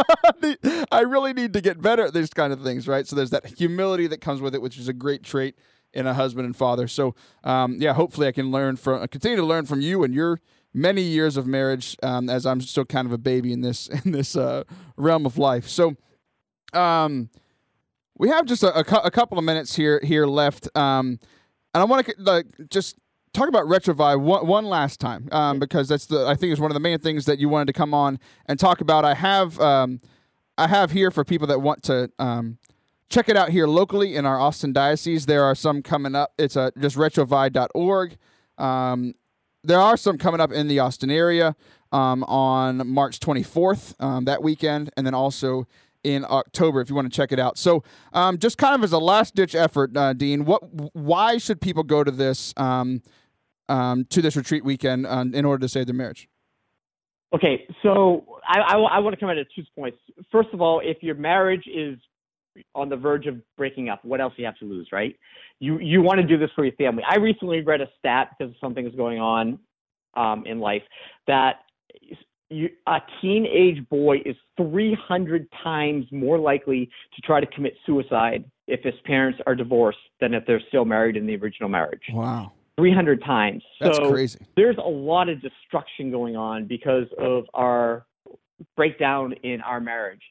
I 0.90 1.02
really 1.02 1.32
need 1.32 1.52
to 1.52 1.60
get 1.60 1.80
better 1.80 2.06
at 2.06 2.12
these 2.12 2.30
kind 2.30 2.52
of 2.52 2.60
things, 2.60 2.88
right? 2.88 3.06
So 3.06 3.14
there's 3.14 3.30
that 3.30 3.46
humility 3.46 4.08
that 4.08 4.20
comes 4.20 4.40
with 4.40 4.52
it, 4.52 4.60
which 4.60 4.78
is 4.78 4.88
a 4.88 4.92
great 4.92 5.22
trait 5.22 5.54
in 5.92 6.08
a 6.08 6.14
husband 6.14 6.44
and 6.44 6.56
father. 6.56 6.88
So, 6.88 7.14
um, 7.44 7.76
yeah, 7.78 7.92
hopefully 7.92 8.26
I 8.26 8.32
can 8.32 8.50
learn 8.50 8.74
from, 8.74 9.06
continue 9.06 9.36
to 9.36 9.46
learn 9.46 9.64
from 9.64 9.80
you 9.80 10.02
and 10.02 10.12
your 10.12 10.40
many 10.78 11.02
years 11.02 11.36
of 11.36 11.46
marriage, 11.46 11.96
um, 12.02 12.30
as 12.30 12.46
I'm 12.46 12.60
still 12.60 12.84
kind 12.84 13.06
of 13.06 13.12
a 13.12 13.18
baby 13.18 13.52
in 13.52 13.60
this 13.60 13.88
in 14.04 14.12
this 14.12 14.36
uh, 14.36 14.64
realm 14.96 15.26
of 15.26 15.38
life. 15.38 15.68
So, 15.68 15.96
um, 16.72 17.30
we 18.16 18.28
have 18.28 18.46
just 18.46 18.62
a, 18.62 18.76
a, 18.76 19.00
a, 19.04 19.10
couple 19.10 19.38
of 19.38 19.44
minutes 19.44 19.76
here 19.76 20.00
here 20.02 20.26
left, 20.26 20.68
um, 20.76 21.18
and 21.74 21.82
I 21.82 21.84
want 21.84 22.06
to 22.06 22.14
like 22.18 22.46
just 22.70 22.96
talk 23.32 23.48
about 23.48 23.66
Retrouvaille 23.66 24.20
one, 24.20 24.46
one 24.46 24.64
last 24.64 25.00
time 25.00 25.28
um, 25.32 25.58
because 25.58 25.88
that's 25.88 26.06
the 26.06 26.26
I 26.26 26.34
think 26.34 26.52
is 26.52 26.60
one 26.60 26.70
of 26.70 26.74
the 26.74 26.80
main 26.80 26.98
things 26.98 27.26
that 27.26 27.38
you 27.38 27.48
wanted 27.48 27.66
to 27.66 27.72
come 27.72 27.94
on 27.94 28.18
and 28.46 28.58
talk 28.58 28.80
about. 28.80 29.04
I 29.04 29.14
have 29.14 29.60
um, 29.60 30.00
I 30.56 30.68
have 30.68 30.90
here 30.90 31.10
for 31.10 31.24
people 31.24 31.46
that 31.48 31.60
want 31.60 31.82
to 31.84 32.10
um, 32.18 32.58
check 33.08 33.28
it 33.28 33.36
out 33.36 33.50
here 33.50 33.66
locally 33.66 34.16
in 34.16 34.26
our 34.26 34.40
Austin 34.40 34.72
diocese. 34.72 35.26
There 35.26 35.44
are 35.44 35.54
some 35.54 35.82
coming 35.82 36.14
up. 36.14 36.32
It's 36.38 36.56
a, 36.56 36.72
just 36.78 36.96
retrouvaille.org. 36.96 38.16
Um, 38.58 39.14
there 39.64 39.80
are 39.80 39.96
some 39.96 40.18
coming 40.18 40.40
up 40.40 40.52
in 40.52 40.68
the 40.68 40.78
Austin 40.78 41.10
area 41.10 41.56
um, 41.92 42.24
on 42.24 42.86
March 42.88 43.20
24th 43.20 43.94
um, 44.00 44.24
that 44.24 44.42
weekend, 44.42 44.90
and 44.96 45.06
then 45.06 45.14
also 45.14 45.66
in 46.04 46.24
October 46.28 46.80
if 46.80 46.88
you 46.88 46.94
want 46.94 47.10
to 47.10 47.16
check 47.16 47.32
it 47.32 47.38
out. 47.38 47.58
So, 47.58 47.82
um, 48.12 48.38
just 48.38 48.58
kind 48.58 48.74
of 48.74 48.84
as 48.84 48.92
a 48.92 48.98
last 48.98 49.34
ditch 49.34 49.54
effort, 49.54 49.96
uh, 49.96 50.12
Dean, 50.12 50.44
what 50.44 50.62
why 50.94 51.38
should 51.38 51.60
people 51.60 51.82
go 51.82 52.04
to 52.04 52.10
this 52.10 52.54
um, 52.56 53.02
um, 53.68 54.04
to 54.06 54.22
this 54.22 54.36
retreat 54.36 54.64
weekend 54.64 55.06
uh, 55.06 55.24
in 55.32 55.44
order 55.44 55.60
to 55.62 55.68
save 55.68 55.86
their 55.86 55.94
marriage? 55.94 56.28
Okay, 57.34 57.66
so 57.82 58.24
I, 58.48 58.60
I, 58.60 58.76
I 58.76 58.98
want 59.00 59.14
to 59.14 59.20
come 59.20 59.28
at 59.28 59.36
it 59.36 59.48
two 59.54 59.62
points. 59.76 59.98
First 60.32 60.48
of 60.54 60.62
all, 60.62 60.80
if 60.82 61.02
your 61.02 61.14
marriage 61.14 61.64
is 61.66 61.98
on 62.74 62.88
the 62.88 62.96
verge 62.96 63.26
of 63.26 63.36
breaking 63.56 63.90
up, 63.90 64.02
what 64.02 64.20
else 64.20 64.32
do 64.34 64.42
you 64.42 64.46
have 64.46 64.56
to 64.58 64.64
lose, 64.64 64.88
right? 64.92 65.14
You 65.60 65.78
you 65.78 66.02
want 66.02 66.20
to 66.20 66.26
do 66.26 66.38
this 66.38 66.50
for 66.54 66.64
your 66.64 66.74
family. 66.74 67.02
I 67.08 67.16
recently 67.16 67.62
read 67.62 67.80
a 67.80 67.88
stat 67.98 68.30
because 68.38 68.54
something 68.60 68.86
is 68.86 68.94
going 68.94 69.18
on 69.18 69.58
um, 70.14 70.44
in 70.46 70.60
life 70.60 70.82
that 71.26 71.56
you, 72.50 72.70
a 72.86 73.00
teenage 73.20 73.86
boy 73.88 74.18
is 74.24 74.36
300 74.56 75.46
times 75.62 76.06
more 76.10 76.38
likely 76.38 76.90
to 77.14 77.22
try 77.22 77.40
to 77.40 77.46
commit 77.46 77.74
suicide 77.84 78.44
if 78.66 78.82
his 78.82 78.94
parents 79.04 79.38
are 79.46 79.54
divorced 79.54 79.98
than 80.20 80.34
if 80.34 80.44
they're 80.46 80.62
still 80.68 80.84
married 80.84 81.16
in 81.16 81.26
the 81.26 81.36
original 81.36 81.68
marriage. 81.68 82.02
Wow. 82.12 82.52
300 82.78 83.22
times. 83.24 83.62
That's 83.80 83.96
so 83.96 84.10
crazy. 84.10 84.38
There's 84.56 84.76
a 84.76 84.88
lot 84.88 85.28
of 85.28 85.42
destruction 85.42 86.10
going 86.10 86.36
on 86.36 86.66
because 86.66 87.06
of 87.18 87.44
our 87.52 88.06
breakdown 88.76 89.32
in 89.42 89.60
our 89.62 89.80
marriage. 89.80 90.22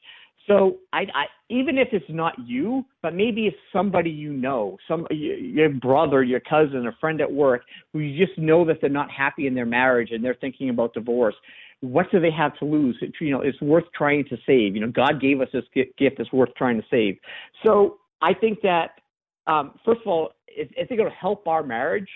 So 0.48 0.78
I, 0.94 1.00
I, 1.14 1.24
even 1.50 1.76
if 1.76 1.88
it's 1.92 2.06
not 2.08 2.34
you, 2.44 2.84
but 3.02 3.14
maybe 3.14 3.46
it's 3.46 3.56
somebody 3.72 4.10
you 4.10 4.32
know, 4.32 4.78
some 4.88 5.06
your 5.10 5.68
brother, 5.68 6.22
your 6.22 6.40
cousin, 6.40 6.86
a 6.86 6.92
friend 7.00 7.20
at 7.20 7.30
work 7.30 7.62
who 7.92 8.00
you 8.00 8.26
just 8.26 8.38
know 8.38 8.64
that 8.64 8.80
they're 8.80 8.88
not 8.88 9.10
happy 9.10 9.46
in 9.46 9.54
their 9.54 9.66
marriage 9.66 10.10
and 10.10 10.24
they're 10.24 10.38
thinking 10.40 10.70
about 10.70 10.94
divorce. 10.94 11.34
What 11.80 12.10
do 12.10 12.18
they 12.18 12.30
have 12.30 12.58
to 12.58 12.64
lose? 12.64 12.96
It, 13.02 13.12
you 13.20 13.30
know, 13.30 13.42
it's 13.42 13.60
worth 13.60 13.84
trying 13.94 14.24
to 14.30 14.38
save. 14.46 14.74
You 14.74 14.80
know, 14.80 14.90
God 14.90 15.20
gave 15.20 15.40
us 15.40 15.48
this 15.52 15.64
gift 15.74 16.16
that's 16.16 16.32
worth 16.32 16.54
trying 16.56 16.80
to 16.80 16.86
save. 16.90 17.18
So 17.64 17.98
I 18.22 18.32
think 18.32 18.62
that 18.62 18.92
um, 19.46 19.78
first 19.84 20.00
of 20.00 20.06
all, 20.06 20.32
I 20.58 20.84
think 20.86 20.98
it'll 20.98 21.10
help 21.10 21.46
our 21.46 21.62
marriage 21.62 22.08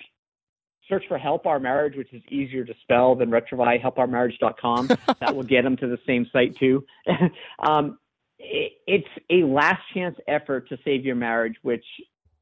search 0.89 1.05
for 1.09 1.17
Help 1.17 1.47
Our 1.47 1.59
Marriage, 1.59 1.97
which 1.97 2.13
is 2.13 2.23
easier 2.29 2.65
to 2.65 2.75
spell 2.83 3.15
than 3.15 3.31
Retrouvaille, 3.31 3.83
helpourmarriage.com. 3.83 4.89
that 5.21 5.35
will 5.35 5.43
get 5.43 5.63
them 5.63 5.77
to 5.79 5.87
the 5.87 5.99
same 6.07 6.27
site 6.33 6.57
too. 6.57 6.85
um, 7.67 7.99
it's 8.43 9.09
a 9.31 9.45
last 9.45 9.81
chance 9.95 10.17
effort 10.27 10.69
to 10.69 10.79
save 10.85 11.05
your 11.05 11.15
marriage, 11.15 11.55
which 11.63 11.85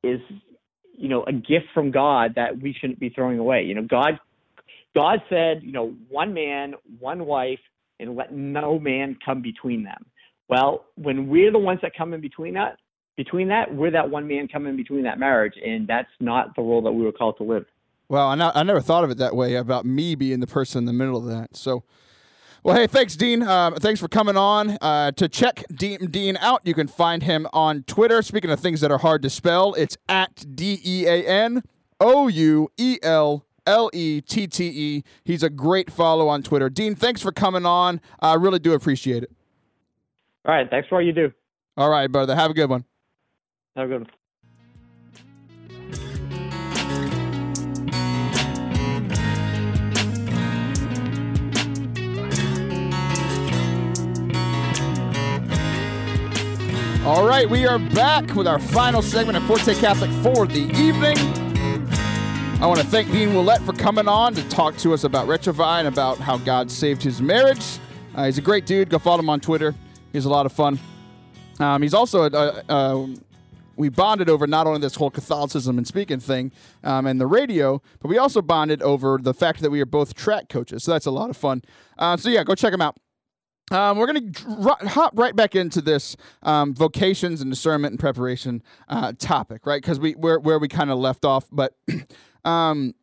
is, 0.03 0.21
you 0.97 1.09
know, 1.09 1.25
a 1.25 1.33
gift 1.33 1.67
from 1.75 1.91
God 1.91 2.35
that 2.37 2.61
we 2.61 2.73
shouldn't 2.73 2.99
be 2.99 3.11
throwing 3.11 3.39
away. 3.39 3.63
You 3.63 3.75
know, 3.75 3.83
God, 3.83 4.19
God 4.95 5.23
said, 5.29 5.63
you 5.63 5.73
know, 5.73 5.95
one 6.09 6.33
man, 6.35 6.75
one 6.99 7.27
wife, 7.27 7.61
and 7.99 8.17
let 8.17 8.33
no 8.33 8.79
man 8.79 9.17
come 9.25 9.43
between 9.43 9.85
them. 9.85 10.07
Well, 10.49 10.87
when 10.97 11.29
we're 11.29 11.53
the 11.53 11.59
ones 11.59 11.81
that 11.83 11.93
come 11.97 12.13
in 12.15 12.21
between 12.21 12.55
that, 12.55 12.79
between 13.17 13.49
that, 13.49 13.75
we're 13.75 13.91
that 13.91 14.09
one 14.09 14.27
man 14.27 14.49
coming 14.49 14.77
between 14.77 15.03
that 15.05 15.19
marriage, 15.19 15.55
and 15.65 15.87
that's 15.87 16.09
not 16.21 16.57
the 16.57 16.63
role 16.63 16.83
that 16.83 16.93
we 16.93 17.05
were 17.05 17.13
called 17.13 17.37
to 17.37 17.45
live. 17.45 17.67
Well, 18.09 18.27
I, 18.27 18.35
not, 18.35 18.57
I 18.57 18.63
never 18.63 18.81
thought 18.81 19.05
of 19.05 19.11
it 19.11 19.19
that 19.19 19.37
way 19.37 19.55
about 19.55 19.85
me 19.85 20.15
being 20.15 20.41
the 20.41 20.47
person 20.47 20.79
in 20.81 20.85
the 20.87 20.93
middle 20.93 21.17
of 21.17 21.27
that. 21.27 21.55
So, 21.55 21.85
well, 22.63 22.77
hey, 22.77 22.87
thanks, 22.87 23.17
Dean. 23.17 23.43
Uh, 23.43 23.73
thanks 23.73 24.01
for 24.01 24.09
coming 24.09 24.37
on. 24.37 24.77
Uh, 24.81 25.13
to 25.13 25.29
check 25.29 25.65
Dean, 25.75 26.11
Dean 26.11 26.37
out, 26.39 26.61
you 26.65 26.75
can 26.75 26.89
find 26.89 27.23
him 27.23 27.47
on 27.53 27.83
Twitter. 27.85 28.23
Speaking 28.23 28.51
of 28.51 28.61
things 28.61 28.81
that 28.81 28.91
are 28.91 28.99
hard 28.99 29.23
to 29.23 29.31
spell, 29.31 29.75
it's 29.75 29.97
at 30.09 30.45
D 30.55 30.81
E 30.85 31.07
A 31.07 31.27
N 31.27 31.63
O 32.01 32.29
U 32.29 32.69
E 32.77 32.99
L 33.03 33.47
L 33.67 33.91
E 33.93 34.21
T 34.21 34.47
T 34.47 34.67
E. 34.67 35.05
He's 35.25 35.43
a 35.43 35.51
great 35.51 35.91
follow 35.91 36.29
on 36.29 36.43
Twitter. 36.43 36.69
Dean, 36.69 36.95
thanks 36.95 37.23
for 37.23 37.33
coming 37.33 37.65
on. 37.65 38.01
I 38.21 38.35
really 38.35 38.59
do 38.59 38.73
appreciate 38.73 39.23
it. 39.23 39.31
All 40.45 40.55
right. 40.55 40.69
Thanks 40.69 40.89
for 40.89 40.97
all 40.97 41.03
you 41.03 41.13
do. 41.13 41.33
All 41.77 41.91
right, 41.91 42.11
brother. 42.11 42.35
Have 42.35 42.51
a 42.51 42.55
good 42.55 42.71
one. 42.71 42.85
Have 43.77 43.87
a 43.87 43.89
good 43.89 44.01
one. 44.03 44.11
All 57.11 57.27
right, 57.27 57.51
we 57.51 57.67
are 57.67 57.81
back 57.81 58.37
with 58.37 58.47
our 58.47 58.61
final 58.61 59.03
segment 59.03 59.37
of 59.37 59.43
Forte 59.43 59.75
Catholic 59.81 60.13
for 60.23 60.47
the 60.47 60.71
evening. 60.81 61.19
I 62.63 62.67
want 62.69 62.79
to 62.79 62.87
thank 62.87 63.11
Dean 63.11 63.31
Ouellette 63.31 63.67
for 63.67 63.73
coming 63.73 64.07
on 64.07 64.33
to 64.35 64.49
talk 64.49 64.77
to 64.77 64.95
us 64.95 65.03
about 65.03 65.27
Retrouvaille 65.27 65.81
and 65.81 65.89
about 65.89 66.19
how 66.19 66.39
God 66.39 66.71
saved 66.71 67.03
his 67.03 67.21
marriage. 67.21 67.81
Uh, 68.15 68.27
he's 68.27 68.39
a 68.39 68.41
great 68.41 68.65
dude. 68.65 68.91
Go 68.91 69.01
follow 69.01 69.19
him 69.19 69.29
on 69.29 69.41
Twitter. 69.41 69.75
He's 70.13 70.25
a 70.25 70.29
lot 70.29 70.47
of 70.47 70.53
fun. 70.53 70.79
Um, 71.59 71.83
he's 71.83 71.95
also 71.95 72.31
a, 72.33 72.63
a, 72.69 72.73
a, 72.73 73.15
we 73.75 73.89
bonded 73.89 74.29
over 74.29 74.47
not 74.47 74.69
only 74.69 74.81
this 74.81 74.95
whole 74.95 75.11
Catholicism 75.11 75.79
and 75.79 75.89
speaking 75.89 76.21
thing 76.21 76.53
um, 76.85 77.09
and 77.09 77.21
the 77.21 77.27
radio, 77.27 77.83
but 77.99 78.07
we 78.07 78.19
also 78.19 78.41
bonded 78.41 78.83
over 78.83 79.19
the 79.21 79.35
fact 79.35 79.63
that 79.63 79.71
we 79.71 79.81
are 79.81 79.87
both 79.87 80.15
track 80.15 80.49
coaches. 80.49 80.85
So 80.85 80.93
that's 80.93 81.07
a 81.07 81.11
lot 81.11 81.29
of 81.29 81.37
fun. 81.37 81.63
Uh, 81.99 82.17
so 82.17 82.29
yeah, 82.29 82.45
go 82.45 82.55
check 82.55 82.73
him 82.73 82.81
out. 82.81 82.99
Um, 83.71 83.99
we're 83.99 84.07
going 84.07 84.33
to 84.33 84.43
dr- 84.43 84.89
hop 84.89 85.13
right 85.17 85.35
back 85.35 85.55
into 85.55 85.81
this 85.81 86.17
um, 86.43 86.75
vocations 86.75 87.41
and 87.41 87.51
discernment 87.51 87.93
and 87.93 88.01
preparation 88.01 88.63
uh, 88.89 89.13
topic, 89.19 89.65
right? 89.65 89.81
Because 89.81 90.01
we 90.01 90.13
where 90.13 90.41
where 90.41 90.59
we 90.59 90.69
kind 90.69 90.91
of 90.91 90.99
left 90.99 91.25
off, 91.25 91.47
but 91.53 91.77
um, 92.45 92.95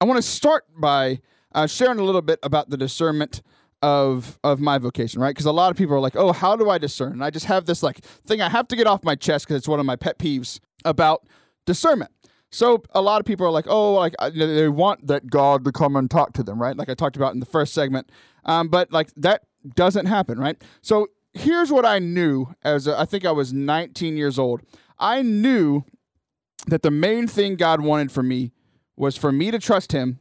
I 0.00 0.04
want 0.04 0.16
to 0.16 0.22
start 0.22 0.64
by 0.78 1.20
uh, 1.52 1.66
sharing 1.66 1.98
a 1.98 2.02
little 2.02 2.22
bit 2.22 2.38
about 2.42 2.70
the 2.70 2.76
discernment 2.76 3.42
of 3.82 4.38
of 4.42 4.60
my 4.60 4.78
vocation, 4.78 5.20
right? 5.20 5.30
Because 5.30 5.46
a 5.46 5.52
lot 5.52 5.70
of 5.70 5.76
people 5.76 5.94
are 5.94 6.00
like, 6.00 6.16
"Oh, 6.16 6.32
how 6.32 6.56
do 6.56 6.70
I 6.70 6.78
discern?" 6.78 7.12
And 7.12 7.24
I 7.24 7.30
just 7.30 7.46
have 7.46 7.66
this 7.66 7.82
like 7.82 7.98
thing 7.98 8.40
I 8.40 8.48
have 8.48 8.68
to 8.68 8.76
get 8.76 8.86
off 8.86 9.04
my 9.04 9.14
chest 9.14 9.46
because 9.46 9.58
it's 9.58 9.68
one 9.68 9.80
of 9.80 9.86
my 9.86 9.96
pet 9.96 10.18
peeves 10.18 10.60
about 10.84 11.26
discernment. 11.66 12.10
So 12.50 12.82
a 12.92 13.02
lot 13.02 13.20
of 13.20 13.26
people 13.26 13.46
are 13.46 13.50
like, 13.50 13.66
"Oh, 13.68 13.94
like 13.94 14.14
they 14.34 14.68
want 14.68 15.06
that 15.08 15.28
God 15.28 15.64
to 15.64 15.72
come 15.72 15.96
and 15.96 16.10
talk 16.10 16.32
to 16.34 16.42
them," 16.42 16.60
right? 16.60 16.76
Like 16.76 16.88
I 16.88 16.94
talked 16.94 17.16
about 17.16 17.34
in 17.34 17.40
the 17.40 17.46
first 17.46 17.74
segment, 17.74 18.10
um, 18.44 18.68
but 18.68 18.92
like 18.92 19.10
that 19.16 19.42
doesn't 19.74 20.06
happen, 20.06 20.38
right? 20.38 20.62
So 20.82 21.08
here's 21.32 21.70
what 21.70 21.84
I 21.84 21.98
knew 21.98 22.54
as 22.62 22.86
a, 22.86 22.98
I 22.98 23.04
think 23.04 23.24
I 23.24 23.32
was 23.32 23.52
19 23.52 24.16
years 24.16 24.38
old. 24.38 24.62
I 24.98 25.22
knew 25.22 25.84
that 26.66 26.82
the 26.82 26.90
main 26.90 27.26
thing 27.26 27.56
God 27.56 27.80
wanted 27.80 28.10
for 28.10 28.22
me 28.22 28.52
was 28.96 29.16
for 29.16 29.30
me 29.32 29.50
to 29.50 29.58
trust 29.58 29.92
Him 29.92 30.18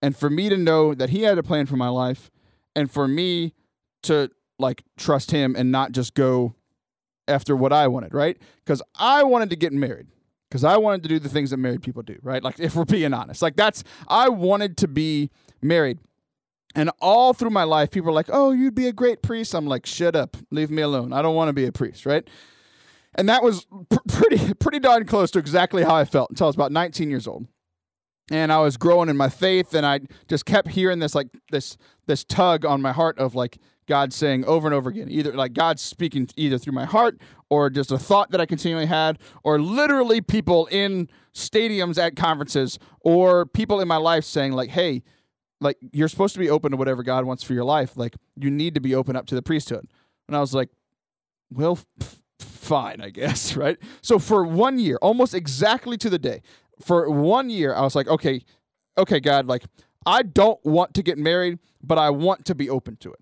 and 0.00 0.16
for 0.16 0.30
me 0.30 0.48
to 0.48 0.56
know 0.56 0.94
that 0.94 1.10
He 1.10 1.22
had 1.22 1.38
a 1.38 1.42
plan 1.42 1.66
for 1.66 1.76
my 1.76 1.88
life 1.88 2.30
and 2.74 2.90
for 2.90 3.08
me 3.08 3.54
to 4.04 4.30
like 4.58 4.82
trust 4.96 5.32
Him 5.32 5.54
and 5.56 5.72
not 5.72 5.92
just 5.92 6.14
go 6.14 6.54
after 7.26 7.56
what 7.56 7.72
I 7.72 7.88
wanted, 7.88 8.14
right? 8.14 8.36
Because 8.64 8.82
I 8.96 9.22
wanted 9.22 9.50
to 9.50 9.56
get 9.56 9.72
married. 9.72 10.08
Because 10.48 10.64
I 10.64 10.78
wanted 10.78 11.04
to 11.04 11.08
do 11.08 11.20
the 11.20 11.28
things 11.28 11.50
that 11.50 11.58
married 11.58 11.80
people 11.80 12.02
do, 12.02 12.18
right? 12.22 12.42
Like, 12.42 12.58
if 12.58 12.74
we're 12.74 12.84
being 12.84 13.14
honest, 13.14 13.40
like, 13.40 13.54
that's, 13.54 13.84
I 14.08 14.28
wanted 14.28 14.76
to 14.78 14.88
be 14.88 15.30
married. 15.62 16.00
And 16.74 16.90
all 17.00 17.32
through 17.32 17.50
my 17.50 17.64
life, 17.64 17.90
people 17.90 18.10
are 18.10 18.14
like, 18.14 18.28
oh, 18.32 18.52
you'd 18.52 18.74
be 18.74 18.86
a 18.86 18.92
great 18.92 19.22
priest. 19.22 19.54
I'm 19.54 19.66
like, 19.66 19.86
shut 19.86 20.14
up, 20.14 20.36
leave 20.50 20.70
me 20.70 20.82
alone. 20.82 21.12
I 21.12 21.20
don't 21.20 21.34
want 21.34 21.48
to 21.48 21.52
be 21.52 21.66
a 21.66 21.72
priest, 21.72 22.06
right? 22.06 22.28
And 23.16 23.28
that 23.28 23.42
was 23.42 23.66
pr- 23.88 23.98
pretty, 24.08 24.54
pretty 24.54 24.78
darn 24.78 25.04
close 25.04 25.30
to 25.32 25.38
exactly 25.38 25.82
how 25.82 25.96
I 25.96 26.04
felt 26.04 26.30
until 26.30 26.46
I 26.46 26.48
was 26.48 26.56
about 26.56 26.72
19 26.72 27.10
years 27.10 27.26
old. 27.26 27.46
And 28.30 28.52
I 28.52 28.60
was 28.60 28.76
growing 28.76 29.08
in 29.08 29.16
my 29.16 29.28
faith, 29.28 29.74
and 29.74 29.84
I 29.84 30.00
just 30.28 30.46
kept 30.46 30.68
hearing 30.68 31.00
this, 31.00 31.16
like, 31.16 31.26
this, 31.50 31.76
this 32.06 32.22
tug 32.22 32.64
on 32.64 32.80
my 32.80 32.92
heart 32.92 33.18
of 33.18 33.34
like 33.34 33.58
God 33.90 34.12
saying 34.12 34.44
over 34.44 34.68
and 34.68 34.74
over 34.74 34.88
again, 34.88 35.08
either 35.10 35.32
like 35.32 35.52
God 35.52 35.80
speaking 35.80 36.28
either 36.36 36.58
through 36.58 36.74
my 36.74 36.84
heart 36.84 37.20
or 37.48 37.68
just 37.68 37.90
a 37.90 37.98
thought 37.98 38.30
that 38.30 38.40
I 38.40 38.46
continually 38.46 38.86
had, 38.86 39.18
or 39.42 39.60
literally 39.60 40.20
people 40.20 40.66
in 40.66 41.08
stadiums 41.34 41.98
at 41.98 42.14
conferences 42.14 42.78
or 43.00 43.46
people 43.46 43.80
in 43.80 43.88
my 43.88 43.96
life 43.96 44.24
saying, 44.24 44.52
like, 44.52 44.70
hey, 44.70 45.02
like 45.60 45.76
you're 45.92 46.08
supposed 46.08 46.34
to 46.34 46.40
be 46.40 46.50
open 46.50 46.70
to 46.70 46.76
whatever 46.76 47.02
God 47.02 47.24
wants 47.24 47.42
for 47.42 47.54
your 47.54 47.64
life. 47.64 47.96
Like 47.96 48.16
you 48.36 48.50
need 48.50 48.74
to 48.74 48.80
be 48.80 48.94
open 48.94 49.16
up 49.16 49.26
to 49.26 49.34
the 49.34 49.42
priesthood. 49.42 49.86
And 50.26 50.36
I 50.36 50.40
was 50.40 50.54
like, 50.54 50.70
well, 51.50 51.78
f- 52.00 52.22
fine, 52.38 53.00
I 53.00 53.10
guess, 53.10 53.56
right? 53.56 53.78
So 54.02 54.18
for 54.18 54.44
one 54.44 54.78
year, 54.78 54.98
almost 55.02 55.34
exactly 55.34 55.96
to 55.98 56.10
the 56.10 56.18
day, 56.18 56.42
for 56.80 57.10
one 57.10 57.50
year, 57.50 57.74
I 57.74 57.82
was 57.82 57.94
like, 57.94 58.08
okay, 58.08 58.42
okay, 58.96 59.20
God, 59.20 59.46
like 59.46 59.64
I 60.06 60.22
don't 60.22 60.64
want 60.64 60.94
to 60.94 61.02
get 61.02 61.18
married, 61.18 61.58
but 61.82 61.98
I 61.98 62.10
want 62.10 62.44
to 62.46 62.54
be 62.54 62.70
open 62.70 62.96
to 62.98 63.12
it. 63.12 63.20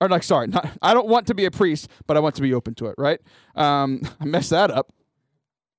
Or 0.00 0.08
like, 0.08 0.22
sorry, 0.22 0.46
not, 0.48 0.68
I 0.82 0.94
don't 0.94 1.08
want 1.08 1.26
to 1.28 1.34
be 1.34 1.44
a 1.44 1.50
priest, 1.50 1.88
but 2.06 2.16
I 2.16 2.20
want 2.20 2.34
to 2.36 2.42
be 2.42 2.54
open 2.54 2.74
to 2.76 2.86
it, 2.86 2.94
right? 2.98 3.20
Um, 3.54 4.02
I 4.20 4.24
messed 4.24 4.50
that 4.50 4.70
up. 4.70 4.92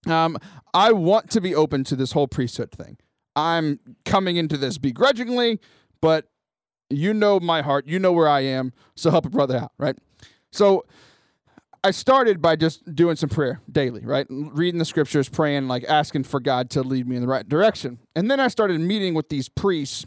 Um, 0.05 0.37
I 0.73 0.91
want 0.91 1.31
to 1.31 1.41
be 1.41 1.55
open 1.55 1.83
to 1.85 1.95
this 1.95 2.11
whole 2.11 2.27
priesthood 2.27 2.71
thing. 2.71 2.97
I'm 3.35 3.79
coming 4.05 4.37
into 4.37 4.57
this 4.57 4.77
begrudgingly, 4.77 5.59
but 6.01 6.25
you 6.89 7.13
know 7.13 7.39
my 7.39 7.61
heart, 7.61 7.87
you 7.87 7.99
know 7.99 8.11
where 8.11 8.29
I 8.29 8.41
am, 8.41 8.73
so 8.95 9.11
help 9.11 9.25
a 9.25 9.29
brother 9.29 9.57
out, 9.57 9.71
right? 9.77 9.97
So 10.51 10.85
I 11.83 11.91
started 11.91 12.41
by 12.41 12.55
just 12.55 12.95
doing 12.95 13.15
some 13.15 13.29
prayer 13.29 13.61
daily, 13.71 14.01
right? 14.01 14.25
Reading 14.29 14.79
the 14.79 14.85
scriptures, 14.85 15.29
praying, 15.29 15.67
like 15.67 15.83
asking 15.87 16.23
for 16.23 16.39
God 16.39 16.69
to 16.71 16.81
lead 16.81 17.07
me 17.07 17.15
in 17.15 17.21
the 17.21 17.27
right 17.27 17.47
direction. 17.47 17.99
And 18.15 18.29
then 18.29 18.39
I 18.39 18.47
started 18.47 18.79
meeting 18.79 19.13
with 19.13 19.29
these 19.29 19.49
priests 19.49 20.05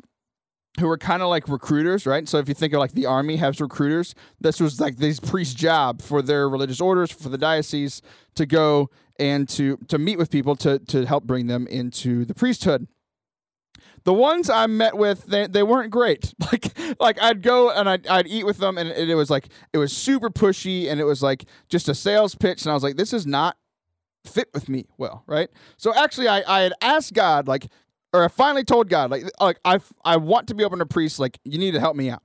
who 0.79 0.87
were 0.87 0.99
kind 0.99 1.23
of 1.23 1.29
like 1.29 1.49
recruiters, 1.49 2.07
right? 2.07 2.29
So 2.29 2.39
if 2.39 2.49
you 2.49 2.55
think 2.55 2.73
of 2.73 2.81
like 2.81 2.93
the 2.93 3.07
army 3.07 3.37
has 3.37 3.61
recruiters, 3.61 4.15
this 4.41 4.61
was 4.61 4.81
like 4.81 4.99
these 4.99 5.21
priests' 5.21 5.55
job 5.55 6.01
for 6.03 6.23
their 6.23 6.49
religious 6.49 6.81
orders, 6.81 7.11
for 7.11 7.29
the 7.29 7.39
diocese 7.39 8.03
to 8.37 8.47
go 8.47 8.91
and 9.19 9.49
to 9.51 9.77
to 9.89 9.99
meet 9.99 10.19
with 10.19 10.31
people 10.31 10.57
to 10.57 10.79
to 10.79 11.05
help 11.07 11.25
bring 11.25 11.47
them 11.47 11.67
into 11.67 12.25
the 12.25 12.35
priesthood 12.35 12.87
the 14.05 14.15
ones 14.15 14.49
I 14.49 14.67
met 14.67 14.97
with, 14.97 15.27
they, 15.27 15.47
they 15.47 15.63
weren't 15.63 15.91
great. 15.91 16.35
Like 16.51 16.99
like 16.99 17.23
I'd 17.23 17.43
go 17.43 17.71
and 17.71 17.89
I'd, 17.89 18.07
I'd 18.09 18.27
eat 18.27 18.45
with 18.45 18.59
them, 18.59 18.77
and 18.77 18.89
it, 18.89 19.09
it 19.09 19.15
was 19.15 19.31
like 19.31 19.49
it 19.73 19.79
was 19.79 19.97
super 19.97 20.31
pushy, 20.31 20.91
and 20.91 20.99
it 20.99 21.05
was 21.05 21.23
like 21.23 21.45
just 21.69 21.89
a 21.89 21.95
sales 21.95 22.35
pitch, 22.35 22.63
and 22.63 22.73
I 22.73 22.75
was 22.75 22.83
like, 22.83 22.97
this 22.97 23.13
is 23.13 23.25
not 23.25 23.57
fit 24.25 24.49
with 24.53 24.69
me 24.69 24.87
well, 24.99 25.23
right? 25.29 25.49
So 25.77 25.95
actually, 25.95 26.27
I 26.27 26.43
I 26.49 26.63
had 26.63 26.73
asked 26.81 27.15
God 27.15 27.47
like, 27.47 27.69
or 28.13 28.25
I 28.25 28.29
finally 28.29 28.65
told 28.65 28.89
God 28.89 29.13
like 29.13 29.31
like 29.41 29.61
I 29.65 29.79
I 30.05 30.17
want 30.17 30.49
to 30.49 30.55
be 30.57 30.65
open 30.65 30.81
to 30.81 30.87
priests, 30.87 31.21
like 31.21 31.39
you 31.45 31.59
need 31.59 31.71
to 31.73 31.81
help 31.81 31.95
me 31.95 32.11
out. 32.11 32.23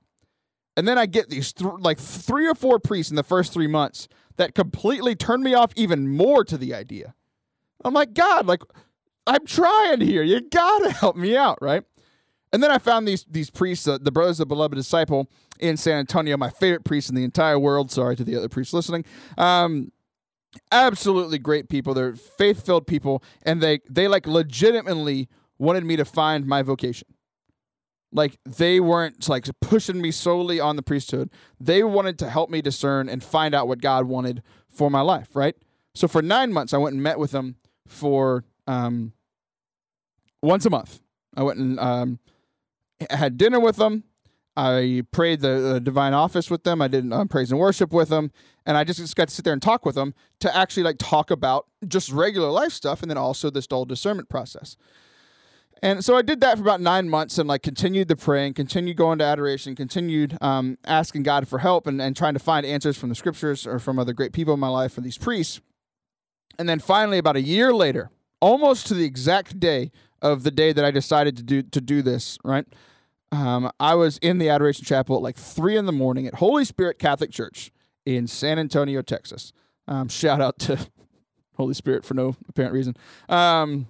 And 0.76 0.86
then 0.88 0.98
I 0.98 1.06
get 1.06 1.30
these 1.30 1.52
th- 1.52 1.70
like 1.78 1.98
three 1.98 2.48
or 2.48 2.54
four 2.56 2.80
priests 2.80 3.10
in 3.10 3.16
the 3.16 3.22
first 3.22 3.52
three 3.52 3.68
months 3.68 4.08
that 4.36 4.54
completely 4.54 5.14
turned 5.14 5.44
me 5.44 5.54
off 5.54 5.72
even 5.76 6.08
more 6.08 6.44
to 6.44 6.58
the 6.58 6.74
idea. 6.74 7.14
I'm 7.84 7.94
like, 7.94 8.14
God, 8.14 8.46
like 8.46 8.62
I'm 9.26 9.44
trying 9.44 10.00
here. 10.00 10.22
You 10.22 10.40
gotta 10.40 10.90
help 10.90 11.16
me 11.16 11.36
out, 11.36 11.58
right? 11.60 11.82
And 12.52 12.62
then 12.62 12.70
I 12.70 12.78
found 12.78 13.06
these 13.06 13.24
these 13.28 13.50
priests, 13.50 13.86
uh, 13.88 13.98
the 14.00 14.12
Brothers 14.12 14.40
of 14.40 14.48
the 14.48 14.54
Beloved 14.54 14.74
Disciple 14.74 15.28
in 15.58 15.76
San 15.76 15.98
Antonio, 15.98 16.36
my 16.36 16.50
favorite 16.50 16.84
priest 16.84 17.08
in 17.08 17.14
the 17.14 17.24
entire 17.24 17.58
world. 17.58 17.90
Sorry 17.90 18.16
to 18.16 18.24
the 18.24 18.36
other 18.36 18.48
priests 18.48 18.72
listening. 18.72 19.04
Um, 19.36 19.92
absolutely 20.70 21.38
great 21.38 21.68
people. 21.68 21.92
They're 21.94 22.14
faith 22.14 22.64
filled 22.64 22.86
people, 22.86 23.22
and 23.42 23.62
they 23.62 23.80
they 23.90 24.08
like 24.08 24.26
legitimately 24.26 25.28
wanted 25.58 25.84
me 25.84 25.96
to 25.96 26.04
find 26.04 26.46
my 26.46 26.62
vocation. 26.62 27.08
Like 28.12 28.38
they 28.44 28.80
weren't 28.80 29.28
like 29.28 29.46
pushing 29.60 30.00
me 30.00 30.10
solely 30.12 30.60
on 30.60 30.76
the 30.76 30.82
priesthood. 30.82 31.30
They 31.60 31.82
wanted 31.82 32.18
to 32.20 32.30
help 32.30 32.48
me 32.48 32.62
discern 32.62 33.08
and 33.08 33.22
find 33.22 33.54
out 33.54 33.66
what 33.66 33.80
God 33.80 34.06
wanted 34.06 34.42
for 34.70 34.90
my 34.90 35.00
life, 35.00 35.34
right? 35.34 35.56
So 35.94 36.06
for 36.06 36.22
nine 36.22 36.52
months, 36.52 36.72
I 36.72 36.78
went 36.78 36.94
and 36.94 37.02
met 37.02 37.18
with 37.18 37.32
them 37.32 37.56
for 37.86 38.44
um, 38.66 39.12
once 40.42 40.66
a 40.66 40.70
month. 40.70 41.00
I 41.36 41.42
went 41.42 41.58
and 41.58 41.78
um, 41.78 42.18
had 43.10 43.36
dinner 43.36 43.60
with 43.60 43.76
them. 43.76 44.04
I 44.56 45.02
prayed 45.10 45.40
the, 45.40 45.60
the 45.60 45.80
divine 45.80 46.14
office 46.14 46.50
with 46.50 46.64
them. 46.64 46.80
I 46.80 46.88
did 46.88 47.12
um, 47.12 47.28
praise 47.28 47.50
and 47.50 47.60
worship 47.60 47.92
with 47.92 48.08
them, 48.08 48.30
and 48.64 48.76
I 48.76 48.84
just, 48.84 48.98
just 48.98 49.14
got 49.14 49.28
to 49.28 49.34
sit 49.34 49.44
there 49.44 49.52
and 49.52 49.60
talk 49.60 49.84
with 49.84 49.94
them 49.94 50.14
to 50.40 50.56
actually 50.56 50.82
like 50.82 50.96
talk 50.98 51.30
about 51.30 51.66
just 51.86 52.10
regular 52.10 52.50
life 52.50 52.72
stuff, 52.72 53.02
and 53.02 53.10
then 53.10 53.18
also 53.18 53.50
this 53.50 53.66
dull 53.66 53.84
discernment 53.84 54.30
process. 54.30 54.76
And 55.82 56.02
so 56.02 56.16
I 56.16 56.22
did 56.22 56.40
that 56.40 56.56
for 56.56 56.62
about 56.62 56.80
nine 56.80 57.10
months 57.10 57.36
and 57.36 57.46
like 57.46 57.62
continued 57.62 58.08
the 58.08 58.16
praying, 58.16 58.54
continued 58.54 58.96
going 58.96 59.18
to 59.18 59.26
adoration, 59.26 59.74
continued 59.74 60.38
um, 60.40 60.78
asking 60.86 61.22
God 61.22 61.46
for 61.48 61.58
help 61.58 61.86
and, 61.86 62.00
and 62.00 62.16
trying 62.16 62.32
to 62.32 62.40
find 62.40 62.64
answers 62.64 62.96
from 62.96 63.10
the 63.10 63.14
scriptures 63.14 63.66
or 63.66 63.78
from 63.78 63.98
other 63.98 64.14
great 64.14 64.32
people 64.32 64.54
in 64.54 64.60
my 64.60 64.68
life, 64.68 64.94
from 64.94 65.04
these 65.04 65.18
priests. 65.18 65.60
And 66.58 66.66
then 66.66 66.78
finally, 66.78 67.18
about 67.18 67.36
a 67.36 67.42
year 67.42 67.74
later, 67.74 68.10
almost 68.40 68.86
to 68.88 68.94
the 68.94 69.04
exact 69.04 69.58
day 69.60 69.90
of 70.22 70.42
the 70.42 70.50
day 70.50 70.72
that 70.72 70.84
I 70.84 70.90
decided 70.90 71.36
to 71.36 71.42
do 71.42 71.62
to 71.62 71.80
do 71.80 72.02
this, 72.02 72.38
right? 72.44 72.66
Um, 73.32 73.70
I 73.80 73.94
was 73.94 74.18
in 74.18 74.38
the 74.38 74.48
Adoration 74.48 74.84
Chapel 74.84 75.16
at 75.16 75.22
like 75.22 75.36
three 75.36 75.76
in 75.76 75.86
the 75.86 75.92
morning 75.92 76.26
at 76.26 76.34
Holy 76.34 76.64
Spirit 76.64 76.98
Catholic 76.98 77.30
Church 77.30 77.72
in 78.04 78.26
San 78.26 78.58
Antonio, 78.58 79.02
Texas. 79.02 79.52
Um, 79.88 80.08
shout 80.08 80.40
out 80.40 80.58
to 80.60 80.78
Holy 81.56 81.74
Spirit 81.74 82.04
for 82.04 82.14
no 82.14 82.36
apparent 82.48 82.72
reason. 82.72 82.96
Um, 83.28 83.88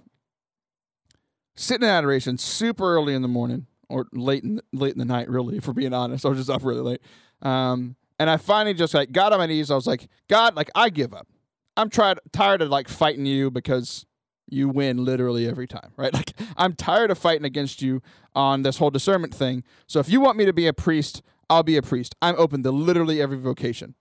sitting 1.57 1.87
in 1.87 1.93
adoration 1.93 2.37
super 2.37 2.95
early 2.95 3.13
in 3.13 3.21
the 3.21 3.27
morning 3.27 3.65
or 3.89 4.07
late 4.13 4.43
in 4.43 4.55
the, 4.55 4.63
late 4.73 4.93
in 4.93 4.99
the 4.99 5.05
night 5.05 5.27
really 5.27 5.57
if 5.57 5.67
we're 5.67 5.73
being 5.73 5.93
honest 5.93 6.25
i 6.25 6.29
was 6.29 6.37
just 6.37 6.49
up 6.49 6.63
really 6.63 6.81
late 6.81 7.01
um, 7.41 7.95
and 8.19 8.29
i 8.29 8.37
finally 8.37 8.73
just 8.73 8.93
like 8.93 9.11
got 9.11 9.33
on 9.33 9.39
my 9.39 9.47
knees 9.47 9.71
i 9.71 9.75
was 9.75 9.87
like 9.87 10.07
god 10.29 10.55
like 10.55 10.69
i 10.75 10.89
give 10.89 11.13
up 11.13 11.27
i'm 11.75 11.89
tried, 11.89 12.19
tired 12.31 12.61
of 12.61 12.69
like 12.69 12.87
fighting 12.87 13.25
you 13.25 13.49
because 13.49 14.05
you 14.49 14.69
win 14.69 15.03
literally 15.03 15.47
every 15.47 15.67
time 15.67 15.91
right 15.97 16.13
like 16.15 16.33
i'm 16.57 16.73
tired 16.73 17.11
of 17.11 17.17
fighting 17.17 17.45
against 17.45 17.81
you 17.81 18.01
on 18.35 18.63
this 18.63 18.77
whole 18.77 18.89
discernment 18.89 19.33
thing 19.33 19.63
so 19.87 19.99
if 19.99 20.09
you 20.09 20.19
want 20.21 20.37
me 20.37 20.45
to 20.45 20.53
be 20.53 20.67
a 20.67 20.73
priest 20.73 21.21
i'll 21.49 21.63
be 21.63 21.77
a 21.77 21.81
priest 21.81 22.15
i'm 22.21 22.35
open 22.37 22.63
to 22.63 22.71
literally 22.71 23.21
every 23.21 23.37
vocation 23.37 23.95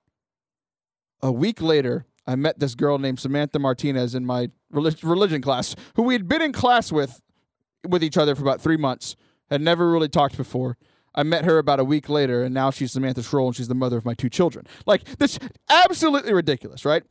a 1.23 1.33
week 1.33 1.61
later 1.61 2.07
I 2.27 2.35
met 2.37 2.59
this 2.59 2.75
girl 2.75 2.99
named 2.99 3.21
Samantha 3.21 3.59
Martinez 3.59 4.15
in 4.15 4.27
my 4.27 4.51
religion 4.71 5.41
class, 5.41 5.77
who 5.95 6.03
we 6.03 6.15
had 6.15 6.27
been 6.27 6.43
in 6.43 6.53
class 6.53 6.91
with 6.91 7.21
with 7.87 8.03
each 8.03 8.17
other 8.17 8.35
for 8.35 8.43
about 8.43 8.61
three 8.61 8.77
months, 8.77 9.15
had 9.49 9.61
never 9.61 9.91
really 9.91 10.09
talked 10.09 10.37
before. 10.37 10.77
I 11.15 11.23
met 11.23 11.45
her 11.45 11.59
about 11.59 11.79
a 11.79 11.85
week 11.85 12.09
later, 12.09 12.43
and 12.43 12.53
now 12.53 12.71
she's 12.71 12.93
Samantha 12.93 13.23
Schroll, 13.23 13.47
and 13.47 13.57
she's 13.57 13.69
the 13.69 13.75
mother 13.75 13.97
of 13.97 14.05
my 14.05 14.15
two 14.15 14.29
children. 14.29 14.67
Like 14.87 15.05
this, 15.19 15.39
absolutely 15.71 16.35
ridiculous, 16.35 16.85
right? 16.85 17.05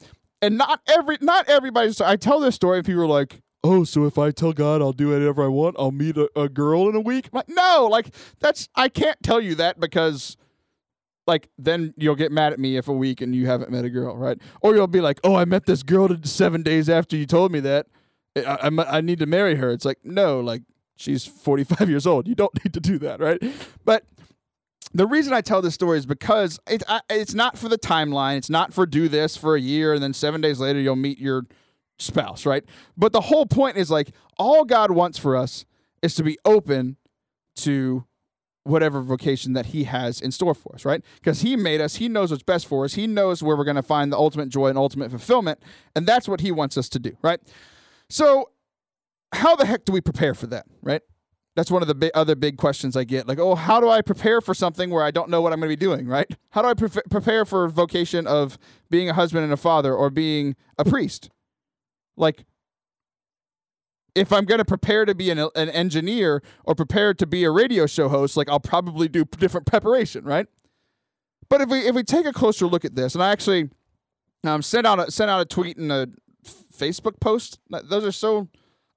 And 0.45 0.57
not 0.57 0.81
every, 0.87 1.17
not 1.21 1.49
everybody. 1.49 1.93
I 2.03 2.15
tell 2.15 2.39
this 2.39 2.55
story, 2.55 2.77
and 2.77 2.85
people 2.85 3.01
are 3.01 3.07
like, 3.07 3.41
"Oh, 3.63 3.83
so 3.83 4.05
if 4.05 4.17
I 4.17 4.31
tell 4.31 4.53
God 4.53 4.81
I'll 4.81 4.93
do 4.93 5.09
whatever 5.09 5.43
I 5.43 5.47
want, 5.47 5.75
I'll 5.79 5.91
meet 5.91 6.17
a, 6.17 6.29
a 6.35 6.49
girl 6.49 6.87
in 6.87 6.95
a 6.95 7.01
week?" 7.01 7.29
Like, 7.33 7.49
no, 7.49 7.87
like 7.89 8.13
that's 8.39 8.69
I 8.75 8.89
can't 8.89 9.21
tell 9.23 9.41
you 9.41 9.55
that 9.55 9.79
because 9.79 10.37
like 11.27 11.49
then 11.57 11.93
you'll 11.97 12.15
get 12.15 12.31
mad 12.31 12.53
at 12.53 12.59
me 12.59 12.77
if 12.77 12.87
a 12.87 12.93
week 12.93 13.21
and 13.21 13.35
you 13.35 13.47
haven't 13.47 13.71
met 13.71 13.85
a 13.85 13.89
girl, 13.89 14.15
right? 14.15 14.39
Or 14.61 14.75
you'll 14.75 14.87
be 14.87 15.01
like, 15.01 15.19
"Oh, 15.23 15.35
I 15.35 15.45
met 15.45 15.65
this 15.65 15.83
girl 15.83 16.09
seven 16.23 16.61
days 16.61 16.89
after 16.89 17.15
you 17.15 17.25
told 17.25 17.51
me 17.51 17.59
that." 17.61 17.87
I, 18.35 18.69
I, 18.69 18.97
I 18.97 19.01
need 19.01 19.19
to 19.19 19.25
marry 19.25 19.55
her. 19.55 19.71
It's 19.71 19.85
like, 19.85 19.99
no, 20.03 20.39
like 20.41 20.63
she's 20.95 21.25
45 21.25 21.89
years 21.89 22.05
old. 22.05 22.27
You 22.27 22.35
don't 22.35 22.53
need 22.63 22.73
to 22.73 22.79
do 22.79 22.97
that, 22.99 23.19
right? 23.19 23.41
But 23.83 24.03
the 24.95 25.05
reason 25.05 25.33
I 25.33 25.41
tell 25.41 25.61
this 25.61 25.73
story 25.73 25.97
is 25.97 26.05
because 26.05 26.57
it, 26.69 26.81
I, 26.87 27.01
it's 27.09 27.33
not 27.33 27.57
for 27.57 27.67
the 27.67 27.77
timeline. 27.77 28.37
It's 28.37 28.49
not 28.49 28.73
for 28.73 28.85
do 28.85 29.09
this 29.09 29.35
for 29.35 29.55
a 29.55 29.59
year 29.59 29.93
and 29.93 30.01
then 30.01 30.13
seven 30.13 30.39
days 30.39 30.59
later 30.59 30.79
you'll 30.79 30.95
meet 30.95 31.19
your 31.19 31.45
spouse, 31.99 32.45
right? 32.45 32.63
But 32.95 33.11
the 33.11 33.21
whole 33.21 33.45
point 33.45 33.75
is 33.75 33.91
like 33.91 34.11
all 34.37 34.63
God 34.63 34.91
wants 34.91 35.17
for 35.17 35.35
us 35.35 35.65
is 36.01 36.15
to 36.15 36.23
be 36.23 36.37
open 36.45 36.95
to 37.57 38.05
whatever 38.63 39.01
vocation 39.01 39.51
that 39.53 39.67
He 39.67 39.83
has 39.83 40.21
in 40.21 40.31
store 40.31 40.53
for 40.53 40.73
us, 40.75 40.85
right? 40.85 41.03
Because 41.15 41.41
He 41.41 41.57
made 41.57 41.81
us, 41.81 41.95
He 41.95 42.07
knows 42.07 42.31
what's 42.31 42.43
best 42.43 42.65
for 42.65 42.85
us, 42.85 42.93
He 42.93 43.05
knows 43.05 43.43
where 43.43 43.57
we're 43.57 43.65
going 43.65 43.75
to 43.75 43.83
find 43.83 44.13
the 44.13 44.17
ultimate 44.17 44.47
joy 44.47 44.67
and 44.67 44.77
ultimate 44.77 45.09
fulfillment, 45.11 45.59
and 45.95 46.07
that's 46.07 46.27
what 46.27 46.39
He 46.39 46.51
wants 46.51 46.77
us 46.77 46.89
to 46.89 46.99
do, 46.99 47.17
right? 47.21 47.39
So, 48.09 48.49
how 49.33 49.55
the 49.55 49.65
heck 49.65 49.85
do 49.85 49.91
we 49.91 50.01
prepare 50.01 50.33
for 50.33 50.47
that, 50.47 50.65
right? 50.81 51.01
That's 51.55 51.71
one 51.71 51.81
of 51.81 51.87
the 51.87 52.11
other 52.13 52.35
big 52.35 52.57
questions 52.57 52.97
I 52.97 53.05
get. 53.05 53.27
Like, 53.27 53.39
oh, 53.39 53.55
how 53.55 53.79
do 53.79 53.89
I 53.89 54.01
prepare 54.01 54.41
for 54.41 54.53
something 54.53 54.89
where 54.89 55.03
I 55.03 55.11
don't 55.11 55.29
know 55.29 55.39
what 55.39 55.53
I'm 55.53 55.59
going 55.59 55.69
to 55.69 55.77
be 55.77 55.85
doing, 55.85 56.05
right? 56.05 56.29
How 56.49 56.61
do 56.61 56.67
I 56.67 56.73
pre- 56.73 57.01
prepare 57.09 57.45
for 57.45 57.69
vocation 57.69 58.27
of 58.27 58.57
being 58.89 59.09
a 59.09 59.13
husband 59.13 59.45
and 59.45 59.53
a 59.53 59.57
father 59.57 59.95
or 59.95 60.09
being 60.09 60.57
a 60.77 60.83
priest? 60.83 61.29
Like, 62.17 62.45
if 64.15 64.33
I'm 64.33 64.45
going 64.45 64.59
to 64.59 64.65
prepare 64.65 65.05
to 65.05 65.15
be 65.15 65.29
an, 65.29 65.39
an 65.39 65.69
engineer 65.69 66.43
or 66.65 66.75
prepare 66.75 67.13
to 67.13 67.25
be 67.25 67.43
a 67.45 67.51
radio 67.51 67.85
show 67.85 68.09
host, 68.09 68.35
like 68.35 68.49
I'll 68.49 68.59
probably 68.59 69.07
do 69.07 69.25
different 69.25 69.65
preparation, 69.65 70.25
right? 70.25 70.47
But 71.49 71.61
if 71.61 71.69
we 71.69 71.79
if 71.79 71.93
we 71.93 72.03
take 72.03 72.25
a 72.25 72.33
closer 72.33 72.65
look 72.65 72.85
at 72.85 72.95
this, 72.95 73.13
and 73.13 73.23
I 73.23 73.31
actually 73.31 73.69
um, 74.43 74.61
sent 74.61 74.87
out 74.87 74.99
a, 74.99 75.11
sent 75.11 75.29
out 75.29 75.41
a 75.41 75.45
tweet 75.45 75.77
and 75.77 75.91
a 75.91 76.07
Facebook 76.75 77.19
post. 77.19 77.59
Those 77.69 78.05
are 78.05 78.11
so 78.11 78.49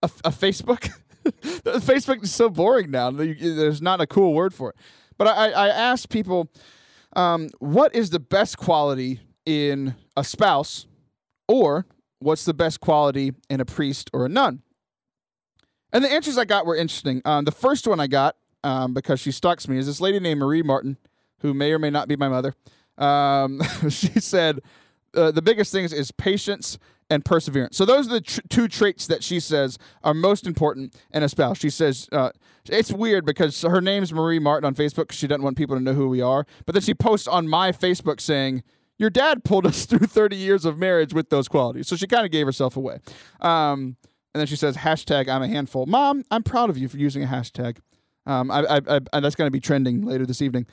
a, 0.02 0.10
a 0.24 0.30
Facebook. 0.30 0.90
Facebook 1.80 2.22
is 2.22 2.34
so 2.34 2.48
boring 2.48 2.90
now. 2.90 3.10
There's 3.10 3.82
not 3.82 4.00
a 4.00 4.06
cool 4.06 4.34
word 4.34 4.54
for 4.54 4.70
it. 4.70 4.76
But 5.16 5.28
I, 5.28 5.50
I 5.50 5.68
asked 5.68 6.08
people, 6.08 6.48
um, 7.14 7.48
what 7.58 7.94
is 7.94 8.10
the 8.10 8.20
best 8.20 8.56
quality 8.56 9.20
in 9.44 9.94
a 10.16 10.22
spouse, 10.22 10.86
or 11.48 11.86
what's 12.20 12.44
the 12.44 12.54
best 12.54 12.80
quality 12.80 13.32
in 13.48 13.60
a 13.60 13.64
priest 13.64 14.10
or 14.12 14.26
a 14.26 14.28
nun? 14.28 14.62
And 15.92 16.04
the 16.04 16.12
answers 16.12 16.36
I 16.38 16.44
got 16.44 16.66
were 16.66 16.76
interesting. 16.76 17.22
Um, 17.24 17.44
the 17.44 17.52
first 17.52 17.86
one 17.86 17.98
I 17.98 18.06
got, 18.06 18.36
um, 18.62 18.94
because 18.94 19.20
she 19.20 19.32
stalks 19.32 19.66
me, 19.66 19.78
is 19.78 19.86
this 19.86 20.00
lady 20.00 20.20
named 20.20 20.40
Marie 20.40 20.62
Martin, 20.62 20.98
who 21.40 21.54
may 21.54 21.72
or 21.72 21.78
may 21.78 21.90
not 21.90 22.08
be 22.08 22.16
my 22.16 22.28
mother. 22.28 22.54
Um, 22.98 23.62
she 23.88 24.20
said, 24.20 24.60
uh, 25.14 25.30
the 25.30 25.42
biggest 25.42 25.72
thing 25.72 25.84
is, 25.84 25.92
is 25.92 26.10
patience 26.12 26.78
and 27.10 27.24
perseverance. 27.24 27.76
So 27.76 27.84
those 27.84 28.06
are 28.08 28.14
the 28.14 28.20
tr- 28.20 28.40
two 28.48 28.68
traits 28.68 29.06
that 29.06 29.22
she 29.22 29.40
says 29.40 29.78
are 30.04 30.14
most 30.14 30.46
important 30.46 30.94
in 31.12 31.22
a 31.22 31.28
spouse. 31.28 31.58
She 31.58 31.70
says 31.70 32.08
uh, 32.12 32.30
it's 32.68 32.92
weird 32.92 33.24
because 33.24 33.62
her 33.62 33.80
name's 33.80 34.12
Marie 34.12 34.38
Martin 34.38 34.66
on 34.66 34.74
Facebook 34.74 35.08
because 35.08 35.18
she 35.18 35.26
doesn't 35.26 35.42
want 35.42 35.56
people 35.56 35.76
to 35.76 35.82
know 35.82 35.94
who 35.94 36.08
we 36.08 36.20
are. 36.20 36.46
But 36.66 36.74
then 36.74 36.82
she 36.82 36.94
posts 36.94 37.26
on 37.26 37.48
my 37.48 37.72
Facebook 37.72 38.20
saying, 38.20 38.62
"Your 38.98 39.10
dad 39.10 39.44
pulled 39.44 39.66
us 39.66 39.86
through 39.86 40.06
30 40.06 40.36
years 40.36 40.64
of 40.64 40.78
marriage 40.78 41.14
with 41.14 41.30
those 41.30 41.48
qualities." 41.48 41.88
So 41.88 41.96
she 41.96 42.06
kind 42.06 42.24
of 42.24 42.30
gave 42.30 42.46
herself 42.46 42.76
away. 42.76 42.98
Um, 43.40 43.96
and 44.34 44.40
then 44.40 44.46
she 44.46 44.56
says, 44.56 44.76
"Hashtag 44.76 45.28
I'm 45.28 45.42
a 45.42 45.48
handful." 45.48 45.86
Mom, 45.86 46.24
I'm 46.30 46.42
proud 46.42 46.70
of 46.70 46.76
you 46.76 46.88
for 46.88 46.98
using 46.98 47.24
a 47.24 47.26
hashtag. 47.26 47.78
Um, 48.26 48.50
I, 48.50 48.78
I, 48.86 49.00
I, 49.14 49.20
that's 49.20 49.34
going 49.34 49.46
to 49.46 49.50
be 49.50 49.60
trending 49.60 50.02
later 50.02 50.26
this 50.26 50.42
evening 50.42 50.66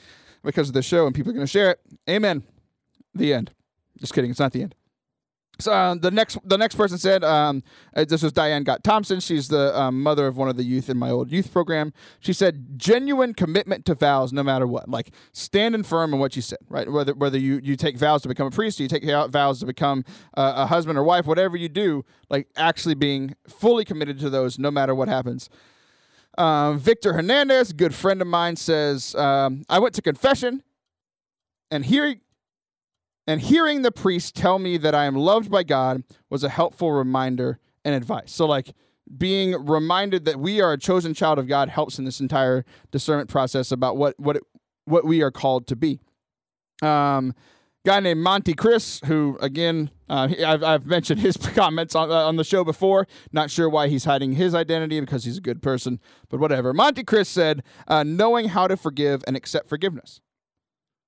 because 0.43 0.67
of 0.67 0.73
the 0.73 0.81
show, 0.81 1.05
and 1.05 1.15
people 1.15 1.31
are 1.31 1.35
going 1.35 1.45
to 1.45 1.51
share 1.51 1.71
it. 1.71 1.79
Amen. 2.09 2.43
The 3.13 3.33
end. 3.33 3.53
Just 3.97 4.13
kidding. 4.13 4.29
It's 4.29 4.41
not 4.41 4.51
the 4.51 4.63
end. 4.63 4.75
So 5.59 5.71
uh, 5.71 5.95
the 5.95 6.11
next 6.11 6.37
the 6.43 6.57
next 6.57 6.75
person 6.75 6.97
said 6.97 7.23
um, 7.23 7.63
uh, 7.95 8.05
this 8.05 8.21
was 8.21 8.33
Diane 8.33 8.63
Gott 8.63 8.83
Thompson. 8.83 9.19
She's 9.19 9.47
the 9.47 9.77
um, 9.79 10.01
mother 10.01 10.27
of 10.27 10.37
one 10.37 10.49
of 10.49 10.57
the 10.57 10.63
youth 10.63 10.89
in 10.89 10.97
my 10.97 11.09
old 11.09 11.31
youth 11.31 11.51
program. 11.51 11.93
She 12.19 12.33
said 12.33 12.77
genuine 12.77 13.33
commitment 13.33 13.85
to 13.85 13.95
vows, 13.95 14.33
no 14.33 14.43
matter 14.43 14.67
what. 14.67 14.89
Like 14.89 15.11
standing 15.31 15.83
firm 15.83 16.13
in 16.13 16.19
what 16.19 16.35
you 16.35 16.41
said, 16.41 16.59
right? 16.69 16.91
Whether 16.91 17.13
whether 17.13 17.37
you 17.37 17.59
you 17.63 17.75
take 17.75 17.97
vows 17.97 18.21
to 18.23 18.27
become 18.27 18.47
a 18.47 18.51
priest, 18.51 18.79
or 18.79 18.83
you 18.83 18.89
take 18.89 19.05
vows 19.05 19.59
to 19.59 19.65
become 19.65 20.03
uh, 20.35 20.53
a 20.57 20.65
husband 20.65 20.97
or 20.97 21.03
wife, 21.03 21.25
whatever 21.25 21.55
you 21.55 21.69
do, 21.69 22.03
like 22.29 22.47
actually 22.57 22.95
being 22.95 23.35
fully 23.47 23.85
committed 23.85 24.19
to 24.19 24.29
those, 24.29 24.59
no 24.59 24.71
matter 24.71 24.93
what 24.93 25.07
happens. 25.07 25.49
Um, 26.37 26.79
Victor 26.79 27.13
Hernandez, 27.13 27.71
good 27.71 27.95
friend 27.95 28.21
of 28.21 28.27
mine, 28.27 28.57
says 28.57 29.15
um, 29.15 29.63
I 29.69 29.79
went 29.79 29.95
to 29.95 30.01
confession, 30.01 30.63
and 31.71 31.85
here 31.85 32.15
and 33.27 33.41
hearing 33.41 33.81
the 33.81 33.91
priest 33.91 34.35
tell 34.35 34.59
me 34.59 34.77
that 34.77 34.93
I 34.93 35.05
am 35.05 35.15
loved 35.15 35.49
by 35.49 35.63
God 35.63 36.03
was 36.29 36.43
a 36.43 36.49
helpful 36.49 36.91
reminder 36.91 37.59
and 37.83 37.95
advice. 37.95 38.31
So, 38.31 38.45
like, 38.45 38.73
being 39.17 39.65
reminded 39.65 40.25
that 40.25 40.39
we 40.39 40.61
are 40.61 40.73
a 40.73 40.77
chosen 40.77 41.13
child 41.13 41.39
of 41.39 41.47
God 41.47 41.69
helps 41.69 41.99
in 41.99 42.05
this 42.05 42.19
entire 42.19 42.65
discernment 42.91 43.29
process 43.29 43.71
about 43.71 43.97
what 43.97 44.19
what 44.19 44.37
it, 44.37 44.43
what 44.85 45.05
we 45.05 45.21
are 45.21 45.31
called 45.31 45.67
to 45.67 45.75
be. 45.75 45.99
Um, 46.81 47.33
guy 47.85 47.99
named 47.99 48.21
Monty 48.21 48.53
Chris, 48.53 48.99
who 49.05 49.37
again 49.41 49.91
uh, 50.09 50.27
I've, 50.45 50.63
I've 50.63 50.85
mentioned 50.85 51.21
his 51.21 51.37
comments 51.55 51.95
on 51.95 52.11
uh, 52.11 52.15
on 52.15 52.35
the 52.35 52.43
show 52.43 52.63
before. 52.63 53.07
Not 53.31 53.51
sure 53.51 53.69
why 53.69 53.87
he's 53.87 54.05
hiding 54.05 54.33
his 54.33 54.53
identity 54.53 54.99
because 54.99 55.23
he's 55.23 55.37
a 55.37 55.41
good 55.41 55.61
person, 55.61 55.99
but 56.29 56.39
whatever. 56.39 56.73
Monty 56.73 57.03
Chris 57.03 57.29
said, 57.29 57.63
uh, 57.87 58.03
"Knowing 58.03 58.49
how 58.49 58.67
to 58.67 58.75
forgive 58.75 59.23
and 59.27 59.37
accept 59.37 59.69
forgiveness." 59.69 60.19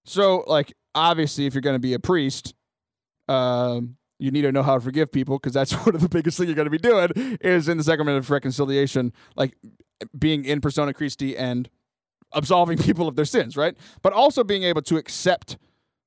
So, 0.05 0.45
like, 0.47 0.74
obviously, 0.97 1.45
if 1.45 1.53
you're 1.53 1.61
going 1.61 1.75
to 1.75 1.79
be 1.79 1.93
a 1.93 1.99
priest, 1.99 2.53
um, 3.27 3.97
you 4.19 4.31
need 4.31 4.41
to 4.41 4.51
know 4.51 4.63
how 4.63 4.75
to 4.75 4.81
forgive 4.81 5.11
people 5.11 5.37
because 5.37 5.53
that's 5.53 5.73
one 5.85 5.95
of 5.95 6.01
the 6.01 6.09
biggest 6.09 6.37
things 6.37 6.47
you're 6.47 6.55
going 6.55 6.65
to 6.65 6.71
be 6.71 6.77
doing 6.77 7.37
is 7.41 7.69
in 7.69 7.77
the 7.77 7.83
sacrament 7.83 8.17
of 8.17 8.29
reconciliation, 8.29 9.13
like 9.35 9.55
being 10.17 10.43
in 10.45 10.59
persona 10.61 10.93
Christi 10.93 11.37
and 11.37 11.69
absolving 12.33 12.77
people 12.87 13.07
of 13.07 13.15
their 13.15 13.25
sins, 13.25 13.55
right? 13.55 13.75
But 14.01 14.13
also 14.13 14.43
being 14.43 14.63
able 14.63 14.81
to 14.83 14.97
accept 14.97 15.57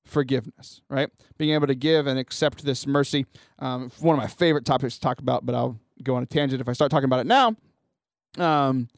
forgiveness, 0.04 0.80
right? 0.90 1.08
Being 1.38 1.54
able 1.54 1.68
to 1.68 1.74
give 1.74 2.06
and 2.08 2.18
accept 2.18 2.64
this 2.64 2.86
mercy. 2.86 3.26
Um, 3.60 3.90
one 4.00 4.16
of 4.16 4.20
my 4.20 4.26
favorite 4.28 4.64
topics 4.64 4.94
to 4.94 5.00
talk 5.00 5.20
about, 5.20 5.46
but 5.46 5.54
I'll 5.54 5.78
go 6.02 6.16
on 6.16 6.22
a 6.22 6.26
tangent 6.26 6.60
if 6.60 6.68
I 6.68 6.72
start 6.72 6.90
talking 6.90 7.04
about 7.04 7.20
it 7.20 7.26
now. 7.26 7.54
Um, 8.38 8.88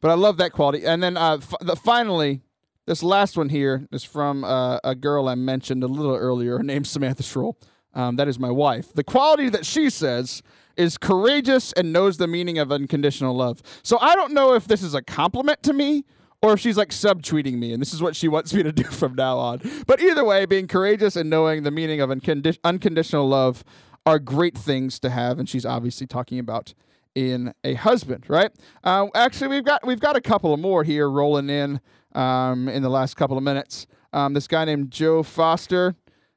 But 0.00 0.10
I 0.10 0.14
love 0.14 0.36
that 0.38 0.52
quality. 0.52 0.84
And 0.84 1.02
then 1.02 1.16
uh, 1.16 1.34
f- 1.40 1.54
the, 1.60 1.76
finally, 1.76 2.40
this 2.88 3.02
last 3.02 3.36
one 3.36 3.50
here 3.50 3.86
is 3.92 4.02
from 4.02 4.44
uh, 4.44 4.78
a 4.82 4.94
girl 4.94 5.28
I 5.28 5.34
mentioned 5.34 5.84
a 5.84 5.86
little 5.86 6.16
earlier. 6.16 6.58
named 6.62 6.86
Samantha 6.86 7.22
Schroll. 7.22 7.56
Um, 7.94 8.16
that 8.16 8.28
is 8.28 8.38
my 8.38 8.50
wife. 8.50 8.94
The 8.94 9.04
quality 9.04 9.50
that 9.50 9.66
she 9.66 9.90
says 9.90 10.42
is 10.76 10.96
courageous 10.96 11.72
and 11.74 11.92
knows 11.92 12.16
the 12.16 12.26
meaning 12.26 12.58
of 12.58 12.72
unconditional 12.72 13.36
love. 13.36 13.62
So 13.82 13.98
I 14.00 14.14
don't 14.14 14.32
know 14.32 14.54
if 14.54 14.66
this 14.66 14.82
is 14.82 14.94
a 14.94 15.02
compliment 15.02 15.62
to 15.64 15.74
me 15.74 16.04
or 16.40 16.54
if 16.54 16.60
she's 16.60 16.78
like 16.78 16.88
subtweeting 16.88 17.58
me 17.58 17.72
and 17.74 17.82
this 17.82 17.92
is 17.92 18.00
what 18.00 18.16
she 18.16 18.26
wants 18.26 18.54
me 18.54 18.62
to 18.62 18.72
do 18.72 18.84
from 18.84 19.14
now 19.14 19.36
on. 19.36 19.60
But 19.86 20.00
either 20.00 20.24
way, 20.24 20.46
being 20.46 20.66
courageous 20.66 21.14
and 21.14 21.28
knowing 21.28 21.64
the 21.64 21.70
meaning 21.70 22.00
of 22.00 22.08
uncondi- 22.08 22.58
unconditional 22.64 23.28
love 23.28 23.64
are 24.06 24.18
great 24.18 24.56
things 24.56 24.98
to 25.00 25.10
have. 25.10 25.38
And 25.38 25.46
she's 25.46 25.66
obviously 25.66 26.06
talking 26.06 26.38
about 26.38 26.72
in 27.14 27.52
a 27.64 27.74
husband, 27.74 28.24
right? 28.28 28.52
Uh, 28.84 29.08
actually, 29.14 29.48
we've 29.48 29.64
got 29.64 29.84
we've 29.86 30.00
got 30.00 30.16
a 30.16 30.20
couple 30.20 30.56
more 30.56 30.84
here 30.84 31.10
rolling 31.10 31.50
in 31.50 31.80
um, 32.14 32.68
in 32.68 32.82
the 32.82 32.88
last 32.88 33.14
couple 33.14 33.36
of 33.36 33.42
minutes. 33.42 33.86
Um, 34.12 34.34
this 34.34 34.46
guy 34.46 34.64
named 34.64 34.90
Joe 34.90 35.22
Foster 35.22 35.94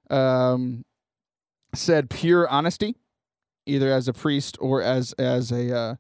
um, 0.10 0.84
said 1.74 2.10
pure 2.10 2.48
honesty, 2.50 2.96
either 3.66 3.92
as 3.92 4.08
a 4.08 4.14
priest 4.14 4.58
or 4.60 4.82
as 4.82 5.14
as 5.14 5.52
a, 5.52 5.76
uh, 5.76 5.96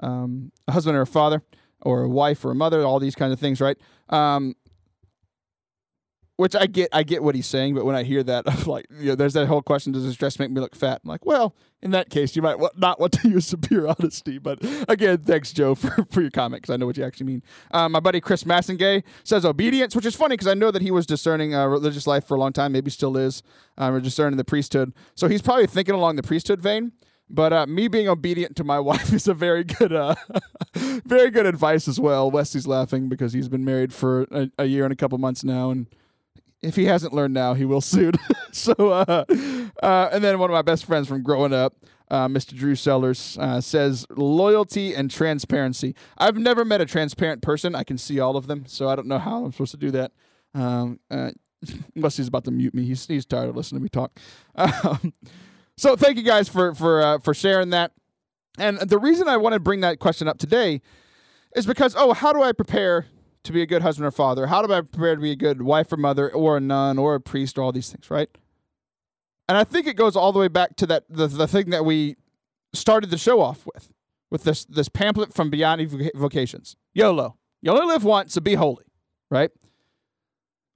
um, 0.00 0.52
a 0.68 0.72
husband 0.72 0.96
or 0.96 1.02
a 1.02 1.06
father 1.06 1.42
or 1.82 2.02
a 2.02 2.08
wife 2.08 2.44
or 2.44 2.50
a 2.50 2.54
mother, 2.54 2.82
all 2.82 3.00
these 3.00 3.14
kinds 3.14 3.32
of 3.32 3.40
things, 3.40 3.60
right? 3.60 3.76
Um, 4.08 4.54
which 6.40 6.56
I 6.56 6.64
get, 6.64 6.88
I 6.90 7.02
get 7.02 7.22
what 7.22 7.34
he's 7.34 7.46
saying, 7.46 7.74
but 7.74 7.84
when 7.84 7.94
I 7.94 8.02
hear 8.02 8.22
that, 8.22 8.44
I'm 8.46 8.64
like, 8.64 8.86
you 8.98 9.10
know, 9.10 9.14
there's 9.14 9.34
that 9.34 9.46
whole 9.46 9.60
question: 9.60 9.92
Does 9.92 10.06
this 10.06 10.16
dress 10.16 10.38
make 10.38 10.50
me 10.50 10.58
look 10.58 10.74
fat? 10.74 11.02
I'm 11.04 11.10
like, 11.10 11.26
well, 11.26 11.54
in 11.82 11.90
that 11.90 12.08
case, 12.08 12.34
you 12.34 12.40
might 12.40 12.56
not 12.78 12.98
want 12.98 13.12
to 13.12 13.28
use 13.28 13.54
pure 13.60 13.86
honesty. 13.88 14.38
But 14.38 14.58
again, 14.88 15.18
thanks, 15.18 15.52
Joe, 15.52 15.74
for, 15.76 16.06
for 16.10 16.22
your 16.22 16.30
comment 16.30 16.62
because 16.62 16.72
I 16.72 16.78
know 16.78 16.86
what 16.86 16.96
you 16.96 17.04
actually 17.04 17.26
mean. 17.26 17.42
Um, 17.72 17.92
my 17.92 18.00
buddy 18.00 18.22
Chris 18.22 18.44
Massengay 18.44 19.02
says 19.22 19.44
obedience, 19.44 19.94
which 19.94 20.06
is 20.06 20.16
funny 20.16 20.32
because 20.32 20.46
I 20.46 20.54
know 20.54 20.70
that 20.70 20.80
he 20.80 20.90
was 20.90 21.04
discerning 21.04 21.54
uh, 21.54 21.66
religious 21.66 22.06
life 22.06 22.26
for 22.26 22.38
a 22.38 22.40
long 22.40 22.54
time, 22.54 22.72
maybe 22.72 22.90
still 22.90 23.18
is, 23.18 23.42
um, 23.76 23.92
or 23.92 24.00
discerning 24.00 24.38
the 24.38 24.44
priesthood. 24.44 24.94
So 25.14 25.28
he's 25.28 25.42
probably 25.42 25.66
thinking 25.66 25.94
along 25.94 26.16
the 26.16 26.22
priesthood 26.22 26.62
vein. 26.62 26.92
But 27.28 27.52
uh, 27.52 27.66
me 27.66 27.86
being 27.86 28.08
obedient 28.08 28.56
to 28.56 28.64
my 28.64 28.80
wife 28.80 29.12
is 29.12 29.28
a 29.28 29.34
very 29.34 29.62
good, 29.62 29.92
uh, 29.92 30.14
very 30.74 31.30
good 31.30 31.44
advice 31.44 31.86
as 31.86 32.00
well. 32.00 32.30
Wesley's 32.30 32.66
laughing 32.66 33.10
because 33.10 33.34
he's 33.34 33.50
been 33.50 33.64
married 33.64 33.92
for 33.92 34.22
a, 34.30 34.50
a 34.58 34.64
year 34.64 34.84
and 34.84 34.92
a 34.92 34.96
couple 34.96 35.18
months 35.18 35.44
now, 35.44 35.70
and 35.70 35.86
if 36.62 36.76
he 36.76 36.84
hasn't 36.84 37.12
learned 37.12 37.34
now, 37.34 37.54
he 37.54 37.64
will 37.64 37.80
soon. 37.80 38.12
so, 38.52 38.72
uh, 38.74 39.24
uh, 39.82 40.08
and 40.12 40.22
then 40.22 40.38
one 40.38 40.50
of 40.50 40.54
my 40.54 40.62
best 40.62 40.84
friends 40.84 41.08
from 41.08 41.22
growing 41.22 41.52
up, 41.52 41.74
uh, 42.10 42.28
Mr. 42.28 42.54
Drew 42.56 42.74
Sellers, 42.74 43.38
uh, 43.40 43.60
says 43.60 44.06
loyalty 44.10 44.94
and 44.94 45.10
transparency. 45.10 45.94
I've 46.18 46.36
never 46.36 46.64
met 46.64 46.80
a 46.80 46.86
transparent 46.86 47.40
person. 47.42 47.74
I 47.74 47.84
can 47.84 47.98
see 47.98 48.20
all 48.20 48.36
of 48.36 48.46
them, 48.46 48.64
so 48.66 48.88
I 48.88 48.96
don't 48.96 49.06
know 49.06 49.18
how 49.18 49.44
I'm 49.44 49.52
supposed 49.52 49.72
to 49.72 49.76
do 49.78 49.90
that. 49.92 50.12
Um, 50.54 51.00
uh, 51.10 51.30
unless 51.96 52.16
he's 52.16 52.28
about 52.28 52.44
to 52.44 52.50
mute 52.50 52.74
me, 52.74 52.84
he's 52.84 53.06
he's 53.06 53.26
tired 53.26 53.48
of 53.48 53.56
listening 53.56 53.80
to 53.80 53.82
me 53.82 53.88
talk. 53.88 54.18
Um, 54.56 55.12
so, 55.76 55.96
thank 55.96 56.16
you 56.16 56.22
guys 56.22 56.48
for 56.48 56.74
for 56.74 57.00
uh, 57.00 57.18
for 57.18 57.32
sharing 57.32 57.70
that. 57.70 57.92
And 58.58 58.78
the 58.78 58.98
reason 58.98 59.28
I 59.28 59.36
want 59.36 59.54
to 59.54 59.60
bring 59.60 59.80
that 59.80 59.98
question 59.98 60.26
up 60.28 60.38
today 60.38 60.82
is 61.54 61.66
because 61.66 61.94
oh, 61.96 62.12
how 62.12 62.32
do 62.32 62.42
I 62.42 62.52
prepare 62.52 63.06
to 63.44 63.52
be 63.52 63.62
a 63.62 63.66
good 63.66 63.82
husband 63.82 64.06
or 64.06 64.10
father? 64.10 64.46
How 64.46 64.62
do 64.62 64.72
I 64.72 64.80
prepare 64.80 65.14
to 65.14 65.20
be 65.20 65.32
a 65.32 65.36
good 65.36 65.62
wife 65.62 65.92
or 65.92 65.96
mother 65.96 66.30
or 66.32 66.56
a 66.56 66.60
nun 66.60 66.98
or 66.98 67.14
a 67.14 67.20
priest 67.20 67.58
or 67.58 67.62
all 67.62 67.72
these 67.72 67.90
things, 67.90 68.10
right? 68.10 68.28
And 69.48 69.58
I 69.58 69.64
think 69.64 69.86
it 69.86 69.96
goes 69.96 70.14
all 70.14 70.32
the 70.32 70.38
way 70.38 70.48
back 70.48 70.76
to 70.76 70.86
that 70.86 71.04
the, 71.08 71.26
the 71.26 71.48
thing 71.48 71.70
that 71.70 71.84
we 71.84 72.16
started 72.72 73.10
the 73.10 73.18
show 73.18 73.40
off 73.40 73.66
with, 73.66 73.90
with 74.30 74.44
this 74.44 74.64
this 74.64 74.88
pamphlet 74.88 75.34
from 75.34 75.50
Vianney 75.50 76.10
Vocations. 76.14 76.76
YOLO. 76.94 77.36
You 77.60 77.72
only 77.72 77.86
live 77.86 78.04
once, 78.04 78.34
so 78.34 78.40
be 78.40 78.54
holy, 78.54 78.84
right? 79.30 79.50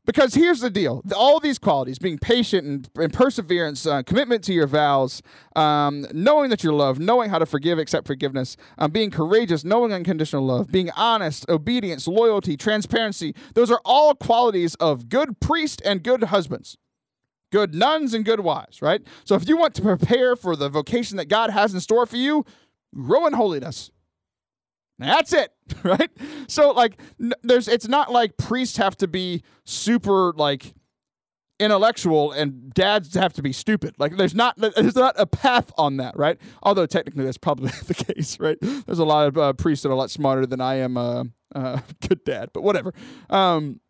Because 0.06 0.34
here's 0.34 0.60
the 0.60 0.68
deal 0.68 1.02
all 1.16 1.40
these 1.40 1.58
qualities 1.58 1.98
being 1.98 2.18
patient 2.18 2.66
and, 2.66 2.90
and 2.96 3.12
perseverance, 3.12 3.86
uh, 3.86 4.02
commitment 4.02 4.44
to 4.44 4.52
your 4.52 4.66
vows, 4.66 5.22
um, 5.56 6.06
knowing 6.12 6.50
that 6.50 6.62
you're 6.62 6.74
loved, 6.74 7.00
knowing 7.00 7.30
how 7.30 7.38
to 7.38 7.46
forgive, 7.46 7.78
accept 7.78 8.06
forgiveness, 8.06 8.56
um, 8.76 8.90
being 8.90 9.10
courageous, 9.10 9.64
knowing 9.64 9.92
unconditional 9.92 10.44
love, 10.44 10.70
being 10.70 10.90
honest, 10.90 11.48
obedience, 11.48 12.06
loyalty, 12.06 12.56
transparency 12.56 13.34
those 13.54 13.70
are 13.70 13.80
all 13.84 14.14
qualities 14.14 14.74
of 14.76 15.08
good 15.08 15.40
priest 15.40 15.80
and 15.84 16.02
good 16.02 16.24
husbands, 16.24 16.76
good 17.50 17.74
nuns 17.74 18.14
and 18.14 18.24
good 18.24 18.40
wives, 18.40 18.82
right? 18.82 19.02
So 19.24 19.34
if 19.34 19.48
you 19.48 19.56
want 19.56 19.74
to 19.76 19.82
prepare 19.82 20.36
for 20.36 20.56
the 20.56 20.68
vocation 20.68 21.16
that 21.16 21.28
God 21.28 21.50
has 21.50 21.72
in 21.72 21.80
store 21.80 22.06
for 22.06 22.16
you, 22.16 22.44
grow 22.94 23.26
in 23.26 23.32
holiness. 23.32 23.90
That's 24.98 25.32
it, 25.32 25.52
right? 25.82 26.10
So 26.46 26.70
like 26.70 27.00
there's 27.42 27.68
it's 27.68 27.88
not 27.88 28.12
like 28.12 28.36
priests 28.36 28.76
have 28.76 28.96
to 28.98 29.08
be 29.08 29.42
super 29.64 30.32
like 30.36 30.74
intellectual 31.60 32.32
and 32.32 32.72
dads 32.72 33.14
have 33.14 33.32
to 33.34 33.42
be 33.42 33.52
stupid. 33.52 33.94
Like 33.98 34.16
there's 34.16 34.34
not 34.34 34.56
there's 34.56 34.96
not 34.96 35.14
a 35.18 35.26
path 35.26 35.72
on 35.76 35.96
that, 35.98 36.16
right? 36.16 36.38
Although 36.62 36.86
technically 36.86 37.24
that's 37.24 37.38
probably 37.38 37.70
the 37.86 37.94
case, 37.94 38.38
right? 38.38 38.58
There's 38.60 38.98
a 38.98 39.04
lot 39.04 39.28
of 39.28 39.38
uh, 39.38 39.52
priests 39.54 39.82
that 39.82 39.88
are 39.88 39.92
a 39.92 39.96
lot 39.96 40.10
smarter 40.10 40.46
than 40.46 40.60
I 40.60 40.76
am 40.76 40.96
uh, 40.96 41.24
uh 41.54 41.80
good 42.08 42.24
dad, 42.24 42.50
but 42.52 42.62
whatever. 42.62 42.92
Um 43.30 43.80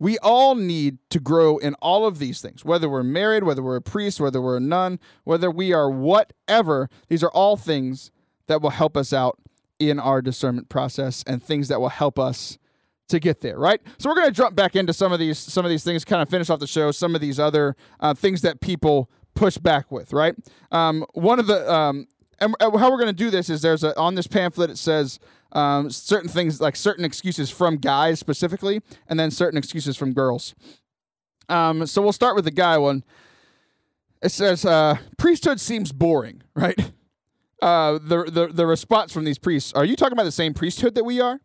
we 0.00 0.18
all 0.18 0.54
need 0.54 0.98
to 1.10 1.20
grow 1.20 1.56
in 1.56 1.74
all 1.74 2.04
of 2.04 2.18
these 2.18 2.40
things, 2.42 2.64
whether 2.64 2.90
we're 2.90 3.04
married, 3.04 3.44
whether 3.44 3.62
we're 3.62 3.76
a 3.76 3.80
priest, 3.80 4.20
whether 4.20 4.42
we're 4.42 4.56
a 4.56 4.60
nun, 4.60 4.98
whether 5.22 5.50
we 5.50 5.72
are 5.72 5.88
whatever. 5.88 6.90
These 7.08 7.22
are 7.22 7.30
all 7.30 7.56
things 7.56 8.10
that 8.46 8.62
will 8.62 8.70
help 8.70 8.96
us 8.96 9.12
out 9.12 9.38
in 9.78 9.98
our 9.98 10.22
discernment 10.22 10.68
process 10.68 11.24
and 11.26 11.42
things 11.42 11.68
that 11.68 11.80
will 11.80 11.88
help 11.88 12.18
us 12.18 12.58
to 13.08 13.20
get 13.20 13.40
there, 13.40 13.58
right? 13.58 13.80
So 13.98 14.08
we're 14.08 14.14
going 14.14 14.28
to 14.28 14.32
jump 14.32 14.56
back 14.56 14.76
into 14.76 14.92
some 14.92 15.12
of 15.12 15.18
these 15.18 15.38
some 15.38 15.64
of 15.64 15.70
these 15.70 15.84
things, 15.84 16.04
kind 16.04 16.22
of 16.22 16.28
finish 16.28 16.50
off 16.50 16.60
the 16.60 16.66
show. 16.66 16.90
Some 16.90 17.14
of 17.14 17.20
these 17.20 17.38
other 17.38 17.76
uh, 18.00 18.14
things 18.14 18.40
that 18.42 18.60
people 18.60 19.10
push 19.34 19.58
back 19.58 19.90
with, 19.90 20.12
right? 20.12 20.34
Um, 20.72 21.04
one 21.12 21.38
of 21.38 21.46
the 21.46 21.70
um, 21.70 22.06
and 22.40 22.54
how 22.60 22.90
we're 22.90 22.98
going 22.98 23.06
to 23.06 23.12
do 23.12 23.30
this 23.30 23.50
is 23.50 23.62
there's 23.62 23.84
a 23.84 23.96
on 23.98 24.14
this 24.14 24.26
pamphlet 24.26 24.70
it 24.70 24.78
says 24.78 25.18
um, 25.52 25.90
certain 25.90 26.28
things 26.28 26.60
like 26.60 26.76
certain 26.76 27.04
excuses 27.04 27.50
from 27.50 27.76
guys 27.76 28.18
specifically, 28.18 28.80
and 29.06 29.20
then 29.20 29.30
certain 29.30 29.58
excuses 29.58 29.96
from 29.96 30.12
girls. 30.12 30.54
Um, 31.48 31.86
so 31.86 32.00
we'll 32.00 32.12
start 32.12 32.34
with 32.34 32.44
the 32.44 32.50
guy 32.50 32.78
one. 32.78 33.04
It 34.22 34.30
says 34.30 34.64
uh, 34.64 34.96
priesthood 35.18 35.60
seems 35.60 35.92
boring, 35.92 36.42
right? 36.54 36.92
Uh, 37.64 37.98
the, 37.98 38.24
the 38.24 38.46
the 38.48 38.66
response 38.66 39.12
from 39.12 39.24
these 39.24 39.38
priests 39.38 39.72
are 39.72 39.84
you 39.84 39.96
talking 39.96 40.12
about 40.12 40.24
the 40.24 40.32
same 40.32 40.52
priesthood 40.52 40.94
that 40.94 41.04
we 41.04 41.20
are? 41.20 41.40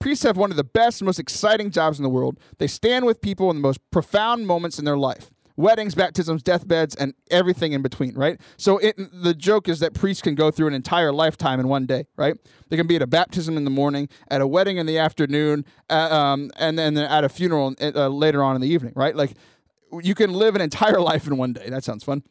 Priests 0.00 0.24
have 0.24 0.36
one 0.36 0.50
of 0.50 0.56
the 0.56 0.64
best, 0.64 1.00
and 1.00 1.06
most 1.06 1.18
exciting 1.18 1.70
jobs 1.70 1.98
in 1.98 2.02
the 2.02 2.10
world. 2.10 2.38
They 2.58 2.66
stand 2.66 3.06
with 3.06 3.20
people 3.20 3.50
in 3.50 3.56
the 3.56 3.62
most 3.62 3.78
profound 3.90 4.46
moments 4.46 4.78
in 4.78 4.84
their 4.84 4.98
life 4.98 5.30
weddings, 5.56 5.94
baptisms, 5.94 6.42
deathbeds, 6.42 6.94
and 6.94 7.14
everything 7.30 7.72
in 7.72 7.82
between, 7.82 8.14
right? 8.14 8.40
So 8.56 8.78
it, 8.78 8.96
the 9.12 9.34
joke 9.34 9.68
is 9.68 9.80
that 9.80 9.94
priests 9.94 10.22
can 10.22 10.34
go 10.34 10.50
through 10.50 10.68
an 10.68 10.74
entire 10.74 11.12
lifetime 11.12 11.60
in 11.60 11.68
one 11.68 11.86
day, 11.86 12.06
right? 12.16 12.36
They 12.68 12.76
can 12.76 12.86
be 12.86 12.96
at 12.96 13.02
a 13.02 13.06
baptism 13.06 13.56
in 13.56 13.64
the 13.64 13.70
morning, 13.70 14.08
at 14.28 14.40
a 14.40 14.46
wedding 14.46 14.78
in 14.78 14.86
the 14.86 14.98
afternoon, 14.98 15.64
uh, 15.90 16.08
um, 16.10 16.50
and 16.56 16.78
then 16.78 16.96
at 16.96 17.24
a 17.24 17.28
funeral 17.28 17.74
uh, 17.80 18.08
later 18.08 18.42
on 18.42 18.54
in 18.54 18.60
the 18.60 18.68
evening, 18.68 18.92
right? 18.96 19.14
Like 19.14 19.34
you 20.02 20.14
can 20.14 20.32
live 20.32 20.54
an 20.54 20.60
entire 20.60 21.00
life 21.12 21.26
in 21.26 21.36
one 21.36 21.52
day. 21.52 21.68
That 21.68 21.84
sounds 21.84 22.04
fun. 22.04 22.22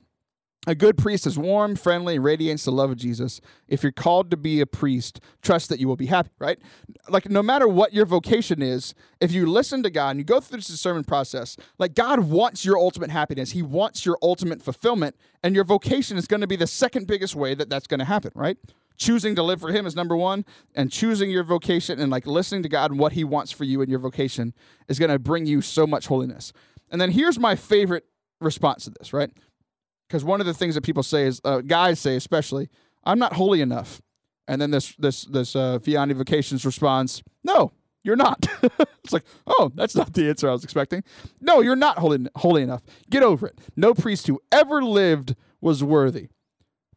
A 0.67 0.75
good 0.75 0.95
priest 0.95 1.25
is 1.25 1.39
warm, 1.39 1.75
friendly, 1.75 2.19
radiates 2.19 2.65
the 2.65 2.71
love 2.71 2.91
of 2.91 2.97
Jesus. 2.97 3.41
If 3.67 3.81
you're 3.81 3.91
called 3.91 4.29
to 4.29 4.37
be 4.37 4.61
a 4.61 4.67
priest, 4.67 5.19
trust 5.41 5.69
that 5.69 5.79
you 5.79 5.87
will 5.87 5.95
be 5.95 6.05
happy, 6.05 6.29
right? 6.37 6.59
Like, 7.09 7.31
no 7.31 7.41
matter 7.41 7.67
what 7.67 7.93
your 7.93 8.05
vocation 8.05 8.61
is, 8.61 8.93
if 9.19 9.31
you 9.31 9.47
listen 9.47 9.81
to 9.81 9.89
God 9.89 10.11
and 10.11 10.19
you 10.19 10.23
go 10.23 10.39
through 10.39 10.59
this 10.59 10.67
discernment 10.67 11.07
process, 11.07 11.57
like, 11.79 11.95
God 11.95 12.19
wants 12.19 12.63
your 12.63 12.77
ultimate 12.77 13.09
happiness. 13.09 13.51
He 13.51 13.63
wants 13.63 14.05
your 14.05 14.19
ultimate 14.21 14.61
fulfillment. 14.61 15.15
And 15.41 15.55
your 15.55 15.63
vocation 15.63 16.15
is 16.15 16.27
going 16.27 16.41
to 16.41 16.47
be 16.47 16.57
the 16.57 16.67
second 16.67 17.07
biggest 17.07 17.35
way 17.35 17.55
that 17.55 17.67
that's 17.67 17.87
going 17.87 17.99
to 17.99 18.05
happen, 18.05 18.31
right? 18.35 18.57
Choosing 18.97 19.33
to 19.37 19.41
live 19.41 19.59
for 19.59 19.71
Him 19.71 19.87
is 19.87 19.95
number 19.95 20.15
one. 20.15 20.45
And 20.75 20.91
choosing 20.91 21.31
your 21.31 21.43
vocation 21.43 21.99
and, 21.99 22.11
like, 22.11 22.27
listening 22.27 22.61
to 22.61 22.69
God 22.69 22.91
and 22.91 22.99
what 22.99 23.13
He 23.13 23.23
wants 23.23 23.51
for 23.51 23.63
you 23.63 23.81
in 23.81 23.89
your 23.89 23.97
vocation 23.97 24.53
is 24.87 24.99
going 24.99 25.09
to 25.09 25.17
bring 25.17 25.47
you 25.47 25.61
so 25.61 25.87
much 25.87 26.05
holiness. 26.05 26.53
And 26.91 27.01
then 27.01 27.09
here's 27.09 27.39
my 27.39 27.55
favorite 27.55 28.05
response 28.39 28.83
to 28.83 28.91
this, 28.91 29.11
right? 29.11 29.31
Because 30.11 30.25
one 30.25 30.41
of 30.41 30.45
the 30.45 30.53
things 30.53 30.75
that 30.75 30.81
people 30.81 31.03
say 31.03 31.23
is 31.23 31.39
uh, 31.45 31.61
guys 31.61 31.97
say 31.97 32.17
especially 32.17 32.69
i'm 33.05 33.17
not 33.17 33.33
holy 33.33 33.61
enough. 33.61 34.01
And 34.47 34.61
then 34.61 34.71
this 34.71 34.93
this 34.97 35.23
this 35.23 35.55
uh, 35.55 35.79
Vianney 35.79 36.13
Vocations 36.13 36.65
responds 36.65 37.23
no 37.43 37.71
you're 38.03 38.17
not. 38.17 38.45
It's 39.03 39.13
like 39.13 39.23
oh 39.47 39.71
that's 39.73 39.95
not 39.95 40.13
the 40.13 40.29
answer 40.29 40.49
i 40.49 40.51
was 40.51 40.63
expecting. 40.63 41.03
No 41.39 41.61
you're 41.61 41.75
not 41.75 41.97
holy, 41.97 42.27
holy 42.35 42.61
enough. 42.61 42.83
Get 43.09 43.23
over 43.23 43.47
it. 43.47 43.57
No 43.75 43.93
priest 43.93 44.27
who 44.27 44.39
ever 44.51 44.83
lived 44.83 45.35
was 45.59 45.83
worthy. 45.83 46.27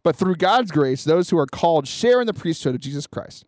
But 0.02 0.16
through 0.16 0.34
god's 0.34 0.72
grace 0.72 1.04
those 1.04 1.30
who 1.30 1.38
are 1.38 1.46
called 1.46 1.86
share 1.86 2.20
in 2.20 2.26
the 2.26 2.34
priesthood 2.34 2.74
of 2.74 2.80
jesus 2.80 3.06
christ. 3.06 3.44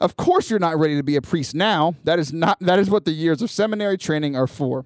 Of 0.00 0.16
course 0.16 0.50
you're 0.50 0.58
not 0.58 0.78
ready 0.78 0.96
to 0.96 1.02
be 1.04 1.14
a 1.14 1.22
priest 1.22 1.54
now. 1.54 1.94
That 2.04 2.18
is 2.18 2.32
not 2.32 2.58
that 2.60 2.80
is 2.80 2.90
what 2.90 3.04
the 3.04 3.12
years 3.12 3.40
of 3.40 3.50
seminary 3.50 3.96
training 3.96 4.34
are 4.34 4.48
for 4.48 4.84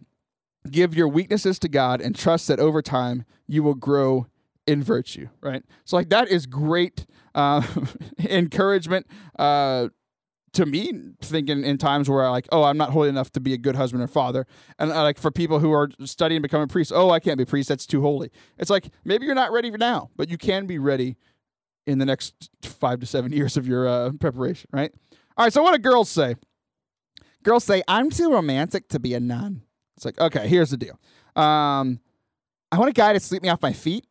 give 0.71 0.95
your 0.95 1.09
weaknesses 1.09 1.59
to 1.61 1.69
God 1.69 2.01
and 2.01 2.17
trust 2.17 2.49
that 2.49 2.59
over 2.59 2.83
time 2.83 3.25
you 3.47 3.63
will 3.63 3.75
grow 3.75 4.27
in 4.67 4.83
virtue, 4.83 5.29
right? 5.41 5.63
So, 5.85 5.97
like, 5.97 6.09
that 6.09 6.29
is 6.29 6.47
great 6.47 7.07
uh, 7.35 7.63
encouragement. 8.19 9.07
Uh, 9.39 9.89
to 10.55 10.65
me 10.65 10.93
thinking 11.21 11.65
in 11.65 11.79
times 11.79 12.09
where 12.09 12.25
I 12.25 12.29
like, 12.29 12.47
oh, 12.53 12.63
I'm 12.63 12.77
not 12.77 12.91
holy 12.91 13.09
enough 13.09 13.33
to 13.33 13.41
be 13.41 13.55
a 13.55 13.59
good 13.59 13.75
husband 13.75 14.05
or 14.05 14.07
father, 14.07 14.47
and 14.79 14.93
uh, 14.93 15.03
like 15.03 15.19
for 15.19 15.33
people 15.33 15.59
who 15.59 15.73
are 15.73 15.91
studying 16.05 16.41
to 16.41 16.43
become 16.43 16.61
a 16.61 16.69
priest, 16.69 16.93
oh, 16.95 17.11
I 17.11 17.19
can't 17.19 17.39
be 17.39 17.45
priest, 17.45 17.69
that's 17.69 17.87
too 17.87 18.01
holy. 18.01 18.31
It's 18.57 18.71
like 18.71 18.91
maybe 19.05 19.27
you're 19.27 19.35
not 19.35 19.51
ready 19.51 19.69
for 19.71 19.79
now, 19.79 20.11
but 20.17 20.29
you 20.29 20.39
can 20.39 20.67
be 20.67 20.79
ready 20.79 21.17
in 21.87 21.99
the 21.99 22.07
next 22.07 22.51
five 22.63 23.01
to 23.01 23.07
seven 23.07 23.33
years 23.37 23.57
of 23.57 23.67
your 23.67 23.89
uh, 23.89 24.13
preparation, 24.13 24.71
right? 24.73 24.93
All 25.37 25.45
right. 25.45 25.53
So 25.53 25.63
what 25.63 25.73
do 25.73 25.79
girls 25.79 26.09
say? 26.09 26.37
Girls 27.43 27.65
say 27.65 27.83
I'm 27.89 28.11
too 28.11 28.33
romantic 28.33 28.89
to 28.91 29.01
be 29.01 29.15
a 29.15 29.21
nun. 29.21 29.63
It's 29.97 30.05
like 30.05 30.21
okay, 30.21 30.49
here's 30.49 30.71
the 30.71 30.77
deal. 30.77 30.99
Um, 31.37 32.01
I 32.71 32.79
want 32.79 32.91
a 32.91 32.93
guy 32.93 33.13
to 33.13 33.21
sweep 33.21 33.43
me 33.43 33.49
off 33.49 33.63
my 33.63 33.73
feet. 33.73 34.07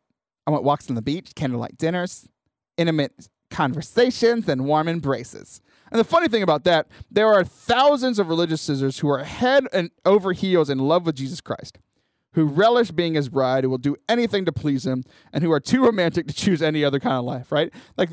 I 0.46 0.50
want 0.50 0.64
walks 0.64 0.88
on 0.88 0.94
the 0.94 1.02
beach, 1.02 1.34
candlelight 1.34 1.78
dinners, 1.78 2.28
intimate 2.76 3.28
conversations, 3.50 4.48
and 4.48 4.66
warm 4.66 4.88
embraces. 4.88 5.60
And 5.90 6.00
the 6.00 6.04
funny 6.04 6.28
thing 6.28 6.42
about 6.42 6.64
that, 6.64 6.88
there 7.10 7.28
are 7.28 7.44
thousands 7.44 8.18
of 8.18 8.28
religious 8.28 8.60
scissors 8.60 8.98
who 8.98 9.08
are 9.08 9.22
head 9.24 9.66
and 9.72 9.90
over 10.04 10.32
heels 10.32 10.68
in 10.68 10.78
love 10.78 11.06
with 11.06 11.14
Jesus 11.14 11.40
Christ, 11.40 11.78
who 12.34 12.46
relish 12.46 12.90
being 12.90 13.14
his 13.14 13.28
bride, 13.28 13.64
who 13.64 13.70
will 13.70 13.78
do 13.78 13.96
anything 14.08 14.44
to 14.44 14.52
please 14.52 14.86
him, 14.86 15.04
and 15.32 15.42
who 15.42 15.50
are 15.52 15.60
too 15.60 15.84
romantic 15.84 16.26
to 16.26 16.34
choose 16.34 16.62
any 16.62 16.84
other 16.84 17.00
kind 17.00 17.14
of 17.14 17.24
life, 17.24 17.50
right? 17.50 17.72
Like 17.96 18.10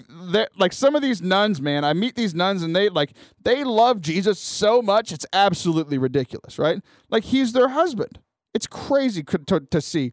like 0.58 0.74
some 0.74 0.96
of 0.96 1.02
these 1.02 1.22
nuns, 1.22 1.62
man, 1.62 1.84
I 1.84 1.94
meet 1.94 2.16
these 2.16 2.34
nuns 2.34 2.64
and 2.64 2.76
they 2.76 2.90
like 2.90 3.14
they 3.44 3.64
love 3.64 4.02
Jesus 4.02 4.40
so 4.40 4.82
much, 4.82 5.12
it's 5.12 5.26
absolutely 5.34 5.98
ridiculous, 5.98 6.58
right? 6.58 6.82
Like 7.10 7.26
he's 7.26 7.54
their 7.54 7.70
husband. 7.70 8.20
It's 8.54 8.68
crazy 8.68 9.24
to, 9.24 9.60
to 9.60 9.82
see. 9.82 10.12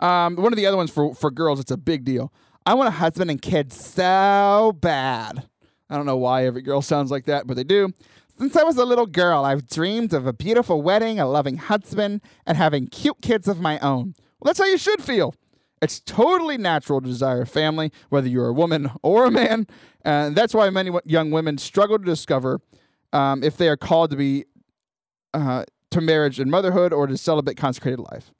Um, 0.00 0.36
one 0.36 0.52
of 0.52 0.56
the 0.56 0.66
other 0.66 0.76
ones 0.76 0.90
for 0.90 1.14
for 1.14 1.30
girls, 1.30 1.60
it's 1.60 1.70
a 1.70 1.76
big 1.76 2.04
deal. 2.04 2.32
I 2.64 2.74
want 2.74 2.88
a 2.88 2.92
husband 2.92 3.30
and 3.30 3.40
kids 3.40 3.82
so 3.82 4.76
bad. 4.80 5.48
I 5.90 5.96
don't 5.96 6.06
know 6.06 6.18
why 6.18 6.44
every 6.44 6.62
girl 6.62 6.82
sounds 6.82 7.10
like 7.10 7.24
that, 7.24 7.46
but 7.46 7.56
they 7.56 7.64
do. 7.64 7.92
Since 8.38 8.54
I 8.54 8.62
was 8.62 8.76
a 8.76 8.84
little 8.84 9.06
girl, 9.06 9.44
I've 9.44 9.66
dreamed 9.66 10.12
of 10.12 10.24
a 10.24 10.32
beautiful 10.32 10.80
wedding, 10.80 11.18
a 11.18 11.26
loving 11.26 11.56
husband, 11.56 12.20
and 12.46 12.56
having 12.56 12.86
cute 12.86 13.20
kids 13.20 13.48
of 13.48 13.60
my 13.60 13.80
own. 13.80 14.14
Well, 14.38 14.50
that's 14.50 14.60
how 14.60 14.66
you 14.66 14.78
should 14.78 15.02
feel. 15.02 15.34
It's 15.82 15.98
totally 15.98 16.56
natural 16.56 17.00
to 17.00 17.06
desire 17.06 17.42
a 17.42 17.46
family, 17.46 17.90
whether 18.10 18.28
you're 18.28 18.46
a 18.46 18.52
woman 18.52 18.92
or 19.02 19.26
a 19.26 19.30
man. 19.32 19.66
And 20.02 20.36
that's 20.36 20.54
why 20.54 20.70
many 20.70 20.92
young 21.04 21.32
women 21.32 21.58
struggle 21.58 21.98
to 21.98 22.04
discover 22.04 22.60
um, 23.12 23.42
if 23.42 23.56
they 23.56 23.68
are 23.68 23.76
called 23.76 24.10
to 24.10 24.16
be 24.16 24.44
uh, 25.34 25.64
to 25.90 26.00
marriage 26.00 26.38
and 26.38 26.48
motherhood 26.48 26.92
or 26.92 27.08
to 27.08 27.16
celibate 27.16 27.56
consecrated 27.56 27.98
life. 27.98 28.30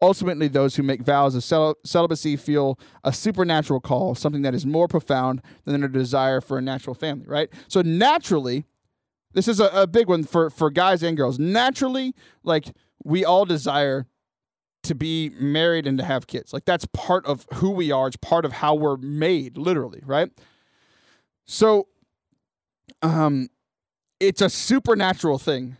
Ultimately, 0.00 0.46
those 0.46 0.76
who 0.76 0.84
make 0.84 1.02
vows 1.02 1.34
of 1.34 1.42
cel- 1.42 1.78
celibacy 1.84 2.36
feel 2.36 2.78
a 3.02 3.12
supernatural 3.12 3.80
call, 3.80 4.14
something 4.14 4.42
that 4.42 4.54
is 4.54 4.64
more 4.64 4.86
profound 4.86 5.42
than 5.64 5.80
their 5.80 5.88
desire 5.88 6.40
for 6.40 6.58
a 6.58 6.62
natural 6.62 6.94
family, 6.94 7.26
right? 7.26 7.48
So, 7.66 7.82
naturally, 7.82 8.64
this 9.32 9.48
is 9.48 9.60
a, 9.60 9.66
a 9.68 9.86
big 9.86 10.08
one 10.08 10.24
for, 10.24 10.50
for 10.50 10.70
guys 10.70 11.02
and 11.02 11.16
girls. 11.16 11.38
Naturally, 11.38 12.14
like, 12.42 12.72
we 13.04 13.24
all 13.24 13.44
desire 13.44 14.06
to 14.84 14.94
be 14.94 15.30
married 15.38 15.86
and 15.86 15.98
to 15.98 16.04
have 16.04 16.26
kids. 16.26 16.52
Like, 16.52 16.64
that's 16.64 16.86
part 16.92 17.26
of 17.26 17.46
who 17.54 17.70
we 17.70 17.90
are, 17.90 18.08
it's 18.08 18.16
part 18.16 18.44
of 18.44 18.52
how 18.52 18.74
we're 18.74 18.96
made, 18.96 19.58
literally, 19.58 20.02
right? 20.04 20.30
So, 21.44 21.88
um, 23.02 23.48
it's 24.20 24.40
a 24.40 24.50
supernatural 24.50 25.38
thing 25.38 25.76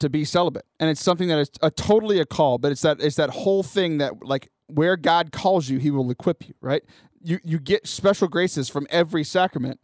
to 0.00 0.10
be 0.10 0.24
celibate 0.24 0.66
and 0.80 0.90
it's 0.90 1.00
something 1.00 1.28
that 1.28 1.38
is 1.38 1.50
a 1.62 1.70
totally 1.70 2.18
a 2.18 2.26
call 2.26 2.58
but 2.58 2.72
it's 2.72 2.80
that 2.80 3.00
it's 3.00 3.14
that 3.14 3.30
whole 3.30 3.62
thing 3.62 3.98
that 3.98 4.12
like 4.24 4.50
where 4.66 4.96
god 4.96 5.30
calls 5.30 5.68
you 5.68 5.78
he 5.78 5.92
will 5.92 6.10
equip 6.10 6.46
you 6.48 6.54
right 6.60 6.82
you 7.22 7.38
you 7.44 7.60
get 7.60 7.86
special 7.86 8.26
graces 8.26 8.68
from 8.68 8.84
every 8.90 9.22
sacrament 9.22 9.78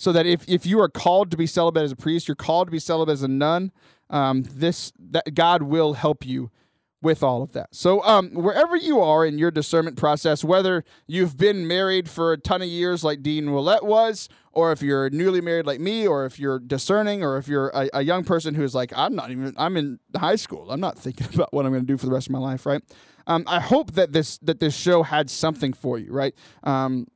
so 0.00 0.12
that 0.12 0.26
if, 0.26 0.48
if 0.48 0.64
you 0.64 0.80
are 0.80 0.88
called 0.88 1.30
to 1.30 1.36
be 1.36 1.46
celibate 1.46 1.82
as 1.82 1.92
a 1.92 1.96
priest 1.96 2.28
you're 2.28 2.34
called 2.34 2.68
to 2.68 2.72
be 2.72 2.78
celibate 2.78 3.12
as 3.12 3.22
a 3.22 3.28
nun 3.28 3.72
um, 4.10 4.42
this 4.42 4.92
that 4.98 5.34
god 5.34 5.62
will 5.62 5.94
help 5.94 6.26
you 6.26 6.50
with 7.02 7.22
all 7.22 7.42
of 7.42 7.52
that. 7.52 7.74
So, 7.74 8.02
um, 8.04 8.30
wherever 8.30 8.76
you 8.76 9.00
are 9.00 9.24
in 9.24 9.38
your 9.38 9.50
discernment 9.50 9.96
process, 9.96 10.44
whether 10.44 10.84
you've 11.06 11.36
been 11.36 11.66
married 11.66 12.08
for 12.08 12.32
a 12.32 12.38
ton 12.38 12.62
of 12.62 12.68
years 12.68 13.02
like 13.02 13.22
Dean 13.22 13.46
Ouellette 13.46 13.82
was, 13.82 14.28
or 14.52 14.72
if 14.72 14.82
you're 14.82 15.08
newly 15.10 15.40
married 15.40 15.66
like 15.66 15.80
me, 15.80 16.06
or 16.06 16.26
if 16.26 16.38
you're 16.38 16.58
discerning, 16.58 17.24
or 17.24 17.38
if 17.38 17.48
you're 17.48 17.68
a, 17.68 17.88
a 17.94 18.02
young 18.02 18.24
person 18.24 18.54
who's 18.54 18.74
like, 18.74 18.92
I'm 18.94 19.14
not 19.14 19.30
even, 19.30 19.54
I'm 19.56 19.76
in 19.76 19.98
high 20.16 20.36
school, 20.36 20.70
I'm 20.70 20.80
not 20.80 20.98
thinking 20.98 21.28
about 21.34 21.52
what 21.52 21.64
I'm 21.64 21.72
going 21.72 21.86
to 21.86 21.86
do 21.86 21.96
for 21.96 22.06
the 22.06 22.12
rest 22.12 22.26
of 22.26 22.32
my 22.32 22.38
life, 22.38 22.66
right? 22.66 22.82
Um, 23.26 23.44
I 23.46 23.60
hope 23.60 23.92
that 23.92 24.12
this 24.12 24.38
that 24.38 24.60
this 24.60 24.74
show 24.74 25.02
had 25.02 25.30
something 25.30 25.72
for 25.72 25.98
you, 25.98 26.12
right? 26.12 26.34
Um, 26.64 27.06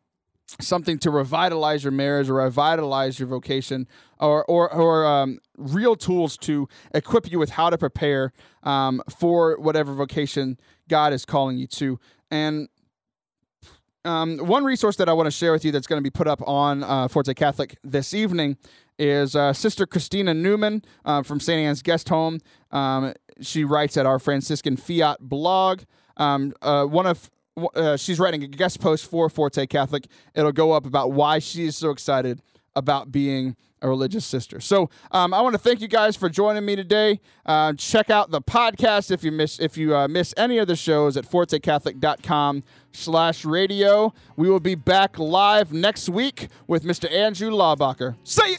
something 0.60 0.98
to 0.98 1.10
revitalize 1.10 1.84
your 1.84 1.92
marriage 1.92 2.28
or 2.28 2.34
revitalize 2.34 3.18
your 3.18 3.28
vocation 3.28 3.86
or 4.18 4.44
or, 4.44 4.72
or 4.72 5.06
um, 5.06 5.38
real 5.56 5.96
tools 5.96 6.36
to 6.38 6.68
equip 6.94 7.30
you 7.30 7.38
with 7.38 7.50
how 7.50 7.70
to 7.70 7.78
prepare 7.78 8.32
um, 8.62 9.02
for 9.18 9.58
whatever 9.58 9.94
vocation 9.94 10.58
God 10.88 11.12
is 11.12 11.24
calling 11.24 11.58
you 11.58 11.66
to 11.68 11.98
and 12.30 12.68
um, 14.04 14.36
one 14.38 14.64
resource 14.64 14.96
that 14.96 15.08
I 15.08 15.14
want 15.14 15.26
to 15.26 15.30
share 15.30 15.52
with 15.52 15.64
you 15.64 15.72
that's 15.72 15.86
going 15.86 15.98
to 15.98 16.02
be 16.02 16.10
put 16.10 16.26
up 16.26 16.46
on 16.46 16.82
uh, 16.82 17.08
Forte 17.08 17.32
Catholic 17.32 17.78
this 17.82 18.12
evening 18.12 18.58
is 18.98 19.34
uh, 19.34 19.52
Sister 19.52 19.86
Christina 19.86 20.34
Newman 20.34 20.82
uh, 21.04 21.22
from 21.22 21.40
St. 21.40 21.58
Anne's 21.58 21.82
Guest 21.82 22.10
Home. 22.10 22.40
Um, 22.70 23.14
she 23.40 23.64
writes 23.64 23.96
at 23.96 24.04
our 24.04 24.18
Franciscan 24.18 24.76
Fiat 24.76 25.20
blog. 25.20 25.82
Um, 26.16 26.52
uh, 26.62 26.84
one 26.84 27.06
of 27.06 27.30
uh, 27.74 27.96
she's 27.96 28.18
writing 28.18 28.42
a 28.42 28.46
guest 28.46 28.80
post 28.80 29.10
for 29.10 29.28
Forte 29.28 29.66
Catholic. 29.66 30.06
It'll 30.34 30.52
go 30.52 30.72
up 30.72 30.86
about 30.86 31.12
why 31.12 31.38
she 31.38 31.64
is 31.64 31.76
so 31.76 31.90
excited 31.90 32.40
about 32.74 33.12
being 33.12 33.56
a 33.84 33.88
religious 33.88 34.24
sister. 34.24 34.60
So 34.60 34.88
um, 35.12 35.34
I 35.34 35.42
want 35.42 35.54
to 35.54 35.58
thank 35.58 35.80
you 35.80 35.88
guys 35.88 36.16
for 36.16 36.28
joining 36.28 36.64
me 36.64 36.74
today. 36.74 37.20
Uh, 37.44 37.74
check 37.74 38.08
out 38.08 38.30
the 38.30 38.40
podcast 38.40 39.10
if 39.10 39.22
you 39.22 39.30
miss 39.30 39.60
if 39.60 39.76
you 39.76 39.94
uh, 39.94 40.08
miss 40.08 40.32
any 40.36 40.58
of 40.58 40.66
the 40.66 40.76
shows 40.76 41.16
at 41.16 41.24
fortecatholic.com 41.26 42.64
slash 42.92 43.44
radio. 43.44 44.12
We 44.36 44.48
will 44.48 44.60
be 44.60 44.74
back 44.74 45.18
live 45.18 45.72
next 45.72 46.08
week 46.08 46.48
with 46.66 46.82
Mr. 46.82 47.12
Andrew 47.12 47.50
Lawbacher. 47.50 48.16
See 48.24 48.52
ya! 48.52 48.58